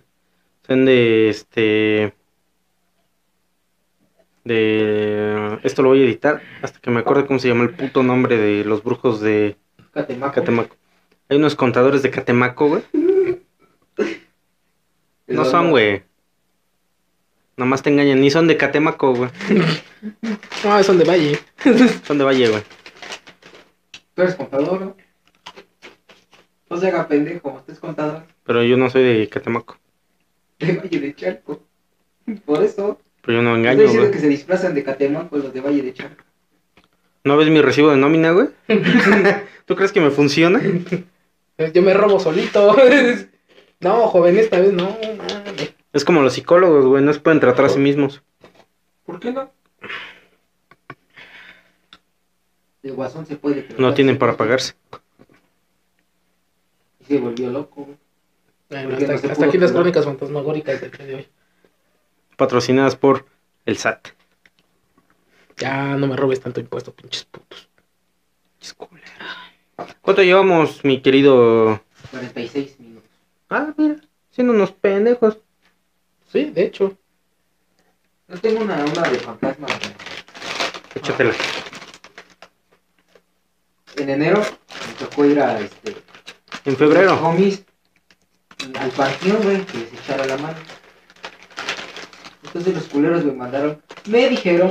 Son 0.66 0.84
de 0.84 1.28
este. 1.28 2.14
De. 4.44 5.58
Esto 5.62 5.82
lo 5.82 5.90
voy 5.90 6.02
a 6.02 6.04
editar 6.04 6.42
hasta 6.62 6.80
que 6.80 6.90
me 6.90 7.00
acuerde 7.00 7.26
cómo 7.26 7.38
se 7.38 7.48
llama 7.48 7.64
el 7.64 7.74
puto 7.74 8.02
nombre 8.02 8.36
de 8.36 8.64
los 8.64 8.82
brujos 8.82 9.20
de 9.20 9.56
Catemaco. 9.92 10.34
Catemaco. 10.34 10.76
Hay 11.28 11.36
unos 11.36 11.54
contadores 11.54 12.02
de 12.02 12.10
Catemaco, 12.10 12.68
güey. 12.68 12.82
No 15.28 15.44
son, 15.46 15.70
güey. 15.70 16.02
Nomás 17.56 17.82
te 17.82 17.90
engañan. 17.90 18.20
Ni 18.20 18.30
son 18.30 18.46
de 18.48 18.56
Catemaco, 18.56 19.14
güey. 19.14 19.30
No, 20.64 20.82
son 20.82 20.98
de 20.98 21.04
Valle. 21.04 21.38
Son 22.06 22.18
de 22.18 22.24
Valle, 22.24 22.48
güey. 22.48 22.62
Tú 24.14 24.22
eres 24.22 24.34
contador, 24.34 24.80
¿no? 24.80 24.96
No 26.70 26.76
se 26.78 26.88
haga 26.88 27.06
pendejo, 27.06 27.50
usted 27.52 27.74
es 27.74 27.78
contador 27.78 28.24
Pero 28.44 28.62
yo 28.64 28.76
no 28.78 28.88
soy 28.90 29.02
de 29.02 29.28
Catemaco. 29.28 29.76
de 30.58 30.72
Valle 30.72 31.00
de 31.00 31.14
Chalco. 31.14 31.62
Por 32.46 32.62
eso, 32.62 32.98
Pero 33.22 33.38
yo 33.38 33.42
no 33.42 33.50
estoy 33.50 33.60
engaño, 33.60 33.82
diciendo 33.82 34.00
güey. 34.08 34.12
que 34.12 34.20
se 34.20 34.28
disfrazan 34.28 34.74
de 34.74 34.82
Catemaco 34.82 35.36
los 35.36 35.52
de 35.52 35.60
Valle 35.60 35.82
de 35.82 35.92
Chalco. 35.92 36.24
¿No 37.24 37.36
ves 37.36 37.48
mi 37.48 37.60
recibo 37.60 37.90
de 37.90 37.96
nómina, 37.98 38.32
güey? 38.32 38.48
¿Tú 39.66 39.76
crees 39.76 39.92
que 39.92 40.00
me 40.00 40.10
funciona? 40.10 40.60
Yo 41.72 41.82
me 41.82 41.94
robo 41.94 42.18
solito. 42.18 42.74
No, 43.80 44.08
joven, 44.08 44.38
esta 44.38 44.58
vez 44.60 44.72
no. 44.72 44.96
Es 45.92 46.04
como 46.04 46.22
los 46.22 46.32
psicólogos, 46.34 46.84
güey. 46.86 47.02
No 47.02 47.12
se 47.12 47.20
pueden 47.20 47.40
tratar 47.40 47.66
a 47.66 47.68
sí 47.68 47.78
mismos. 47.78 48.22
¿Por 49.04 49.20
qué 49.20 49.32
no? 49.32 49.50
El 52.82 52.94
guasón 52.94 53.26
se 53.26 53.36
puede. 53.36 53.68
No 53.78 53.94
tienen 53.94 54.18
para 54.18 54.36
pagarse. 54.36 54.74
Y 57.00 57.04
se 57.04 57.18
volvió 57.18 57.50
loco, 57.50 57.84
güey. 57.84 57.96
Bueno, 58.70 58.96
hasta, 59.14 59.34
no 59.34 59.44
aquí 59.44 59.58
las 59.58 59.72
crónicas 59.72 60.04
fantasmagóricas 60.06 60.80
del 60.80 60.90
día 60.92 61.06
de 61.06 61.14
hoy. 61.16 61.28
Patrocinadas 62.36 62.96
por 62.96 63.26
el 63.66 63.76
SAT. 63.76 64.08
Ya 65.58 65.96
no 65.96 66.06
me 66.06 66.16
robes 66.16 66.40
tanto 66.40 66.60
impuesto, 66.60 66.92
pinches 66.92 67.24
putos. 67.26 67.68
¿Cuánto 70.00 70.22
llevamos, 70.22 70.84
mi 70.84 71.02
querido? 71.02 71.82
46 72.10 72.80
minutos. 72.80 73.10
Ah, 73.50 73.74
mira. 73.76 73.96
Siendo 74.30 74.54
unos 74.54 74.72
pendejos. 74.72 75.38
Sí, 76.32 76.44
de 76.46 76.64
hecho. 76.64 76.96
Yo 78.28 78.40
tengo 78.40 78.62
una, 78.62 78.82
una 78.82 79.02
de 79.02 79.18
fantasma. 79.18 79.66
güey. 79.66 79.92
Échatela. 80.94 81.34
En 83.96 84.08
enero 84.08 84.40
me 84.40 84.94
tocó 84.94 85.26
ir 85.26 85.38
a 85.40 85.60
este. 85.60 85.94
En 86.64 86.76
febrero. 86.76 87.14
Homies 87.22 87.62
al 88.78 88.90
panteón, 88.90 89.42
güey, 89.42 89.66
que 89.66 89.72
se 89.72 89.96
echara 89.96 90.24
la 90.24 90.38
mano. 90.38 90.56
Entonces 92.44 92.74
los 92.74 92.84
culeros 92.84 93.24
me 93.24 93.32
mandaron, 93.32 93.82
me 94.06 94.28
dijeron 94.28 94.70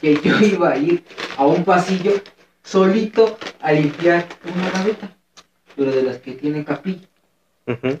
que 0.00 0.14
yo 0.20 0.38
iba 0.40 0.70
a 0.70 0.76
ir 0.76 1.04
a 1.36 1.46
un 1.46 1.64
pasillo 1.64 2.12
solito 2.64 3.38
a 3.60 3.72
limpiar 3.72 4.26
una 4.52 4.70
gaveta, 4.70 5.16
pero 5.76 5.92
de 5.92 6.02
las 6.02 6.18
que 6.18 6.32
tienen 6.32 6.64
capilla. 6.64 7.06
Ujú. 7.66 8.00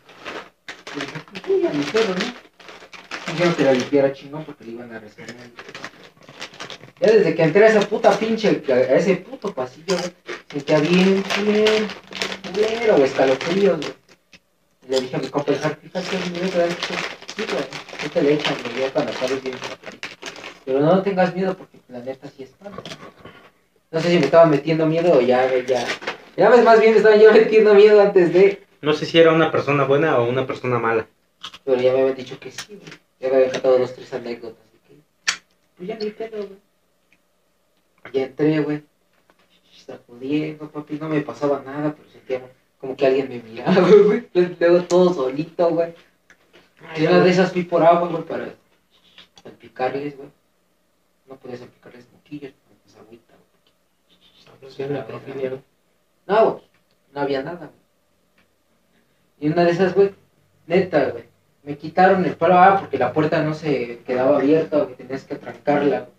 A 0.90 1.72
mi 1.72 1.84
perro, 1.84 2.14
¿no? 2.14 3.32
Dijeron 3.32 3.54
que 3.54 3.64
la 3.64 3.72
limpiara 3.72 4.12
chingón 4.12 4.44
porque 4.44 4.64
le 4.64 4.72
iban 4.72 4.92
a 4.92 4.98
resolver. 4.98 5.36
Ya 7.00 7.12
desde 7.12 7.34
que 7.34 7.42
entré 7.42 7.64
a 7.64 7.68
esa 7.68 7.80
puta 7.80 8.10
pinche, 8.18 8.62
a 8.68 8.94
ese 8.96 9.16
puto 9.16 9.54
pasillo, 9.54 9.96
güey, 9.96 10.12
sentía 10.50 10.80
bien 10.80 11.22
culero, 11.22 11.86
culero, 12.52 12.96
o 12.96 13.04
escalofríos, 13.04 13.80
güey. 13.80 13.92
Le 14.88 15.00
dije 15.00 15.16
a 15.16 15.18
mi 15.20 15.28
compa, 15.28 15.52
fíjate, 15.52 16.18
mi 16.24 16.40
miedo, 16.40 16.50
sí, 17.36 17.44
güey, 17.50 17.64
no 18.02 18.10
te 18.10 18.22
le 18.22 18.32
echan, 18.34 18.56
güey, 18.76 18.90
cuando 18.90 19.12
sabes 19.12 19.42
bien. 19.42 19.56
Pero 20.64 20.80
no 20.80 21.02
tengas 21.02 21.34
miedo 21.34 21.56
porque 21.56 21.78
la 21.88 22.00
neta 22.00 22.28
sí 22.36 22.42
es 22.42 22.50
malo. 22.60 22.82
No 23.92 24.00
sé 24.00 24.10
si 24.10 24.18
me 24.18 24.24
estaba 24.24 24.46
metiendo 24.46 24.86
miedo 24.86 25.18
o 25.18 25.20
ya, 25.20 25.48
ya. 25.66 25.86
Ya 26.36 26.48
ves, 26.48 26.64
más 26.64 26.80
bien 26.80 26.92
me 26.92 26.98
estaba 26.98 27.16
yo 27.16 27.32
metiendo 27.32 27.74
miedo 27.74 28.00
antes 28.00 28.32
de. 28.32 28.69
No 28.82 28.92
sé 28.94 29.06
si 29.06 29.18
era 29.18 29.32
una 29.32 29.50
persona 29.50 29.84
buena 29.84 30.18
o 30.18 30.28
una 30.28 30.46
persona 30.46 30.78
mala. 30.78 31.06
Pero 31.64 31.80
ya 31.80 31.92
me 31.92 32.00
habían 32.00 32.16
dicho 32.16 32.38
que 32.38 32.50
sí, 32.50 32.76
güey. 32.76 32.90
Ya 33.20 33.28
me 33.28 33.36
habían 33.36 33.50
contado 33.50 33.78
dos, 33.78 33.94
tres 33.94 34.12
anécdotas. 34.14 34.64
Así 34.66 34.78
que, 34.88 35.02
pues 35.76 35.88
ya 35.88 35.96
ni 35.96 36.10
pedo, 36.10 36.46
güey. 36.46 36.58
Ya 38.12 38.22
entré, 38.24 38.60
güey. 38.60 38.82
Sacudiendo, 39.86 40.70
papi. 40.70 40.98
No 40.98 41.08
me 41.08 41.20
pasaba 41.20 41.62
nada, 41.64 41.94
pero 41.94 42.08
sentía 42.10 42.40
como 42.80 42.96
que 42.96 43.06
alguien 43.06 43.28
me 43.28 43.42
miraba, 43.42 43.74
güey. 44.04 44.28
Luego 44.32 44.82
todo 44.84 45.12
solito, 45.12 45.68
güey. 45.70 45.94
Y 46.96 47.06
una 47.06 47.20
de 47.20 47.30
esas 47.30 47.52
fui 47.52 47.64
por 47.64 47.82
agua, 47.82 48.08
güey, 48.08 48.24
para 48.24 48.54
salpicarles, 49.42 50.16
güey. 50.16 50.30
No 51.26 51.36
podía 51.36 51.58
salpicarles 51.58 52.06
moquillos, 52.12 52.52
pues 52.82 52.96
agüita, 52.96 53.34
güey. 54.60 54.70
No, 56.26 56.52
güey. 56.52 56.64
No 57.12 57.20
había 57.20 57.42
nada, 57.42 57.66
güey. 57.66 57.80
Y 59.40 59.48
una 59.48 59.64
de 59.64 59.70
esas, 59.72 59.94
güey, 59.94 60.10
neta, 60.66 61.10
güey. 61.10 61.24
Me 61.62 61.76
quitaron 61.76 62.24
el 62.24 62.36
palo, 62.36 62.58
ah, 62.58 62.78
porque 62.80 62.98
la 62.98 63.12
puerta 63.12 63.42
no 63.42 63.54
se 63.54 63.98
quedaba 64.06 64.38
abierta, 64.38 64.78
güey. 64.78 64.94
Tenías 64.94 65.24
que 65.24 65.34
trancarla, 65.34 66.00
güey. 66.00 66.12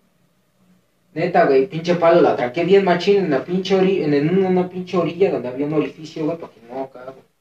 Neta, 1.13 1.45
güey, 1.45 1.67
pinche 1.67 1.95
palo, 1.95 2.21
la 2.21 2.35
tranqué 2.35 2.63
bien 2.63 2.85
machín 2.85 3.17
en 3.25 3.31
la 3.31 3.43
pinche 3.43 3.75
orilla, 3.75 4.05
en 4.05 4.29
una, 4.29 4.49
una 4.49 4.69
pinche 4.69 4.97
orilla 4.97 5.31
donde 5.31 5.49
había 5.49 5.65
un 5.65 5.73
orificio, 5.73 6.25
güey, 6.25 6.37
para 6.37 6.53
que 6.53 6.61
no 6.69 6.83
acá, 6.83 7.03
güey. 7.05 7.31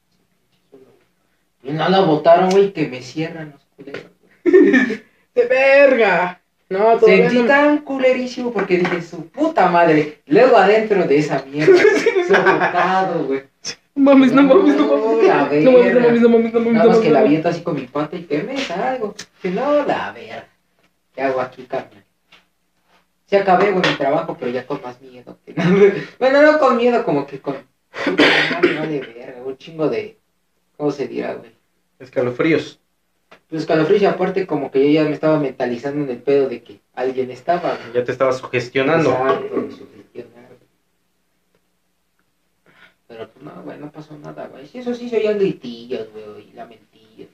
Y 1.63 1.71
no 1.71 1.87
la 1.87 2.01
botaron, 2.01 2.49
güey, 2.49 2.73
que 2.73 2.87
me 2.87 3.01
cierran 3.01 3.51
los 3.51 3.61
culeros. 3.75 4.11
¡De 5.35 5.45
verga! 5.47 6.41
No, 6.69 6.97
todavía 6.97 7.29
Sentí 7.29 7.43
no. 7.43 7.47
tan 7.47 7.77
culerísimo 7.79 8.51
porque 8.51 8.77
dije, 8.77 9.01
su 9.01 9.27
puta 9.27 9.69
madre. 9.69 10.19
Luego 10.25 10.57
adentro 10.57 11.03
de 11.03 11.17
esa 11.17 11.43
mierda, 11.45 11.73
sofocado, 12.27 13.25
güey. 13.25 13.43
No 13.95 14.03
mames, 14.03 14.31
no 14.31 14.43
mames, 14.43 14.75
no 14.75 14.87
mames. 14.87 15.27
La 15.27 15.43
No 15.61 15.71
mames, 15.71 15.93
no 15.93 16.01
mames, 16.01 16.21
no 16.21 16.29
mames, 16.29 16.53
no 16.53 16.59
mames. 16.59 16.73
Nada 16.73 16.85
no 16.85 16.89
más 16.91 16.99
que 16.99 17.09
mames, 17.09 17.11
la 17.11 17.19
no 17.19 17.25
aviento 17.25 17.49
así 17.49 17.61
con 17.61 17.75
mi 17.75 17.87
pata 17.87 18.15
y 18.15 18.23
que 18.23 18.43
me 18.43 18.57
salgo. 18.57 19.15
Que 19.41 19.51
no, 19.51 19.85
la 19.85 20.11
verga. 20.11 20.47
¿Qué 21.13 21.21
hago 21.21 21.41
aquí, 21.41 21.63
carnal? 21.63 22.03
Sí 23.25 23.35
acabé, 23.35 23.71
güey, 23.71 23.89
mi 23.89 23.97
trabajo, 23.97 24.35
pero 24.37 24.51
ya 24.51 24.65
con 24.65 24.81
más 24.81 25.01
miedo. 25.01 25.37
Bueno, 26.19 26.41
no 26.41 26.59
con 26.59 26.77
miedo, 26.77 27.03
como 27.03 27.25
que 27.25 27.39
con... 27.39 27.55
Vale 28.05 28.99
verga, 28.99 29.41
un 29.45 29.57
chingo 29.57 29.87
de... 29.89 30.17
¿Cómo 30.77 30.91
se 30.91 31.07
dirá, 31.07 31.35
güey? 31.35 31.51
Escalofríos. 31.99 32.79
Pues 33.49 33.61
escalofríos 33.61 34.01
y 34.01 34.05
aparte 34.05 34.47
como 34.47 34.71
que 34.71 34.83
yo 34.83 35.01
ya 35.01 35.07
me 35.07 35.13
estaba 35.13 35.39
mentalizando 35.39 36.03
en 36.03 36.09
el 36.09 36.17
pedo 36.17 36.49
de 36.49 36.63
que 36.63 36.79
alguien 36.93 37.31
estaba, 37.31 37.77
güey. 37.77 37.93
Ya 37.93 38.03
te 38.03 38.11
estaba 38.11 38.31
sugestionando. 38.33 39.11
Exacto, 39.11 39.61
de 39.61 39.71
sugestionar, 39.71 40.47
güey. 40.47 40.69
Pero 43.11 43.27
pues 43.27 43.43
no, 43.43 43.61
güey, 43.63 43.77
no 43.77 43.91
pasó 43.91 44.17
nada, 44.17 44.47
güey. 44.47 44.65
Sí, 44.67 44.79
eso 44.79 44.93
sí 44.93 45.09
se 45.09 45.17
oían 45.17 45.37
gritillos, 45.37 46.07
güey, 46.13 46.47
y 46.49 46.53
lamentillos. 46.53 47.27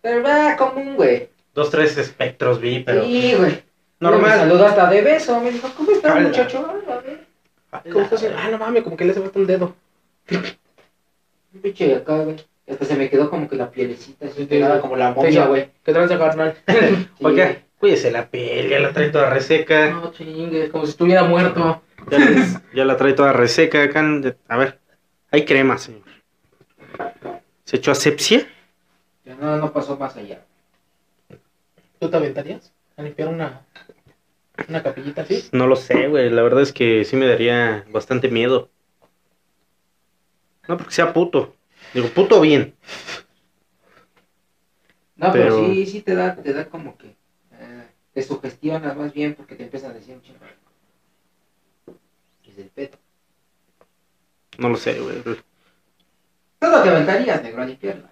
Pero 0.00 0.22
va 0.22 0.56
común, 0.56 0.94
güey. 0.94 1.28
Dos, 1.52 1.70
tres 1.70 1.98
espectros 1.98 2.60
vi, 2.60 2.78
pero 2.84 3.04
Sí, 3.04 3.34
güey. 3.36 3.50
Me 3.50 3.62
normal. 3.98 4.38
saludó 4.38 4.66
hasta 4.66 4.88
de 4.88 5.02
beso, 5.02 5.40
me 5.40 5.50
dijo, 5.50 5.68
¿cómo 5.76 5.90
estás, 5.90 6.22
muchacho? 6.22 6.64
Ah, 6.88 6.92
a 6.92 7.00
ver. 7.00 7.92
¿Cómo 7.92 8.04
estás? 8.04 8.24
Ah, 8.36 8.48
no 8.48 8.58
mames, 8.58 8.84
como 8.84 8.96
que 8.96 9.04
le 9.04 9.10
hace 9.10 9.20
falta 9.20 9.38
un 9.40 9.46
dedo. 9.48 9.74
Un 11.52 11.60
pinche 11.60 11.88
de 11.88 11.96
acá, 11.96 12.16
güey. 12.18 12.36
Hasta 12.70 12.84
se 12.84 12.94
me 12.94 13.10
quedó 13.10 13.28
como 13.28 13.48
que 13.48 13.56
la 13.56 13.70
pielecita 13.72 14.26
así 14.26 14.42
Sí, 14.42 14.44
pegada 14.46 14.80
como 14.80 14.94
la 14.96 15.10
momia, 15.12 15.46
güey. 15.46 15.68
¿Qué 15.84 15.92
tranza, 15.92 16.16
carnal? 16.16 16.54
Oiga, 17.20 17.56
cuídese 17.80 18.12
la 18.12 18.28
piel, 18.30 18.68
ya 18.70 18.78
la 18.78 18.92
trae 18.92 19.08
toda 19.10 19.28
reseca. 19.30 19.90
No 19.90 20.12
chingues, 20.12 20.70
como 20.70 20.84
si 20.86 20.92
estuviera 20.92 21.24
muerto. 21.24 21.82
Ya, 22.08 22.18
ya 22.74 22.84
la 22.84 22.96
trae 22.96 23.12
toda 23.12 23.32
reseca 23.32 23.82
acá. 23.82 24.04
A 24.48 24.56
ver, 24.56 24.78
hay 25.30 25.44
crema, 25.44 25.78
señor. 25.78 26.02
¿Se 27.64 27.76
echó 27.76 27.90
asepsia? 27.92 28.46
güey. 29.24 29.36
No, 29.38 29.56
no 29.56 29.72
pasó 29.72 29.96
más 29.96 30.16
allá. 30.16 30.44
¿Tú 31.98 32.10
te 32.10 32.16
aventarías 32.16 32.72
a 32.96 33.02
limpiar 33.02 33.28
una, 33.28 33.66
una 34.68 34.82
capillita 34.82 35.22
así? 35.22 35.48
No 35.52 35.66
lo 35.66 35.76
sé, 35.76 36.08
güey. 36.08 36.30
La 36.30 36.42
verdad 36.42 36.62
es 36.62 36.72
que 36.72 37.04
sí 37.04 37.16
me 37.16 37.26
daría 37.26 37.84
bastante 37.90 38.28
miedo. 38.28 38.70
No 40.66 40.76
porque 40.76 40.94
sea 40.94 41.12
puto. 41.12 41.54
Digo, 41.94 42.08
puto 42.08 42.40
bien. 42.40 42.74
No, 45.16 45.30
pero, 45.32 45.56
Pero- 45.56 45.66
sí, 45.74 45.86
sí 45.86 46.00
te 46.02 46.14
da, 46.14 46.34
te 46.36 46.52
da 46.52 46.68
como 46.68 46.96
que 46.96 47.08
eh, 47.52 47.86
te 48.14 48.22
sugestionas 48.22 48.96
más 48.96 49.12
bien 49.12 49.34
porque 49.34 49.54
te 49.54 49.64
empiezan 49.64 49.90
a 49.90 49.94
decir 49.94 50.14
un 50.14 50.22
chingo. 50.22 50.38
El 52.60 52.68
pedo. 52.68 52.96
No 54.58 54.68
lo 54.68 54.76
sé, 54.76 55.00
güey. 55.00 55.16
Todo 56.58 56.82
te 56.82 56.88
aventarías, 56.90 57.42
negro, 57.42 57.62
a 57.62 57.66
limpiarla. 57.66 58.10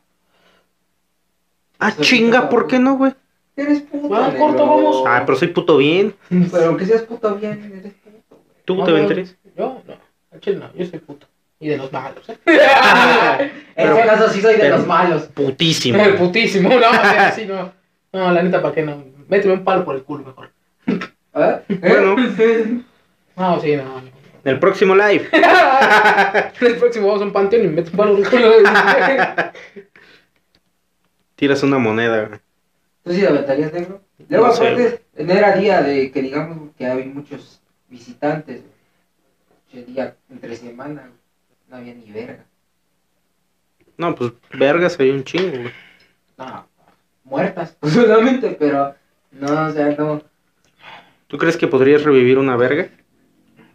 Ah, 1.78 1.90
Eso 1.90 2.02
chinga, 2.02 2.48
¿por 2.48 2.66
qué 2.66 2.78
no, 2.78 2.96
güey? 2.96 3.14
Eres 3.56 3.82
puto, 3.82 4.14
Ah, 4.14 4.28
negro. 4.28 4.38
corto, 4.46 4.66
vamos. 4.66 5.02
Ah, 5.06 5.22
pero 5.26 5.36
soy 5.38 5.48
puto 5.48 5.76
bien. 5.76 6.14
Pero 6.28 6.66
aunque 6.66 6.86
seas 6.86 7.02
puto 7.02 7.34
bien, 7.36 7.72
eres 7.80 7.92
puto, 7.94 8.42
güey. 8.44 8.56
¿Tú 8.64 8.74
No, 8.76 8.84
te 8.84 8.90
aventarías? 8.92 9.36
Yo, 9.56 9.82
no. 9.86 10.40
Chile 10.40 10.56
no, 10.58 10.72
yo 10.74 10.86
soy 10.86 10.98
puto. 11.00 11.26
Y 11.60 11.68
de 11.68 11.76
los 11.76 11.92
malos, 11.92 12.28
¿eh? 12.28 12.38
En 13.76 13.92
ese 13.92 14.06
caso 14.06 14.28
sí 14.30 14.40
soy 14.40 14.56
de 14.56 14.68
los 14.70 14.86
malos. 14.86 15.24
Putísimo. 15.24 15.98
Putísimo, 16.16 16.68
no, 16.80 16.86
así 16.88 17.46
no. 17.46 17.72
No, 18.12 18.30
la 18.32 18.42
neta, 18.42 18.62
¿para 18.62 18.74
qué 18.74 18.82
no? 18.82 19.04
Méteme 19.28 19.54
un 19.54 19.64
palo 19.64 19.84
por 19.84 19.96
el 19.96 20.04
culo 20.04 20.24
mejor. 20.24 20.50
¿Ah? 21.34 21.60
Bueno, 21.68 22.16
No, 23.36 23.60
sí, 23.60 23.76
no. 23.76 24.17
En 24.44 24.52
el 24.52 24.58
próximo 24.58 24.94
live. 24.94 25.28
El 26.60 26.76
próximo 26.76 27.06
vamos 27.08 27.22
a 27.22 27.24
un 27.26 27.32
panteón 27.32 27.64
y 27.64 27.68
me 27.68 27.74
meto 27.74 27.90
un 27.90 27.96
palo. 27.96 28.18
Tiras 31.34 31.62
una 31.62 31.78
moneda, 31.78 32.26
güey. 32.26 32.40
¿Tú 33.04 33.12
sí 33.12 33.20
te 33.20 33.28
aventarías, 33.28 33.72
negro? 33.72 34.02
Luego, 34.28 34.46
No 34.48 34.52
sé, 34.52 34.68
aparte, 34.68 35.02
no 35.18 35.32
era 35.32 35.56
día 35.56 35.82
de 35.82 36.10
que 36.10 36.22
digamos 36.22 36.70
que 36.76 36.86
había 36.86 37.06
muchos 37.06 37.60
visitantes. 37.88 38.62
güey. 38.62 39.82
Ese 39.82 39.92
día 39.92 40.16
entre 40.30 40.56
semana, 40.56 41.02
güey, 41.02 41.12
no 41.68 41.76
había 41.76 41.94
ni 41.94 42.10
verga. 42.10 42.44
No, 43.96 44.14
pues 44.14 44.32
vergas 44.52 44.98
hay 44.98 45.10
un 45.10 45.24
chingo, 45.24 45.58
güey. 45.58 45.72
No, 46.36 46.66
muertas, 47.24 47.76
solamente, 47.82 48.56
pero 48.58 48.94
no, 49.32 49.66
o 49.66 49.72
sea, 49.72 49.90
no. 49.96 50.22
¿Tú 51.26 51.38
crees 51.38 51.56
que 51.56 51.66
podrías 51.68 52.02
revivir 52.04 52.38
una 52.38 52.56
verga? 52.56 52.88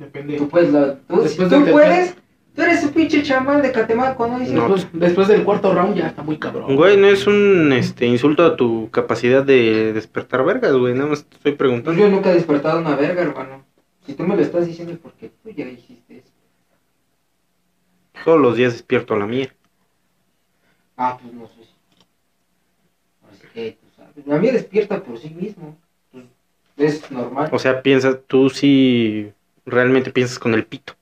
Depende. 0.04 0.38
Tú 0.38 0.50
puedes, 0.50 0.72
tú, 1.08 1.18
si 1.18 1.24
Después 1.24 1.50
tú 1.50 1.72
puedes, 1.72 2.16
tú 2.56 2.62
eres 2.62 2.84
un 2.84 2.90
pinche 2.92 3.24
chamán 3.24 3.62
de 3.62 3.72
Catemaco, 3.72 4.28
¿no? 4.28 4.40
Dices, 4.40 4.54
No. 4.54 4.68
Después, 4.70 4.88
después 4.94 5.28
del 5.28 5.44
cuarto 5.44 5.74
round 5.74 5.96
ya 5.96 6.08
está 6.08 6.24
muy 6.24 6.38
cabrón. 6.38 6.76
Güey, 6.76 6.98
no 6.98 7.08
es 7.08 7.26
un 7.28 7.72
este 7.74 8.06
insulto 8.06 8.46
a 8.46 8.56
tu 8.56 8.90
capacidad 8.92 9.44
de 9.44 9.94
despertar 9.94 10.44
vergas, 10.46 10.74
güey. 10.74 10.94
Nada 10.94 11.10
más 11.10 11.24
te 11.26 11.36
estoy 11.38 11.52
Pues 11.54 11.58
preguntando. 11.60 12.00
yo 12.00 12.10
nunca 12.10 12.32
he 12.32 12.36
despertado 12.36 12.80
una 12.80 12.96
verga, 12.96 13.22
hermano. 13.22 13.64
Si 14.06 14.14
tú 14.14 14.24
me 14.24 14.36
lo 14.36 14.42
estás 14.42 14.68
diciendo, 14.68 14.96
¿por 14.98 15.14
qué 15.14 15.30
tú 15.42 15.50
ya 15.52 15.66
hiciste 15.66 16.18
eso? 16.18 16.30
Todos 18.26 18.40
los 18.40 18.56
días 18.58 18.74
despierto 18.74 19.14
a 19.14 19.18
la 19.18 19.26
mía. 19.26 19.54
Ah, 20.98 21.18
pues 21.22 21.34
no 21.34 21.48
sé. 21.48 21.54
si- 21.64 21.70
Así 23.32 23.48
que 23.54 23.78
tú 23.82 23.88
sabes. 23.96 24.28
La 24.28 24.38
mía 24.38 24.52
despierta 24.52 25.02
por 25.02 25.18
sí 25.18 25.30
mismo. 25.30 25.78
Pues, 26.12 26.26
es 27.04 27.12
normal. 27.12 27.50
O 27.52 27.60
sea, 27.60 27.82
piensas, 27.82 28.18
tú 28.28 28.50
sí 28.50 29.32
realmente 29.66 30.12
piensas 30.12 30.40
con 30.40 30.54
el 30.54 30.66
pito. 30.66 30.94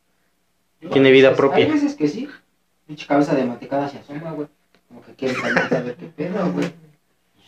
Yo, 0.82 0.90
tiene 0.90 1.10
hay 1.10 1.14
vida 1.14 1.30
veces- 1.30 1.38
propia. 1.40 1.66
Hay 1.66 1.72
veces 1.72 1.96
que 1.96 2.08
sí. 2.08 2.30
Pinche 2.88 3.08
cabeza 3.08 3.36
de 3.36 3.46
mantecada 3.46 3.88
se 3.90 4.00
asoma, 4.00 4.32
güey. 4.32 4.48
Como 4.88 5.02
que 5.04 5.14
quiere 5.16 5.36
salir 5.36 5.58
a 5.60 5.70
saber 5.70 5.96
qué 5.96 6.06
pedo, 6.08 6.52
güey. 6.52 6.72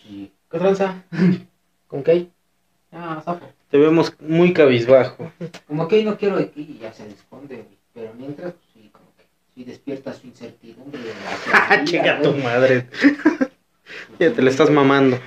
Sí. 0.01 0.31
¿Qué 0.49 0.57
tranza? 0.59 1.03
¿Con 1.87 2.03
qué? 2.03 2.27
Ah, 2.91 3.21
zafo. 3.25 3.45
Te 3.69 3.77
vemos 3.77 4.13
muy 4.19 4.53
cabizbajo. 4.53 5.31
Como 5.67 5.87
que 5.87 6.03
no 6.03 6.17
quiero 6.17 6.37
de 6.37 6.45
ti 6.45 6.75
y 6.77 6.81
ya 6.81 6.93
se 6.93 7.07
esconde, 7.07 7.55
güey. 7.55 7.77
Pero 7.93 8.13
mientras, 8.17 8.53
pues 8.53 8.65
sí, 8.73 8.89
como 8.91 9.07
que 9.17 9.23
sí 9.55 9.63
despierta 9.63 10.13
su 10.13 10.27
incertidumbre. 10.27 10.99
vida, 11.47 11.83
Chica 11.83 12.21
tu 12.21 12.33
madre. 12.35 12.87
Pues, 12.91 13.17
Ya 14.19 14.31
te 14.31 14.41
la 14.41 14.49
estás 14.49 14.69
mamando. 14.69 15.17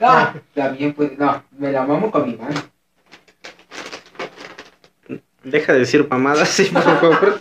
Ah, 0.00 0.34
también 0.54 0.94
puede. 0.94 1.16
No, 1.16 1.42
me 1.58 1.72
la 1.72 1.84
mamo 1.84 2.10
con 2.10 2.24
mi 2.28 2.36
mano. 2.36 2.54
Deja 5.50 5.72
de 5.72 5.80
decir 5.80 6.06
mamadas, 6.08 6.48
sí, 6.48 6.64
por 6.64 6.82
favor. 6.82 7.40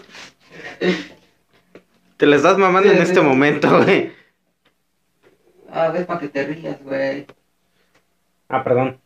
Te 2.18 2.26
las 2.26 2.38
estás 2.38 2.58
mamando 2.58 2.92
en 2.92 3.02
este 3.02 3.22
momento, 3.22 3.70
güey. 3.84 4.12
Ah, 5.70 5.90
ves 5.90 6.06
para 6.06 6.20
que 6.20 6.30
te 6.30 6.46
rías, 6.46 6.82
güey. 6.84 7.28
Ah, 8.50 8.64
perdón. 8.64 9.00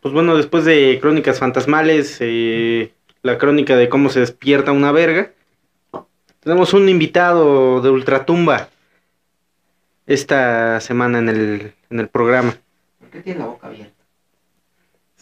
Pues 0.00 0.12
bueno, 0.12 0.36
después 0.36 0.64
de 0.64 0.98
Crónicas 1.00 1.38
Fantasmales, 1.38 2.18
eh, 2.20 2.92
la 3.22 3.38
crónica 3.38 3.76
de 3.76 3.88
cómo 3.88 4.10
se 4.10 4.20
despierta 4.20 4.72
una 4.72 4.92
verga, 4.92 5.32
tenemos 6.40 6.74
un 6.74 6.88
invitado 6.88 7.80
de 7.80 7.88
Ultratumba 7.88 8.68
esta 10.06 10.80
semana 10.80 11.20
en 11.20 11.28
el, 11.30 11.72
en 11.88 12.00
el 12.00 12.08
programa. 12.08 12.54
¿Por 12.98 13.08
qué 13.08 13.20
tiene 13.20 13.40
la 13.40 13.46
boca 13.46 13.68
abierta? 13.68 14.03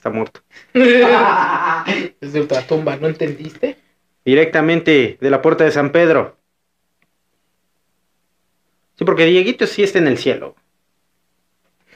Está 0.03 0.11
muerto. 0.11 0.40
Es 2.20 2.32
de 2.32 2.40
ultratumba, 2.40 2.96
¿no 2.96 3.07
entendiste? 3.07 3.76
Directamente 4.24 5.16
de 5.20 5.30
la 5.30 5.40
puerta 5.40 5.62
de 5.62 5.70
San 5.70 5.92
Pedro. 5.92 6.36
Sí, 8.96 9.05
porque 9.05 9.26
Dieguito 9.26 9.64
sí 9.68 9.84
está 9.84 10.00
en 10.00 10.09
el 10.09 10.18
cielo. 10.18 10.57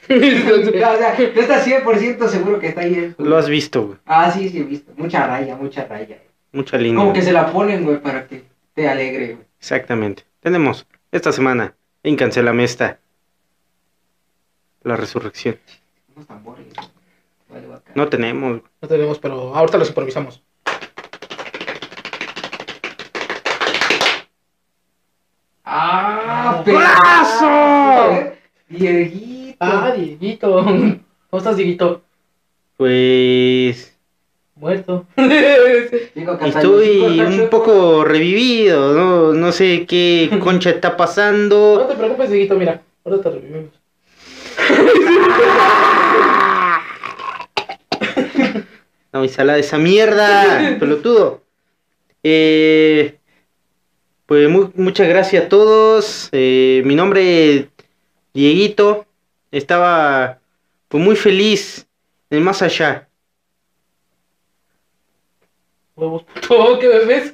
o 0.09 0.13
sea, 0.13 1.17
no 1.35 1.41
estás 1.41 1.67
100% 1.67 2.29
seguro 2.29 2.59
que 2.59 2.67
está 2.67 2.79
ahí. 2.79 3.13
Lo 3.17 3.35
has 3.35 3.49
visto, 3.49 3.87
güey. 3.87 3.97
Ah, 4.05 4.31
sí, 4.31 4.47
sí, 4.47 4.59
he 4.59 4.63
visto. 4.63 4.93
Mucha 4.95 5.27
raya, 5.27 5.57
mucha 5.57 5.83
raya. 5.85 6.17
Mucha 6.53 6.77
línea. 6.77 6.97
Como 6.97 7.11
que 7.11 7.21
se 7.21 7.33
la 7.33 7.51
ponen, 7.51 7.83
güey, 7.83 8.01
para 8.01 8.25
que 8.25 8.45
te 8.73 8.87
alegre, 8.87 9.33
güey. 9.33 9.45
Exactamente. 9.59 10.23
Tenemos 10.39 10.87
esta 11.11 11.33
semana 11.33 11.75
en 12.03 12.15
Cancelamesta 12.15 12.99
la 14.83 14.95
resurrección. 14.95 15.57
Unos 16.15 16.25
tambores. 16.25 16.56
No 17.97 18.07
tenemos. 18.09 18.61
No 18.79 18.87
tenemos, 18.87 19.17
pero 19.17 19.55
ahorita 19.55 19.79
los 19.79 19.87
improvisamos. 19.89 20.43
¡Ah! 25.65 26.63
¡Golazo! 26.65 28.33
Dieguito. 28.69 29.57
Ah, 29.59 29.93
Dieguito. 29.95 30.63
¿Cómo 31.29 31.37
estás, 31.39 31.57
Dieguito? 31.57 32.01
Pues 32.77 33.93
Muerto. 34.55 35.05
Estoy 36.45 37.19
un 37.19 37.47
poco 37.49 38.03
revivido, 38.03 38.93
no, 38.93 39.33
no 39.33 39.51
sé 39.51 39.85
qué 39.87 40.29
concha 40.43 40.69
está 40.71 40.91
No 40.91 40.97
pasando. 40.97 41.85
te 41.87 41.95
preocupes, 41.95 42.29
Dieguito, 42.29 42.55
mira. 42.55 42.81
Ahora 43.05 43.21
te 43.21 43.29
revivimos. 43.29 43.71
No, 49.17 49.23
ensalada 49.23 49.57
esa 49.57 49.79
mierda, 49.79 50.77
pelotudo. 50.79 51.41
Eh, 52.21 53.17
pues 54.27 54.47
mu- 54.47 54.71
muchas 54.75 55.07
gracias 55.07 55.45
a 55.45 55.49
todos. 55.49 56.29
Eh, 56.31 56.83
mi 56.85 56.93
nombre 56.93 57.55
es 57.55 57.65
Dieguito. 58.33 59.07
Estaba 59.51 60.39
pues 60.87 61.03
muy 61.03 61.15
feliz 61.15 61.87
en 62.29 62.37
el 62.39 62.43
más 62.43 62.61
allá. 62.61 63.07
Huevos, 65.95 66.23
puto, 66.23 66.77
¿qué 66.79 66.87
bebés? 66.87 67.33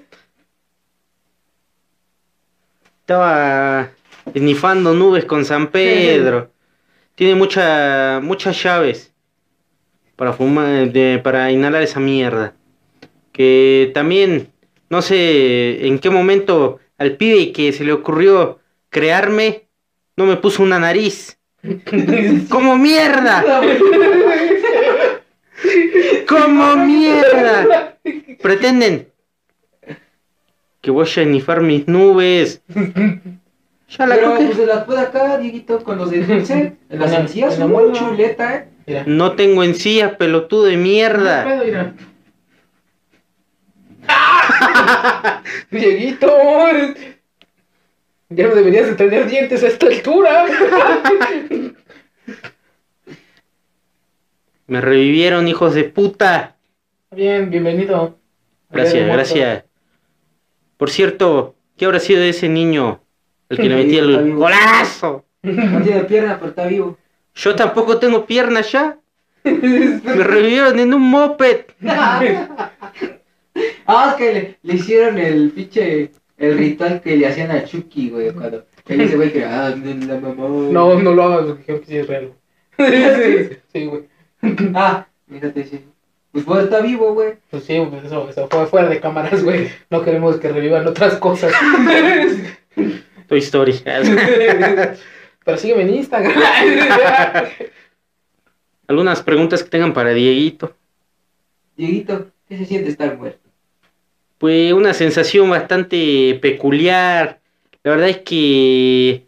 Estaba 3.01 3.91
esnifando 4.33 4.93
nubes 4.93 5.25
con 5.25 5.43
San 5.43 5.69
Pedro. 5.69 6.49
Tiene 7.15 7.35
mucha, 7.35 8.21
muchas 8.23 8.63
llaves 8.63 9.12
para 10.23 10.31
fumar, 10.31 10.89
de- 10.93 11.19
para 11.21 11.51
inhalar 11.51 11.83
esa 11.83 11.99
mierda. 11.99 12.53
Que 13.33 13.91
también, 13.93 14.47
no 14.89 15.01
sé 15.01 15.85
en 15.85 15.99
qué 15.99 16.09
momento 16.09 16.79
al 16.97 17.17
pibe 17.17 17.51
que 17.51 17.73
se 17.73 17.83
le 17.83 17.91
ocurrió 17.91 18.59
crearme, 18.89 19.63
no 20.15 20.25
me 20.25 20.37
puso 20.37 20.63
una 20.63 20.79
nariz. 20.79 21.37
¡Como 22.49 22.77
mierda! 22.77 23.43
¡Como 26.29 26.77
mierda! 26.77 27.97
Pretenden 28.41 29.07
que 30.79 30.89
voy 30.91 31.05
a 31.05 31.21
esnifar 31.21 31.59
mis 31.61 31.85
nubes. 31.89 32.61
Ya 33.89 34.05
la 34.07 34.15
Pero 34.15 34.35
pues 34.35 34.55
se 34.55 34.65
las 34.65 34.85
puede 34.85 35.01
acá, 35.01 35.37
Dieguito, 35.37 35.83
con 35.83 35.97
los 35.97 36.11
de 36.11 36.23
dulce. 36.25 36.77
En 36.89 36.99
las 36.99 37.09
En 37.09 37.13
la- 37.13 37.19
encías, 37.21 37.53
en 37.55 37.59
la 37.59 37.67
muy 37.67 37.91
chuleta, 37.91 38.55
eh. 38.55 38.67
Mira. 38.85 39.03
No 39.07 39.33
tengo 39.33 39.63
encías, 39.63 40.15
pelotudo 40.15 40.63
de 40.65 40.71
¿Qué 40.71 40.77
mierda. 40.77 41.43
pedo, 41.45 41.63
mira? 41.65 41.93
Dieguito. 45.71 46.27
Ya 48.29 48.47
no 48.47 48.55
deberías 48.55 48.87
de 48.87 48.95
tener 48.95 49.27
dientes 49.29 49.63
a 49.63 49.67
esta 49.67 49.85
altura. 49.87 50.45
Me 54.67 54.81
revivieron, 54.81 55.47
hijos 55.47 55.73
de 55.75 55.83
puta. 55.83 56.55
Bien, 57.11 57.49
bienvenido. 57.49 58.17
Gracias, 58.71 59.05
gracias. 59.07 59.65
Por 60.77 60.89
cierto, 60.89 61.55
¿qué 61.77 61.85
habrá 61.85 61.99
sido 61.99 62.21
de 62.21 62.29
ese 62.29 62.49
niño 62.49 63.01
al 63.49 63.57
que 63.57 63.69
le 63.69 63.75
metí 63.83 63.97
Está 63.97 64.05
el 64.09 64.23
vivo. 64.23 64.39
golazo? 64.39 65.25
No 65.43 65.81
tiene 65.81 66.03
pierna, 66.05 66.37
pero 66.39 66.49
está 66.49 66.65
vivo. 66.65 66.97
Yo 67.35 67.55
tampoco 67.55 67.99
tengo 67.99 68.25
piernas 68.25 68.71
ya. 68.71 68.97
Me 69.43 70.23
revivieron 70.23 70.79
en 70.79 70.93
un 70.93 71.01
moped. 71.01 71.65
Ah, 73.85 74.09
es 74.09 74.15
que 74.15 74.33
le, 74.33 74.57
le 74.63 74.73
hicieron 74.75 75.17
el 75.17 75.51
pinche. 75.51 76.11
El 76.37 76.57
ritual 76.57 76.99
que 77.01 77.15
le 77.15 77.27
hacían 77.27 77.51
a 77.51 77.63
Chucky, 77.63 78.09
güey. 78.09 78.31
Cuando. 78.31 78.65
Él 78.87 79.01
ese 79.01 79.15
güey 79.15 79.31
que. 79.31 79.45
Ah, 79.45 79.69
la 79.75 80.19
mamá. 80.19 80.47
No, 80.47 80.99
no 80.99 81.13
lo 81.13 81.23
hagas, 81.23 81.45
porque 81.45 81.63
creo 81.63 81.79
que 81.81 81.87
sí 81.87 81.97
es 81.97 82.07
real. 82.07 82.33
Sí, 82.77 83.57
sí, 83.71 83.85
güey. 83.85 84.03
Ah, 84.73 85.07
fíjate, 85.29 85.63
sí. 85.63 85.85
Pues 86.31 86.45
pues 86.45 86.63
está 86.63 86.81
vivo, 86.81 87.13
güey. 87.13 87.35
Pues 87.51 87.63
sí, 87.63 87.79
pues 87.89 88.05
eso, 88.05 88.27
eso 88.27 88.47
fue 88.49 88.65
fuera 88.65 88.89
de 88.89 88.99
cámaras, 88.99 89.43
güey. 89.43 89.69
No 89.91 90.03
queremos 90.03 90.37
que 90.37 90.49
revivan 90.49 90.87
otras 90.87 91.15
cosas. 91.17 91.53
Tu 93.27 93.35
historia. 93.35 93.75
Pero 95.43 95.57
sígueme 95.57 95.83
en 95.83 95.95
Instagram. 95.95 96.33
Algunas 98.87 99.21
preguntas 99.21 99.63
que 99.63 99.69
tengan 99.69 99.93
para 99.93 100.13
Dieguito. 100.13 100.75
Dieguito, 101.75 102.31
¿qué 102.47 102.57
se 102.57 102.65
siente 102.65 102.89
estar 102.89 103.17
muerto? 103.17 103.49
Pues 104.37 104.73
una 104.73 104.93
sensación 104.93 105.49
bastante 105.49 106.37
peculiar. 106.41 107.39
La 107.83 107.91
verdad 107.91 108.09
es 108.09 108.17
que... 108.19 109.25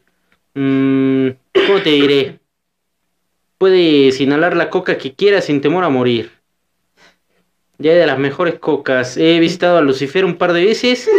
mm, 0.53 1.29
¿Cómo 1.67 1.81
te 1.81 1.89
diré? 1.89 2.39
Puedes 3.57 4.19
inhalar 4.19 4.55
la 4.55 4.69
coca 4.69 4.97
que 4.97 5.15
quieras 5.15 5.45
sin 5.45 5.61
temor 5.61 5.83
a 5.83 5.89
morir. 5.89 6.31
Ya 7.77 7.93
de 7.93 8.05
las 8.05 8.17
mejores 8.17 8.59
cocas. 8.59 9.17
He 9.17 9.39
visitado 9.39 9.77
a 9.77 9.81
Lucifer 9.81 10.23
un 10.25 10.37
par 10.37 10.53
de 10.53 10.65
veces. 10.65 11.09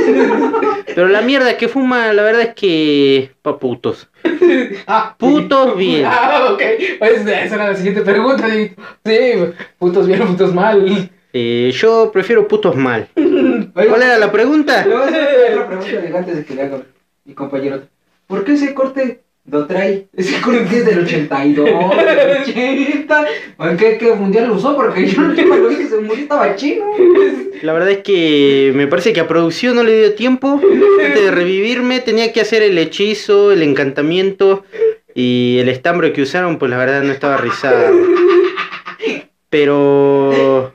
Pero 0.94 1.08
la 1.08 1.20
mierda 1.20 1.56
que 1.58 1.68
fuma, 1.68 2.12
la 2.14 2.22
verdad 2.22 2.42
es 2.42 2.54
que... 2.54 3.32
Pa' 3.42 3.58
putos. 3.58 4.08
Ah, 4.86 5.14
Putos 5.18 5.76
bien. 5.78 6.06
Ah, 6.06 6.48
ok. 6.52 6.62
Pues 6.98 7.20
esa 7.26 7.54
era 7.54 7.68
la 7.68 7.76
siguiente 7.76 8.00
pregunta. 8.00 8.48
Sí, 8.48 8.72
putos 9.78 10.06
bien 10.06 10.22
o 10.22 10.26
putos 10.26 10.54
mal. 10.54 11.10
Eh, 11.34 11.70
yo 11.74 12.10
prefiero 12.10 12.48
putos 12.48 12.74
mal. 12.76 13.08
¿Cuál 13.14 14.02
era 14.02 14.18
la 14.18 14.32
pregunta? 14.32 14.86
Le 14.86 14.94
voy 14.94 15.02
a 15.02 15.06
hacer 15.08 15.52
otra 15.52 15.66
pregunta 15.66 16.00
de 16.00 16.16
antes 16.16 16.36
de 16.36 16.44
que 16.46 16.54
le 16.54 16.62
haga 16.62 16.78
mi 17.26 17.34
compañero. 17.34 17.82
¿Por 18.26 18.44
qué 18.44 18.52
ese 18.52 18.72
corte 18.72 19.20
lo 19.50 19.66
trae? 19.66 20.06
Ese 20.16 20.36
es 20.36 20.84
del 20.84 21.04
82, 21.04 21.64
del 21.96 22.42
80. 22.42 23.26
¿En 23.60 23.76
qué, 23.76 23.98
qué 23.98 24.12
mundial 24.14 24.48
lo 24.48 24.54
usó? 24.54 24.74
Porque 24.74 25.06
yo 25.06 25.22
última 25.22 25.56
lo 25.56 25.68
que 25.68 25.86
se 25.86 25.98
murió 25.98 26.22
estaba 26.22 26.56
chino. 26.56 26.84
La 27.62 27.72
verdad 27.72 27.90
es 27.90 27.98
que 27.98 28.72
me 28.74 28.86
parece 28.86 29.12
que 29.12 29.20
a 29.20 29.28
producción 29.28 29.76
no 29.76 29.84
le 29.84 29.98
dio 29.98 30.14
tiempo. 30.14 30.60
Antes 31.04 31.24
de 31.24 31.30
revivirme 31.30 32.00
tenía 32.00 32.32
que 32.32 32.40
hacer 32.40 32.62
el 32.62 32.76
hechizo, 32.78 33.52
el 33.52 33.62
encantamiento 33.62 34.64
y 35.14 35.58
el 35.60 35.68
estambre 35.68 36.12
que 36.12 36.22
usaron, 36.22 36.58
pues 36.58 36.70
la 36.70 36.76
verdad 36.78 37.02
no 37.02 37.12
estaba 37.12 37.36
rizado. 37.36 37.94
Pero 39.48 40.74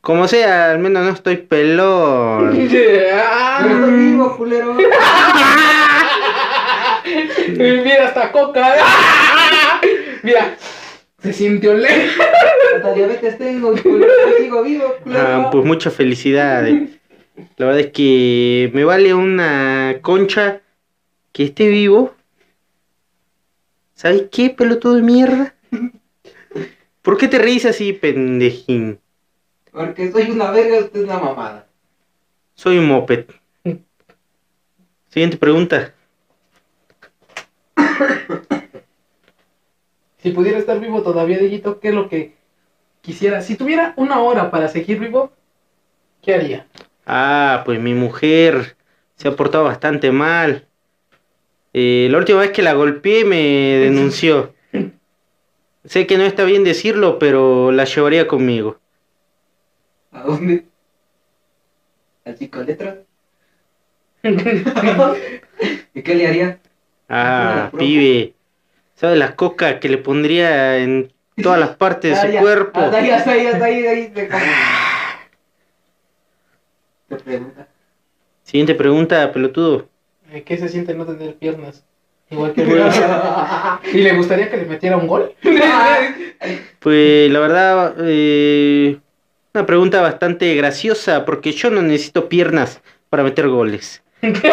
como 0.00 0.26
sea, 0.28 0.70
al 0.70 0.78
menos 0.78 1.04
no 1.04 1.10
estoy 1.12 1.36
pelón. 1.38 2.68
Ah, 3.14 3.60
Pero 3.62 3.86
estoy 3.86 3.96
vivo, 3.96 4.36
culero. 4.36 4.76
Mira, 7.48 8.08
hasta 8.08 8.32
coca. 8.32 8.76
Mira, 10.22 10.56
se 11.22 11.32
sintió 11.32 11.74
lejos. 11.74 12.26
Hasta 12.76 12.94
diabetes 12.94 13.38
tengo, 13.38 13.74
culero. 13.80 14.12
Sigo 14.38 14.62
vivo. 14.62 14.94
Ah, 15.14 15.48
pues 15.50 15.64
mucha 15.64 15.90
felicidad. 15.90 16.64
La 17.56 17.66
verdad 17.66 17.80
es 17.80 17.92
que 17.92 18.70
me 18.74 18.84
vale 18.84 19.14
una 19.14 19.98
concha 20.02 20.60
que 21.32 21.44
esté 21.44 21.68
vivo. 21.68 22.14
¿Sabes 23.94 24.24
qué, 24.30 24.50
pelotudo 24.50 24.94
de 24.94 25.02
mierda? 25.02 25.54
¿Por 27.02 27.16
qué 27.18 27.28
te 27.28 27.38
reís 27.38 27.64
así, 27.66 27.92
pendejín? 27.92 28.98
Porque 29.70 30.10
soy 30.12 30.30
una 30.30 30.50
verga, 30.50 30.78
usted 30.80 31.00
es 31.00 31.04
una 31.04 31.18
mamada. 31.18 31.66
Soy 32.54 32.78
un 32.78 32.86
moped. 32.86 33.26
Siguiente 35.08 35.36
pregunta. 35.36 35.94
Si 40.22 40.30
pudiera 40.30 40.58
estar 40.58 40.78
vivo 40.78 41.02
todavía, 41.02 41.38
Dieguito, 41.38 41.80
¿qué 41.80 41.88
es 41.88 41.94
lo 41.94 42.08
que 42.08 42.34
quisiera? 43.00 43.42
Si 43.42 43.56
tuviera 43.56 43.92
una 43.96 44.20
hora 44.20 44.52
para 44.52 44.68
seguir 44.68 45.00
vivo, 45.00 45.32
¿qué 46.22 46.34
haría? 46.34 46.66
Ah, 47.04 47.62
pues 47.64 47.80
mi 47.80 47.94
mujer 47.94 48.76
se 49.16 49.26
ha 49.28 49.36
portado 49.36 49.64
bastante 49.64 50.12
mal. 50.12 50.68
Eh, 51.74 52.06
la 52.10 52.18
última 52.18 52.40
vez 52.40 52.52
que 52.52 52.62
la 52.62 52.74
golpeé 52.74 53.24
me 53.24 53.36
denunció. 53.78 54.54
Sé 55.84 56.06
que 56.06 56.16
no 56.16 56.22
está 56.22 56.44
bien 56.44 56.62
decirlo, 56.62 57.18
pero 57.18 57.72
la 57.72 57.84
llevaría 57.84 58.28
conmigo. 58.28 58.78
¿A 60.12 60.22
dónde? 60.22 60.66
¿Al 62.24 62.38
psicoletras? 62.38 62.98
¿Y 65.94 66.02
qué 66.02 66.14
le 66.14 66.28
haría? 66.28 66.60
Ah, 67.14 67.70
Ah, 67.72 67.78
pibe. 67.78 68.34
¿Sabes 68.94 69.18
las 69.18 69.34
cocas 69.34 69.74
que 69.80 69.88
le 69.90 69.98
pondría 69.98 70.78
en 70.78 71.12
todas 71.42 71.60
las 71.60 71.76
partes 71.76 72.12
de 72.12 72.16
Ah, 72.18 72.22
su 72.26 72.32
ya. 72.32 72.40
cuerpo? 72.40 72.80
Hasta 72.80 72.96
ahí, 72.98 73.10
hasta 73.10 73.30
ahí, 73.32 73.46
hasta 73.46 73.64
ahí, 73.66 73.86
ahí. 73.86 74.08
Te, 74.08 74.28
te 77.08 77.16
pregunta. 77.16 77.68
Siguiente 78.44 78.74
pregunta, 78.74 79.30
pelotudo. 79.30 79.88
Eh, 80.30 80.42
¿Qué 80.42 80.56
se 80.56 80.68
siente 80.68 80.94
no 80.94 81.04
tener 81.04 81.34
piernas? 81.34 81.84
Igual 82.30 82.54
que 82.54 82.62
¿Y 83.92 83.98
le 83.98 84.14
gustaría 84.14 84.50
que 84.50 84.56
le 84.56 84.64
metiera 84.64 84.96
un 84.96 85.06
gol? 85.06 85.34
Pues 86.78 87.30
la 87.30 87.38
verdad, 87.40 87.94
eh, 88.00 88.98
una 89.52 89.66
pregunta 89.66 90.00
bastante 90.00 90.54
graciosa, 90.54 91.26
porque 91.26 91.52
yo 91.52 91.68
no 91.70 91.82
necesito 91.82 92.30
piernas 92.30 92.80
para 93.10 93.22
meter 93.22 93.48
goles. 93.48 94.01
¡Qué 94.40 94.52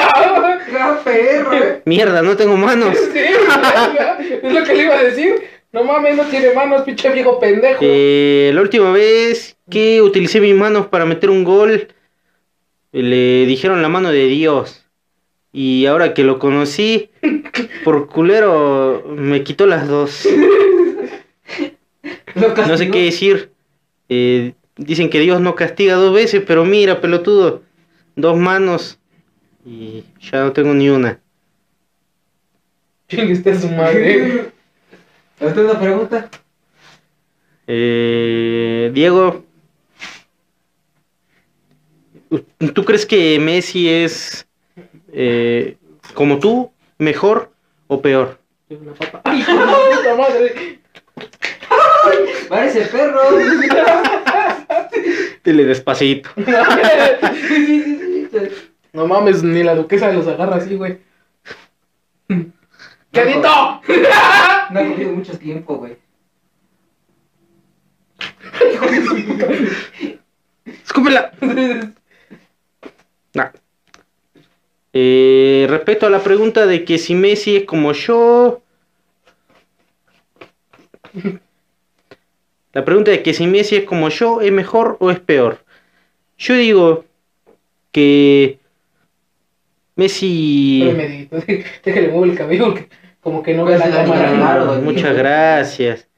perro, 1.04 1.54
eh! 1.54 1.82
Mierda, 1.86 2.24
no 2.24 2.36
tengo 2.36 2.58
manos. 2.58 2.98
Sí, 3.14 3.20
es 4.42 4.52
lo 4.54 4.64
que 4.64 4.74
le 4.74 4.84
iba 4.84 4.96
a 4.96 5.04
decir. 5.04 5.44
No 5.72 5.84
mames, 5.84 6.18
no 6.18 6.24
tiene 6.24 6.54
manos, 6.54 6.82
pinche 6.82 7.12
viejo 7.12 7.40
pendejo. 7.40 7.78
Eh, 7.80 8.50
la 8.52 8.62
última 8.62 8.92
vez 8.92 9.58
que 9.70 10.02
utilicé 10.02 10.42
mis 10.42 10.56
manos 10.56 10.88
para 10.88 11.06
meter 11.06 11.30
un 11.30 11.44
gol, 11.44 11.88
le 12.92 13.46
dijeron 13.46 13.84
la 13.84 13.90
mano 13.90 14.12
de 14.12 14.26
Dios. 14.26 14.88
Y 15.54 15.86
ahora 15.86 16.16
que 16.16 16.24
lo 16.24 16.40
conocí, 16.40 17.12
por 17.84 18.08
culero, 18.08 19.04
me 19.16 19.44
quitó 19.44 19.68
las 19.68 19.88
dos. 19.88 20.28
No 22.34 22.76
sé 22.76 22.90
qué 22.90 23.04
decir. 23.04 23.52
Eh, 24.10 24.54
dicen 24.78 25.12
que 25.12 25.20
Dios 25.20 25.42
no 25.42 25.54
castiga 25.54 25.94
dos 25.94 26.12
veces, 26.12 26.42
pero 26.48 26.66
mira, 26.66 27.02
pelotudo, 27.02 27.62
dos 28.16 28.36
manos 28.36 29.00
y 29.70 30.04
ya 30.20 30.46
no 30.46 30.52
tengo 30.52 30.74
ni 30.74 30.90
una. 30.90 31.20
Chingue 33.08 33.34
usted 33.34 33.56
a 33.56 33.60
su 33.60 33.70
madre. 33.70 34.52
¿Usted 35.40 35.64
una 35.64 35.80
pregunta? 35.80 36.28
Eh, 37.68 38.90
Diego, 38.94 39.46
¿tú 42.74 42.84
crees 42.84 43.06
que 43.06 43.38
Messi 43.40 43.88
es 43.88 44.48
eh, 45.14 45.78
como 46.16 46.40
tú, 46.40 46.72
mejor 46.98 47.52
o 47.88 48.02
peor? 48.02 48.40
Una 48.70 48.94
papa. 48.94 49.22
¡Ay, 49.24 49.42
hijo 49.42 49.54
de 49.54 49.60
su 49.60 49.98
puta 49.98 50.16
madre! 50.16 50.80
Parece 52.50 52.82
perro. 52.88 53.22
Dile 55.44 55.66
despacito. 55.66 56.32
No 58.94 59.08
mames, 59.08 59.44
ni 59.44 59.64
la 59.64 59.76
duquesa 59.76 60.12
los 60.12 60.28
agarra 60.28 60.58
así, 60.58 60.76
güey. 60.76 61.00
¡Quedito! 63.12 63.82
No 64.72 64.82
ha 64.82 64.84
comido 64.84 65.14
mucho 65.14 65.36
tiempo, 65.40 65.78
güey. 65.78 65.98
¡Escúpela! 70.86 71.32
Nah. 73.34 73.50
Eh, 74.94 75.66
respecto 75.70 76.06
a 76.06 76.12
la 76.12 76.20
pregunta 76.20 76.68
de 76.68 76.86
que 76.86 77.00
si 77.00 77.16
Messi 77.16 77.58
es 77.58 77.66
como 77.66 77.94
yo. 77.94 78.62
La 82.74 82.86
pregunta 82.86 83.10
de 83.10 83.24
que 83.24 83.34
si 83.34 83.48
Messi 83.48 83.78
es 83.78 83.86
como 83.86 84.10
yo, 84.10 84.42
¿es 84.42 84.52
mejor 84.52 84.98
o 85.00 85.10
es 85.10 85.20
peor? 85.20 85.66
Yo 86.38 86.54
digo 86.54 87.06
que 87.92 88.59
Messi... 90.00 91.28
Déjale 91.84 92.08
mover 92.08 92.30
el 92.32 92.38
cabello, 92.38 92.66
porque 92.68 92.90
como 93.22 93.44
que 93.44 93.54
no 93.54 93.66
ve 93.66 93.76
Pues 93.76 93.90
la 93.90 93.96
la 93.98 94.04
cámara. 94.04 94.34
claro, 94.34 94.82
muchas 94.82 95.16
gracias. 95.16 96.06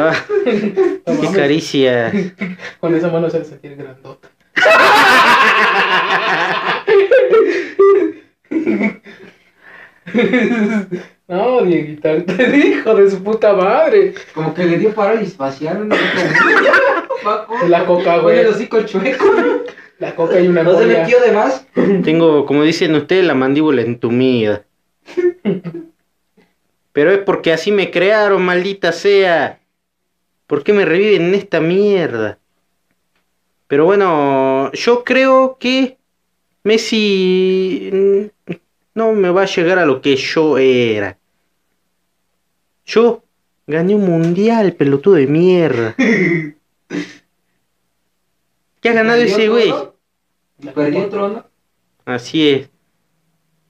Ah, 0.00 0.12
No 1.06 1.20
qué 1.20 1.28
caricias. 1.36 2.12
Con 2.80 2.94
esa 2.94 3.08
mano 3.08 3.30
se 3.30 3.36
ha 3.36 3.40
de 3.40 3.46
sentir 3.46 3.76
grandota. 3.76 4.28
No, 11.28 11.60
Dieguita, 11.62 12.14
hijo 12.16 12.94
de 12.94 13.10
su 13.10 13.22
puta 13.22 13.52
madre. 13.52 14.14
Como 14.34 14.54
que 14.54 14.64
le 14.64 14.78
dio 14.78 14.94
parálisis 14.94 15.36
facial. 15.36 15.86
¿no? 15.88 15.94
La 17.68 17.84
coca, 17.84 18.18
güey. 18.18 18.38
Oye, 18.38 18.48
el 18.48 18.54
hocico 18.54 18.80
chueco. 18.82 19.24
La 19.98 20.14
coca 20.14 20.40
y 20.40 20.46
una 20.46 20.62
¿No 20.62 20.78
se 20.78 20.86
metió 20.86 21.20
de 21.20 21.32
más? 21.32 21.66
Tengo, 22.04 22.46
como 22.46 22.62
dicen 22.62 22.94
ustedes, 22.94 23.24
la 23.24 23.34
mandíbula 23.34 23.82
entumida. 23.82 24.64
Pero 26.92 27.12
es 27.12 27.18
porque 27.18 27.52
así 27.52 27.72
me 27.72 27.90
crearon, 27.90 28.42
maldita 28.42 28.92
sea. 28.92 29.60
¿Por 30.46 30.62
qué 30.64 30.72
me 30.72 30.84
reviven 30.84 31.22
en 31.26 31.34
esta 31.34 31.60
mierda? 31.60 32.38
Pero 33.66 33.84
bueno, 33.84 34.72
yo 34.72 35.04
creo 35.04 35.58
que 35.60 35.98
Messi 36.62 38.30
no 38.94 39.12
me 39.12 39.30
va 39.30 39.42
a 39.42 39.46
llegar 39.46 39.78
a 39.78 39.86
lo 39.86 40.00
que 40.00 40.16
yo 40.16 40.58
era. 40.58 41.18
Yo 42.86 43.22
gané 43.66 43.94
un 43.94 44.06
mundial, 44.06 44.72
pelotudo 44.72 45.16
de 45.16 45.26
mierda. 45.26 45.94
¿Qué 48.80 48.88
ha 48.88 48.92
ganado 48.92 49.18
¿Perdió 49.18 49.36
ese 49.36 49.48
güey? 49.48 49.72
Trono? 50.60 50.74
¿Perdió 50.74 51.08
trono? 51.08 51.44
Así 52.04 52.48
es. 52.48 52.70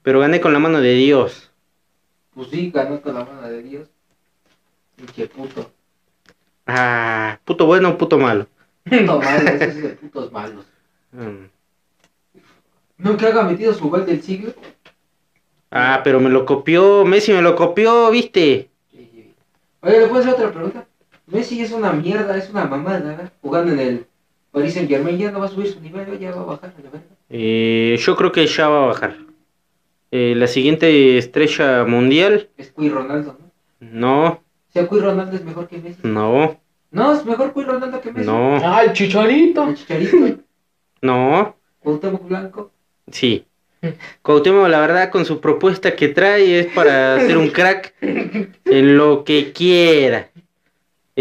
Pero 0.01 0.19
gané 0.19 0.41
con 0.41 0.53
la 0.53 0.59
mano 0.59 0.81
de 0.81 0.93
Dios. 0.93 1.51
Pues 2.33 2.49
sí, 2.49 2.71
ganó 2.71 3.01
con 3.01 3.13
la 3.13 3.25
mano 3.25 3.41
de 3.41 3.61
Dios. 3.63 3.89
Pinche 4.95 5.27
puto. 5.27 5.71
Ah, 6.65 7.39
puto 7.45 7.65
bueno, 7.65 7.97
puto 7.97 8.17
malo. 8.17 8.47
Puto 8.89 9.19
malo, 9.19 9.49
ese 9.49 9.65
es 9.65 9.81
de 9.81 9.89
putos 9.89 10.31
malos. 10.31 10.65
Mm. 11.11 11.45
Nunca 12.97 13.27
haga 13.27 13.43
metido 13.43 13.73
su 13.73 13.89
gol 13.89 14.05
del 14.05 14.21
siglo. 14.21 14.53
Ah, 15.71 16.01
pero 16.03 16.19
me 16.19 16.29
lo 16.29 16.45
copió, 16.45 17.05
Messi 17.05 17.31
me 17.31 17.41
lo 17.41 17.55
copió, 17.55 18.09
¿viste? 18.09 18.69
Sí, 18.91 19.09
sí. 19.11 19.33
Oye, 19.81 19.99
¿le 19.99 20.07
puedo 20.07 20.21
hacer 20.21 20.33
otra 20.33 20.51
pregunta? 20.51 20.87
Messi 21.27 21.61
es 21.61 21.71
una 21.71 21.91
mierda, 21.91 22.35
es 22.37 22.49
una 22.49 22.65
mamada, 22.65 22.99
¿verdad? 22.99 23.31
Jugando 23.41 23.73
en 23.73 23.79
el 23.79 24.07
Paris 24.51 24.73
Saint 24.73 24.89
Germain, 24.89 25.17
ya 25.17 25.31
no 25.31 25.39
va 25.39 25.45
a 25.45 25.49
subir 25.49 25.67
su 25.71 25.79
nivel, 25.79 26.17
ya 26.19 26.31
va 26.31 26.41
a 26.41 26.45
bajar, 26.45 26.73
la 26.77 26.89
verdad. 26.89 27.01
Eh, 27.29 27.95
yo 27.99 28.15
creo 28.15 28.31
que 28.31 28.45
ya 28.47 28.67
va 28.67 28.83
a 28.83 28.87
bajar. 28.87 29.17
Eh, 30.11 30.33
la 30.35 30.47
siguiente 30.47 31.17
estrella 31.19 31.85
mundial, 31.85 32.49
Es 32.57 32.71
Cui 32.71 32.89
Ronaldo, 32.89 33.37
¿no? 33.39 33.51
no, 33.79 34.27
O 34.27 34.41
sea, 34.73 34.87
Cui 34.87 34.99
Ronaldo 34.99 35.35
es 35.35 35.43
mejor 35.45 35.67
que 35.67 35.77
Messi. 35.77 35.99
no, 36.03 36.59
No, 36.91 37.13
es 37.13 37.23
mejor 37.25 37.53
Cui 37.53 37.63
Ronaldo 37.63 38.01
que 38.01 38.11
Messi. 38.11 38.25
no, 38.25 38.55
¡Ah, 38.63 38.83
el 38.83 38.93
chicharito! 38.93 39.67
El 39.67 39.75
Chicharito, 39.75 40.17
no, 41.01 41.55
Cuauhtémoc 41.79 42.27
Blanco. 42.27 42.71
sí. 43.11 43.45
Cuauhtémoc, 44.21 44.67
la 44.67 44.81
verdad, 44.81 45.09
con 45.09 45.23
su 45.23 45.39
propuesta 45.39 45.95
que 45.95 46.09
trae 46.09 46.59
es 46.59 46.65
para 46.67 47.17
ser 47.21 47.37
un 47.37 47.47
crack 47.49 47.93
en 48.01 48.97
lo 48.97 49.23
que 49.23 49.53
quiera. 49.53 50.29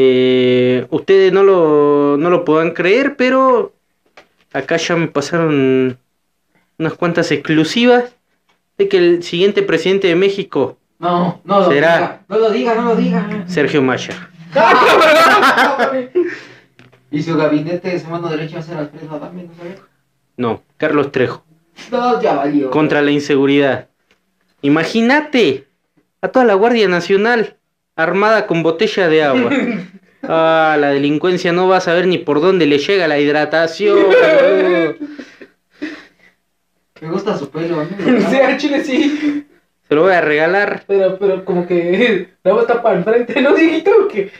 Eh, 0.01 0.86
ustedes 0.90 1.32
no 1.32 1.42
lo, 1.42 2.16
no 2.18 2.30
lo 2.30 2.44
puedan 2.44 2.70
creer, 2.70 3.16
pero 3.16 3.72
acá 4.53 4.76
ya 4.76 4.94
me 4.94 5.09
pasaron 5.09 5.99
unas 6.78 6.94
cuantas 6.94 7.32
exclusivas 7.32 8.14
de 8.76 8.88
que 8.88 8.96
el 8.99 9.24
siguiente 9.24 9.62
presidente 9.64 10.07
de 10.07 10.14
México, 10.14 10.78
No, 11.01 11.40
no 11.42 11.61
lo 11.62 11.68
Será. 11.68 11.96
diga, 11.96 12.20
no 12.28 12.38
lo 12.38 12.51
diga, 12.51 12.74
no 12.76 12.82
lo 12.84 12.94
diga. 12.94 13.44
Sergio 13.49 13.82
Maya. 13.82 14.30
Y 17.11 17.22
su 17.22 17.36
gabinete 17.36 17.88
de 17.88 17.99
su 17.99 18.07
mano 18.09 18.28
derecha 18.28 18.57
va 18.57 18.61
a 18.61 18.62
ser 18.64 18.76
Alfredo 18.76 19.14
Adame, 19.16 19.44
¿no 19.44 19.55
sabes? 19.57 19.80
No, 20.36 20.62
Carlos 20.76 21.11
Trejo. 21.11 21.42
No, 21.90 22.20
ya 22.22 22.34
valió. 22.34 22.70
Contra 22.70 23.03
la 23.03 23.11
inseguridad. 23.11 23.88
Imagínate 24.62 25.66
a 26.20 26.28
toda 26.28 26.44
la 26.44 26.55
Guardia 26.55 26.86
Nacional 26.86 27.57
armada 27.99 28.46
con 28.46 28.62
botella 28.62 29.09
de 29.09 29.22
agua. 29.22 29.51
Ah, 30.30 30.76
la 30.80 30.88
delincuencia 30.88 31.53
no 31.53 31.68
va 31.68 31.76
a 31.76 31.80
saber 31.80 32.09
ni 32.09 32.18
por 32.18 32.40
dónde 32.40 32.66
le 32.66 32.78
llega 32.78 33.07
la 33.07 33.20
hidratación. 33.20 33.96
boludo. 33.96 34.94
Me 37.01 37.09
gusta 37.11 37.38
su 37.38 37.49
pelo, 37.51 37.84
¿no? 37.84 37.88
Sí, 38.28 38.36
al 38.36 38.57
chile 38.59 38.82
sí. 38.82 39.46
Se 39.88 39.94
lo 39.94 40.03
voy 40.03 40.12
a 40.14 40.20
regalar. 40.20 40.82
Pero, 40.88 41.16
pero 41.20 41.44
como 41.44 41.68
que 41.68 42.30
la 42.42 42.51
agua 42.51 42.62
está 42.62 42.82
para 42.82 42.99
el 42.99 43.05
frente, 43.05 43.40
¿no, 43.40 43.55
Dieguito? 43.55 44.09
Que 44.09 44.32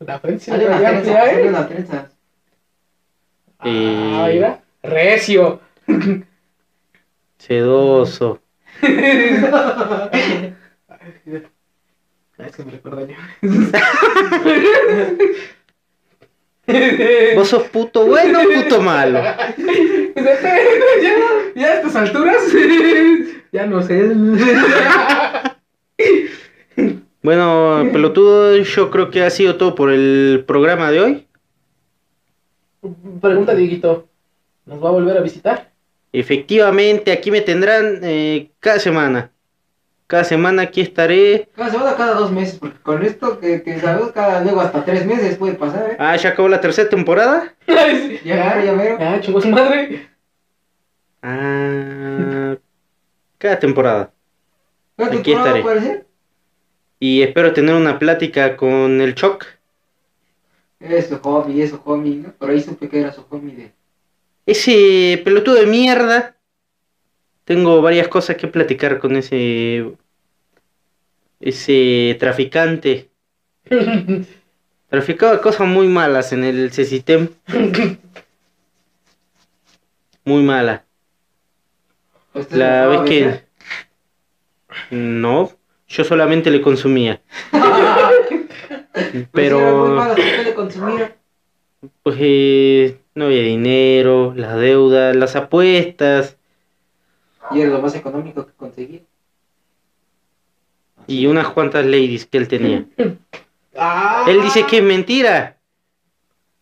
la 0.00 0.20
frente 0.20 0.44
sí 0.44 0.50
Sale 0.50 0.68
la 0.68 0.76
una 0.76 0.90
trenza, 0.90 1.12
sale 1.14 1.42
¿eh? 1.42 1.48
una 1.48 1.68
trenza. 1.68 2.10
Ah, 3.60 3.68
Eh. 4.28 4.32
mira. 4.34 4.60
Recio. 4.82 5.60
Sedoso. 7.38 8.40
Ay, 12.42 12.48
es 12.48 12.56
que 12.56 12.64
me 12.64 12.72
recuerda 12.72 13.06
yo. 13.06 13.14
¿Vos 17.36 17.48
sos 17.48 17.64
puto 17.64 18.06
bueno 18.06 18.40
o 18.40 18.44
puto 18.44 18.80
malo? 18.82 19.18
ya, 19.22 19.54
ya 21.54 21.66
a 21.66 21.74
estas 21.74 21.96
alturas, 21.96 22.42
ya 23.52 23.66
no 23.66 23.82
sé. 23.82 24.14
Bueno, 27.22 27.88
pelotudo, 27.92 28.56
yo 28.56 28.90
creo 28.90 29.10
que 29.10 29.22
ha 29.22 29.30
sido 29.30 29.56
todo 29.56 29.76
por 29.76 29.92
el 29.92 30.44
programa 30.46 30.90
de 30.90 31.00
hoy. 31.00 31.26
Pregunta, 33.20 33.54
Dieguito, 33.54 34.08
¿nos 34.66 34.82
va 34.82 34.88
a 34.88 34.92
volver 34.92 35.16
a 35.16 35.20
visitar? 35.20 35.70
Efectivamente, 36.12 37.12
aquí 37.12 37.30
me 37.30 37.40
tendrán 37.40 38.00
eh, 38.02 38.50
cada 38.58 38.80
semana. 38.80 39.30
Cada 40.12 40.24
semana 40.24 40.60
aquí 40.60 40.82
estaré. 40.82 41.48
Cada 41.56 41.70
semana, 41.70 41.96
cada 41.96 42.12
dos 42.12 42.30
meses, 42.30 42.58
porque 42.58 42.78
con 42.82 43.02
esto 43.02 43.40
que, 43.40 43.62
que 43.62 43.80
sabemos, 43.80 44.12
cada 44.12 44.42
luego 44.42 44.60
hasta 44.60 44.84
tres 44.84 45.06
meses 45.06 45.38
puede 45.38 45.54
pasar, 45.54 45.92
¿eh? 45.92 45.96
Ah, 45.98 46.14
ya 46.16 46.28
acabó 46.28 46.50
la 46.50 46.60
tercera 46.60 46.90
temporada. 46.90 47.54
Sí. 47.66 48.20
Ya 48.22 48.62
ya 48.62 48.72
mero. 48.74 48.98
Ya, 48.98 49.18
chingó 49.22 49.40
su 49.40 49.48
madre. 49.48 50.10
Ah, 51.22 52.56
cada 53.38 53.58
temporada. 53.58 54.12
¿Cada 54.98 55.08
Aquí 55.08 55.22
temporada 55.22 55.56
estaré. 55.58 55.62
puede 55.62 55.80
ser? 55.80 56.06
Y 57.00 57.22
espero 57.22 57.54
tener 57.54 57.74
una 57.74 57.98
plática 57.98 58.54
con 58.58 59.00
el 59.00 59.14
Choc. 59.14 59.46
Es 60.78 61.06
su 61.06 61.18
hobby, 61.20 61.62
es 61.62 61.70
su 61.70 61.78
hobby, 61.78 62.16
¿no? 62.16 62.32
Por 62.32 62.50
ahí 62.50 62.60
supe 62.60 62.86
que 62.90 63.00
era 63.00 63.12
su 63.14 63.22
hobby 63.22 63.52
de... 63.52 63.72
Ese 64.44 65.22
pelotudo 65.24 65.54
de 65.54 65.64
mierda. 65.66 66.36
Tengo 67.46 67.80
varias 67.80 68.08
cosas 68.08 68.36
que 68.36 68.46
platicar 68.46 68.98
con 68.98 69.16
ese. 69.16 69.94
Ese 71.42 72.16
traficante. 72.18 73.10
Traficaba 74.88 75.42
cosas 75.42 75.66
muy 75.66 75.88
malas 75.88 76.32
en 76.32 76.44
el 76.44 76.72
sistema. 76.72 77.28
Muy 80.24 80.42
mala. 80.44 80.84
La 82.50 82.86
vez 82.86 83.00
que. 83.02 83.44
No, 84.90 85.50
yo 85.88 86.04
solamente 86.04 86.50
le 86.50 86.62
consumía. 86.62 87.20
Pues 88.92 89.26
Pero. 89.32 90.14
consumiera. 90.54 91.16
Pues 92.02 92.16
eh, 92.20 92.98
no 93.14 93.24
había 93.24 93.42
dinero, 93.42 94.34
las 94.36 94.56
deudas, 94.56 95.16
las 95.16 95.34
apuestas 95.34 96.36
Y 97.50 97.60
era 97.60 97.70
lo 97.70 97.80
más 97.80 97.94
económico 97.94 98.46
que 98.46 98.52
conseguía. 98.52 99.00
Y 101.12 101.26
unas 101.26 101.48
cuantas 101.48 101.84
ladies 101.84 102.26
que 102.26 102.38
él 102.38 102.48
tenía. 102.48 102.84
Ah. 103.76 104.24
Él 104.26 104.42
dice 104.42 104.64
que 104.64 104.78
es 104.78 104.82
mentira. 104.82 105.56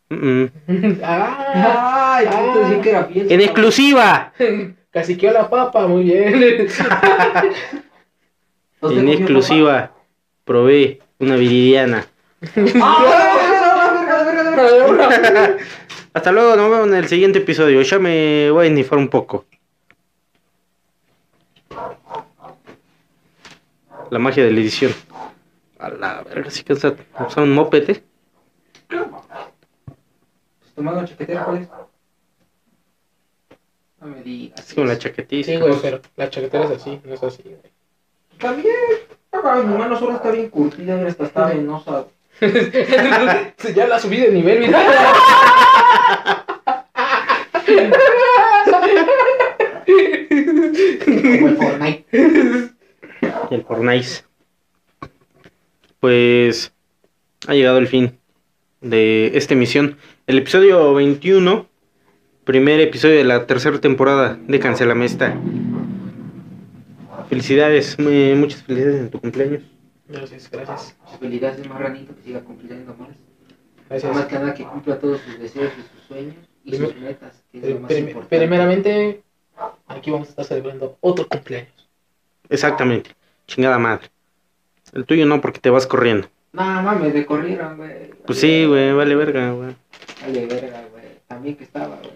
Mm, 0.09 0.44
mm. 0.66 1.01
Ah, 1.05 2.20
decía 2.55 2.80
que 2.82 2.90
era 2.90 3.05
fiel. 3.05 3.30
En 3.30 3.40
exclusiva. 3.40 4.32
caciqueó 4.90 5.32
la 5.32 5.48
papa, 5.48 5.86
muy 5.86 6.03
bien. 6.05 6.34
¿Usted 8.80 8.98
En 8.98 9.09
exclusiva. 9.09 9.92
Probé 10.44 11.01
una 11.18 11.36
viridiana. 11.36 12.07
¡Ah! 12.82 13.36
Hasta 16.12 16.32
luego, 16.32 16.57
nos 16.57 16.70
vemos 16.70 16.88
en 16.88 16.94
el 16.94 17.07
siguiente 17.07 17.38
episodio. 17.38 17.80
Ya 17.82 17.98
me 18.01 18.51
voy 18.51 18.64
a 18.64 18.68
esnifar 18.68 18.98
un 18.98 19.09
poco. 19.09 19.44
La 24.11 24.18
magia 24.18 24.44
de 24.44 24.50
la 24.50 24.61
edición. 24.61 24.92
A 25.78 25.88
la 25.88 26.22
verga, 26.22 26.50
si 26.50 26.64
cansa 26.64 26.94
usar 27.26 27.44
un 27.44 27.52
mopete. 27.52 28.02
¿Tu 30.74 30.82
mano 30.82 31.06
chaquetera 31.06 31.44
cuál 31.44 31.58
es? 31.58 31.68
No 34.00 34.08
me 34.08 34.22
digas. 34.22 34.68
Es 34.68 34.74
como 34.74 34.86
la 34.86 34.98
chaquetita. 34.98 35.46
Sí, 35.46 35.56
güey, 35.58 35.74
pero 35.80 36.00
la 36.16 36.28
chaquetera 36.28 36.64
es 36.64 36.70
así, 36.72 37.00
no 37.04 37.14
es 37.14 37.22
así, 37.22 37.42
güey. 37.44 37.56
También. 38.38 38.74
Mi 39.32 39.78
mano 39.78 39.98
solo 39.98 40.16
está 40.16 40.32
bien 40.32 40.50
curtida, 40.50 40.96
mira, 40.96 41.08
hasta 41.08 41.24
está 41.24 41.46
venosa. 41.46 42.06
ya 43.74 43.86
la 43.86 44.00
subí 44.00 44.18
de 44.18 44.30
nivel, 44.30 44.61
mira. 44.61 44.80
Como. 51.04 51.46
El 51.46 51.56
Fortnite. 53.84 54.24
Pues 56.00 56.72
ha 57.46 57.54
llegado 57.54 57.78
el 57.78 57.88
fin 57.88 58.18
de 58.82 59.30
esta 59.34 59.54
emisión. 59.54 59.96
El 60.26 60.38
episodio 60.38 60.92
21, 60.94 61.66
primer 62.44 62.80
episodio 62.80 63.16
de 63.16 63.24
la 63.24 63.46
tercera 63.46 63.80
temporada 63.80 64.38
de 64.46 64.58
Cancelamesta. 64.60 65.34
Felicidades, 67.28 67.98
mu- 67.98 68.36
muchas 68.36 68.62
felicidades 68.64 69.00
en 69.00 69.10
tu 69.10 69.20
cumpleaños. 69.20 69.62
Gracias, 70.08 70.50
gracias. 70.50 70.96
Felicidades, 71.18 71.66
marranito, 71.68 72.14
que 72.16 72.22
siga 72.22 72.40
cumpliendo 72.40 72.94
más. 72.96 73.10
Gracias. 73.88 74.14
Más 74.14 74.26
que 74.26 74.34
nada 74.34 74.54
que 74.54 74.64
cumpla 74.64 74.98
todos 74.98 75.20
sus 75.22 75.38
deseos 75.38 75.72
y 75.78 75.82
sus 75.82 76.06
sueños 76.08 76.34
y 76.64 76.76
sus 76.76 76.96
metas, 76.96 77.42
que 77.50 77.58
es 77.58 77.64
Prim- 77.64 77.74
lo 77.76 77.80
más 77.80 77.88
prim- 77.88 78.08
importante. 78.08 78.36
Primeramente, 78.38 79.22
aquí 79.86 80.10
vamos 80.10 80.28
a 80.28 80.30
estar 80.30 80.44
celebrando 80.44 80.96
otro 81.00 81.26
cumpleaños. 81.28 81.88
Exactamente, 82.48 83.10
chingada 83.51 83.78
madre. 83.78 84.11
El 84.92 85.05
tuyo 85.05 85.26
no, 85.26 85.40
porque 85.40 85.61
te 85.61 85.70
vas 85.70 85.86
corriendo. 85.86 86.28
No, 86.53 86.62
mames, 86.82 87.12
me 87.14 87.26
corrieron, 87.26 87.76
güey. 87.76 88.11
Pues 88.26 88.38
sí, 88.40 88.64
güey, 88.64 88.92
vale 88.92 89.14
verga, 89.14 89.53
güey. 89.53 89.74
Vale, 90.22 90.46
verga, 90.46 90.84
güey. 90.92 91.05
También 91.28 91.57
que 91.57 91.64
estaba, 91.64 91.96
güey. 91.96 92.11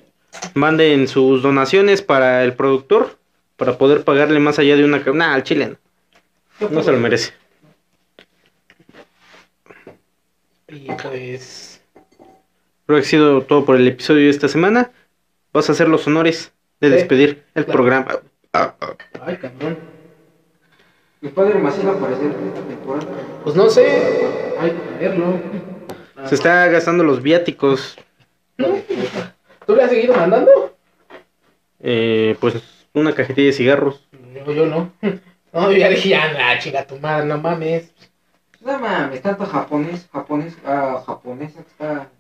Manden 0.54 1.08
sus 1.08 1.42
donaciones 1.42 2.02
para 2.02 2.44
el 2.44 2.54
productor, 2.54 3.16
para 3.56 3.78
poder 3.78 4.04
pagarle 4.04 4.40
más 4.40 4.58
allá 4.58 4.76
de 4.76 4.84
una... 4.84 4.98
Nah, 4.98 5.34
al 5.34 5.42
chileno, 5.44 5.76
no 6.70 6.82
se 6.82 6.92
lo 6.92 6.98
merece. 6.98 7.32
Y 10.68 10.88
pues, 11.02 11.80
Creo 12.86 12.98
que 12.98 13.04
ha 13.06 13.08
sido 13.08 13.42
todo 13.42 13.64
por 13.64 13.76
el 13.76 13.86
episodio 13.86 14.24
de 14.24 14.30
esta 14.30 14.48
semana. 14.48 14.90
Vas 15.52 15.68
a 15.68 15.72
hacer 15.72 15.88
los 15.88 16.06
honores 16.06 16.52
de 16.80 16.88
Sí, 16.88 16.94
despedir 16.94 17.44
el 17.54 17.64
claro. 17.64 17.72
programa. 17.78 18.18
ay, 18.52 19.36
cabrón. 19.36 19.78
Mi 21.24 21.30
padre 21.30 21.58
Maciel 21.58 21.88
va 21.88 21.92
a 21.92 21.94
aparecer 21.94 22.26
en 22.26 22.48
esta 22.48 22.60
temporada. 22.60 23.06
Pues 23.42 23.56
no 23.56 23.70
sé, 23.70 24.26
hay 24.58 24.72
que 24.72 24.98
verlo. 25.00 25.40
Se 26.26 26.34
está 26.34 26.66
gastando 26.66 27.02
los 27.02 27.22
viáticos. 27.22 27.96
¿Tú 28.58 29.74
le 29.74 29.82
has 29.82 29.88
seguido 29.88 30.14
mandando? 30.14 30.76
eh, 31.80 32.36
pues 32.40 32.62
una 32.92 33.14
cajetilla 33.14 33.46
de 33.46 33.52
cigarros. 33.54 34.06
Yo, 34.34 34.52
yo 34.52 34.66
no. 34.66 34.92
No, 35.54 35.70
yo 35.70 35.78
ya 35.78 35.88
dije, 35.88 36.14
nah, 36.14 36.58
chinga 36.58 36.84
tu 36.84 36.98
madre, 36.98 37.26
no 37.26 37.38
mames. 37.38 37.94
No 38.60 38.76
mames, 38.78 39.22
tanto 39.22 39.46
japonés, 39.46 40.08
japonés, 40.12 40.58
ah, 40.66 41.02
japonesa 41.06 41.62
que 41.62 41.70
está 41.70 42.10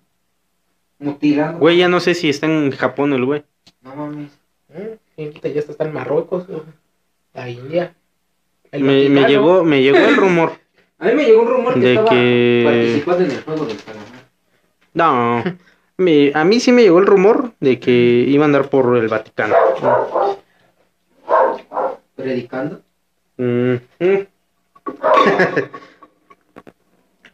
mutilando. 1.00 1.58
Güey, 1.58 1.78
ya 1.78 1.88
no 1.88 1.98
sé 1.98 2.14
si 2.14 2.30
está 2.30 2.46
en 2.46 2.70
Japón 2.70 3.12
el 3.12 3.24
güey. 3.24 3.44
No 3.82 3.96
mames. 3.96 4.30
¿Eh? 4.72 4.98
Ya 5.18 5.60
está 5.60 5.84
en 5.84 5.92
Marruecos, 5.92 6.48
o 6.48 6.64
la 7.34 7.50
India. 7.50 7.94
Me, 8.80 9.26
llegó, 9.28 9.64
me 9.64 9.82
llegó 9.82 9.98
el 9.98 10.16
rumor. 10.16 10.52
A 10.98 11.06
mí 11.06 11.14
me 11.14 11.24
llegó 11.24 11.42
un 11.42 11.48
rumor 11.48 11.74
que 11.74 11.80
De 11.80 11.90
estaba 11.94 12.10
que- 12.10 12.62
participando 12.64 13.24
en 13.24 13.30
el 13.32 13.42
juego 13.42 13.64
del 13.66 13.76
calamar. 13.82 14.04
No, 14.94 15.42
me- 15.98 16.30
a 16.34 16.44
mí 16.44 16.60
sí 16.60 16.70
me 16.72 16.82
llegó 16.82 16.98
el 17.00 17.06
rumor 17.06 17.52
de 17.60 17.78
que 17.80 17.90
iba 18.28 18.44
a 18.44 18.46
andar 18.46 18.70
por 18.70 18.96
el 18.96 19.08
Vaticano. 19.08 19.54
Predicando. 22.16 22.80
Mm. 23.36 23.74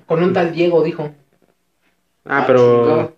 Con 0.07 0.23
un 0.25 0.33
tal 0.33 0.53
Diego, 0.53 0.83
dijo. 0.83 1.15
Ah, 2.25 2.45
pero 2.47 3.15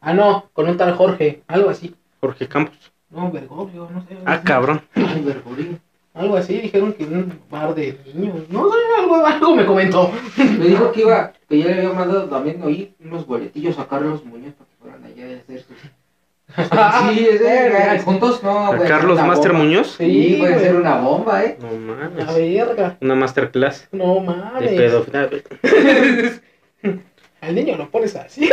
Ah, 0.00 0.12
no, 0.12 0.50
con 0.52 0.68
un 0.68 0.76
tal 0.76 0.94
Jorge, 0.96 1.42
algo 1.46 1.70
así. 1.70 1.94
Jorge 2.20 2.46
Campos. 2.48 2.76
No, 3.10 3.30
Bergoglio, 3.30 3.88
no 3.90 4.02
sé. 4.02 4.18
Ah, 4.26 4.42
cabrón. 4.42 4.82
Ay, 4.94 5.22
Bergoglio. 5.24 5.78
Algo 6.14 6.36
así, 6.36 6.54
dijeron 6.60 6.92
que 6.92 7.04
un 7.04 7.40
bar 7.50 7.74
de 7.74 7.98
niños. 8.14 8.48
No 8.48 8.70
sé, 8.70 8.76
algo, 8.98 9.26
algo 9.26 9.56
me 9.56 9.66
comentó. 9.66 10.12
Me 10.36 10.66
dijo 10.66 10.92
que 10.92 11.00
iba, 11.00 11.32
que 11.48 11.58
ya 11.58 11.66
le 11.66 11.74
había 11.78 11.92
mandado 11.92 12.24
también 12.28 12.62
oí 12.62 12.94
unos 13.04 13.26
boletillos 13.26 13.78
a 13.80 13.88
Carlos 13.88 14.24
Muñoz 14.24 14.54
para 14.54 14.70
que 14.70 14.76
fueran 14.80 15.04
allá 15.04 15.24
a 15.36 15.40
hacer 15.40 15.60
sus. 15.62 15.76
Sí, 17.14 17.26
es 17.28 17.40
de 17.40 18.00
juntos 18.04 18.40
no. 18.44 18.50
¿A 18.66 18.66
puede 18.68 18.80
ser 18.82 18.88
Carlos 18.90 19.20
Master 19.26 19.50
bomba. 19.52 19.64
Muñoz? 19.64 19.94
Sí, 19.98 20.04
Sí, 20.04 20.36
puede 20.38 20.52
güey. 20.52 20.64
ser 20.64 20.76
una 20.76 20.98
bomba, 20.98 21.42
eh. 21.42 21.58
No 21.60 21.72
La 21.72 22.08
mames. 22.10 22.34
verga. 22.36 22.96
Una 23.00 23.14
masterclass 23.16 23.88
No 23.90 24.14
de 24.14 24.20
mames. 24.20 24.70
pedo. 24.72 25.06
Al 27.40 27.54
niño 27.54 27.76
lo 27.76 27.90
pones 27.90 28.14
así. 28.14 28.48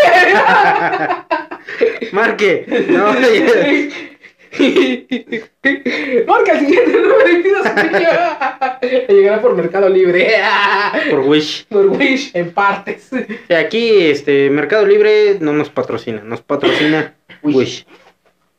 Marque. 2.12 2.66
No, 2.90 3.14
Marca 6.28 6.52
el 6.54 6.60
siguiente 6.60 6.92
número 6.92 7.30
y 7.30 7.42
pidas 7.42 7.66
a 7.66 7.84
niño. 7.84 8.10
Llegará 9.08 9.42
por 9.42 9.56
Mercado 9.56 9.88
Libre. 9.88 10.34
por 11.10 11.22
Wish. 11.22 11.66
Por 11.68 11.88
Wish 11.88 12.32
en 12.34 12.52
partes. 12.52 13.10
Aquí, 13.50 14.08
este, 14.08 14.50
Mercado 14.50 14.86
Libre 14.86 15.38
no 15.40 15.54
nos 15.54 15.70
patrocina, 15.70 16.22
nos 16.24 16.42
patrocina 16.42 17.16
Wish. 17.44 17.56
Wish. 17.56 17.86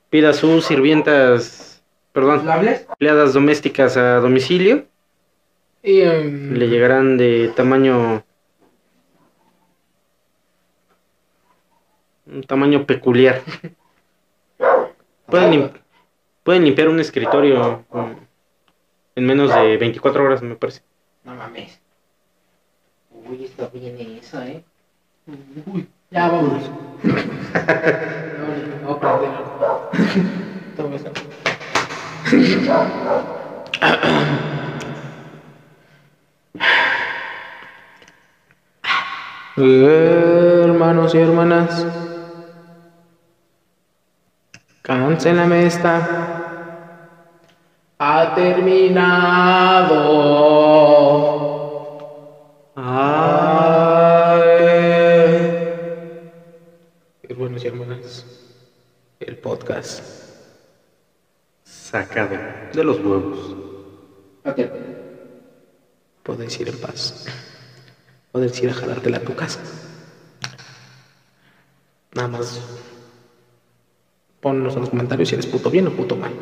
Pida 0.09 0.33
sus 0.33 0.65
sirvientas, 0.65 1.83
perdón, 2.13 2.49
empleadas 2.49 3.35
domésticas 3.35 3.97
a 3.97 4.17
domicilio. 4.21 4.87
Y, 5.83 6.01
em, 6.01 6.55
Le 6.55 6.69
llegarán 6.69 7.19
de 7.19 7.53
tamaño. 7.55 8.25
Un 12.27 12.43
tamaño 12.45 12.87
peculiar. 12.87 13.43
Pueden, 15.27 15.82
pueden 16.43 16.65
limpiar 16.65 16.89
un 16.89 17.01
escritorio 17.01 17.85
en 19.15 19.27
menos 19.27 19.55
de 19.55 19.77
24 19.77 20.25
horas, 20.25 20.43
me 20.43 20.57
parece. 20.57 20.83
No 21.25 21.35
mames. 21.35 21.81
Uy, 23.11 23.45
está 23.45 23.69
bien 23.69 23.97
esa, 24.21 24.49
eh. 24.49 24.65
Uy, 25.67 25.89
ya 26.11 26.29
vámonos. 26.29 26.71
No, 28.83 28.89
no. 28.89 28.99
Todo 30.77 30.95
eso. 30.95 31.13
Hermanos 39.57 41.15
y 41.15 41.19
hermanas, 41.19 41.87
cancélame 44.83 45.67
esta. 45.67 46.43
Ha 47.99 48.35
terminado. 48.35 50.03
Ay. 52.75 54.43
Hermanos 57.23 57.65
y 57.65 57.67
hermanas, 57.69 58.27
el 59.21 59.37
podcast. 59.37 60.03
Sacado 61.63 62.37
de 62.73 62.85
los 62.85 62.99
huevos. 62.99 63.57
Ok. 64.45 64.59
Puedes 66.23 66.59
ir 66.61 66.69
en 66.69 66.81
paz. 66.81 67.27
Puedes 68.33 68.61
ir 68.63 68.71
a 68.71 68.75
jalártela 68.75 69.19
a 69.19 69.21
tu 69.21 69.35
casa. 69.37 69.61
Nada 72.15 72.29
más. 72.29 72.61
Ponnos 74.43 74.75
en 74.75 74.81
los 74.81 74.91
comentarios 74.91 75.29
si 75.29 75.37
eres 75.37 75.47
puto 75.47 75.71
bien 75.71 75.87
o 75.87 75.93
puto 75.93 76.17
mal. 76.17 76.33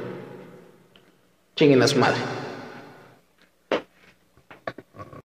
Chinguen 1.55 1.83
a 1.83 1.87
su 1.87 1.99
madre. 1.99 2.40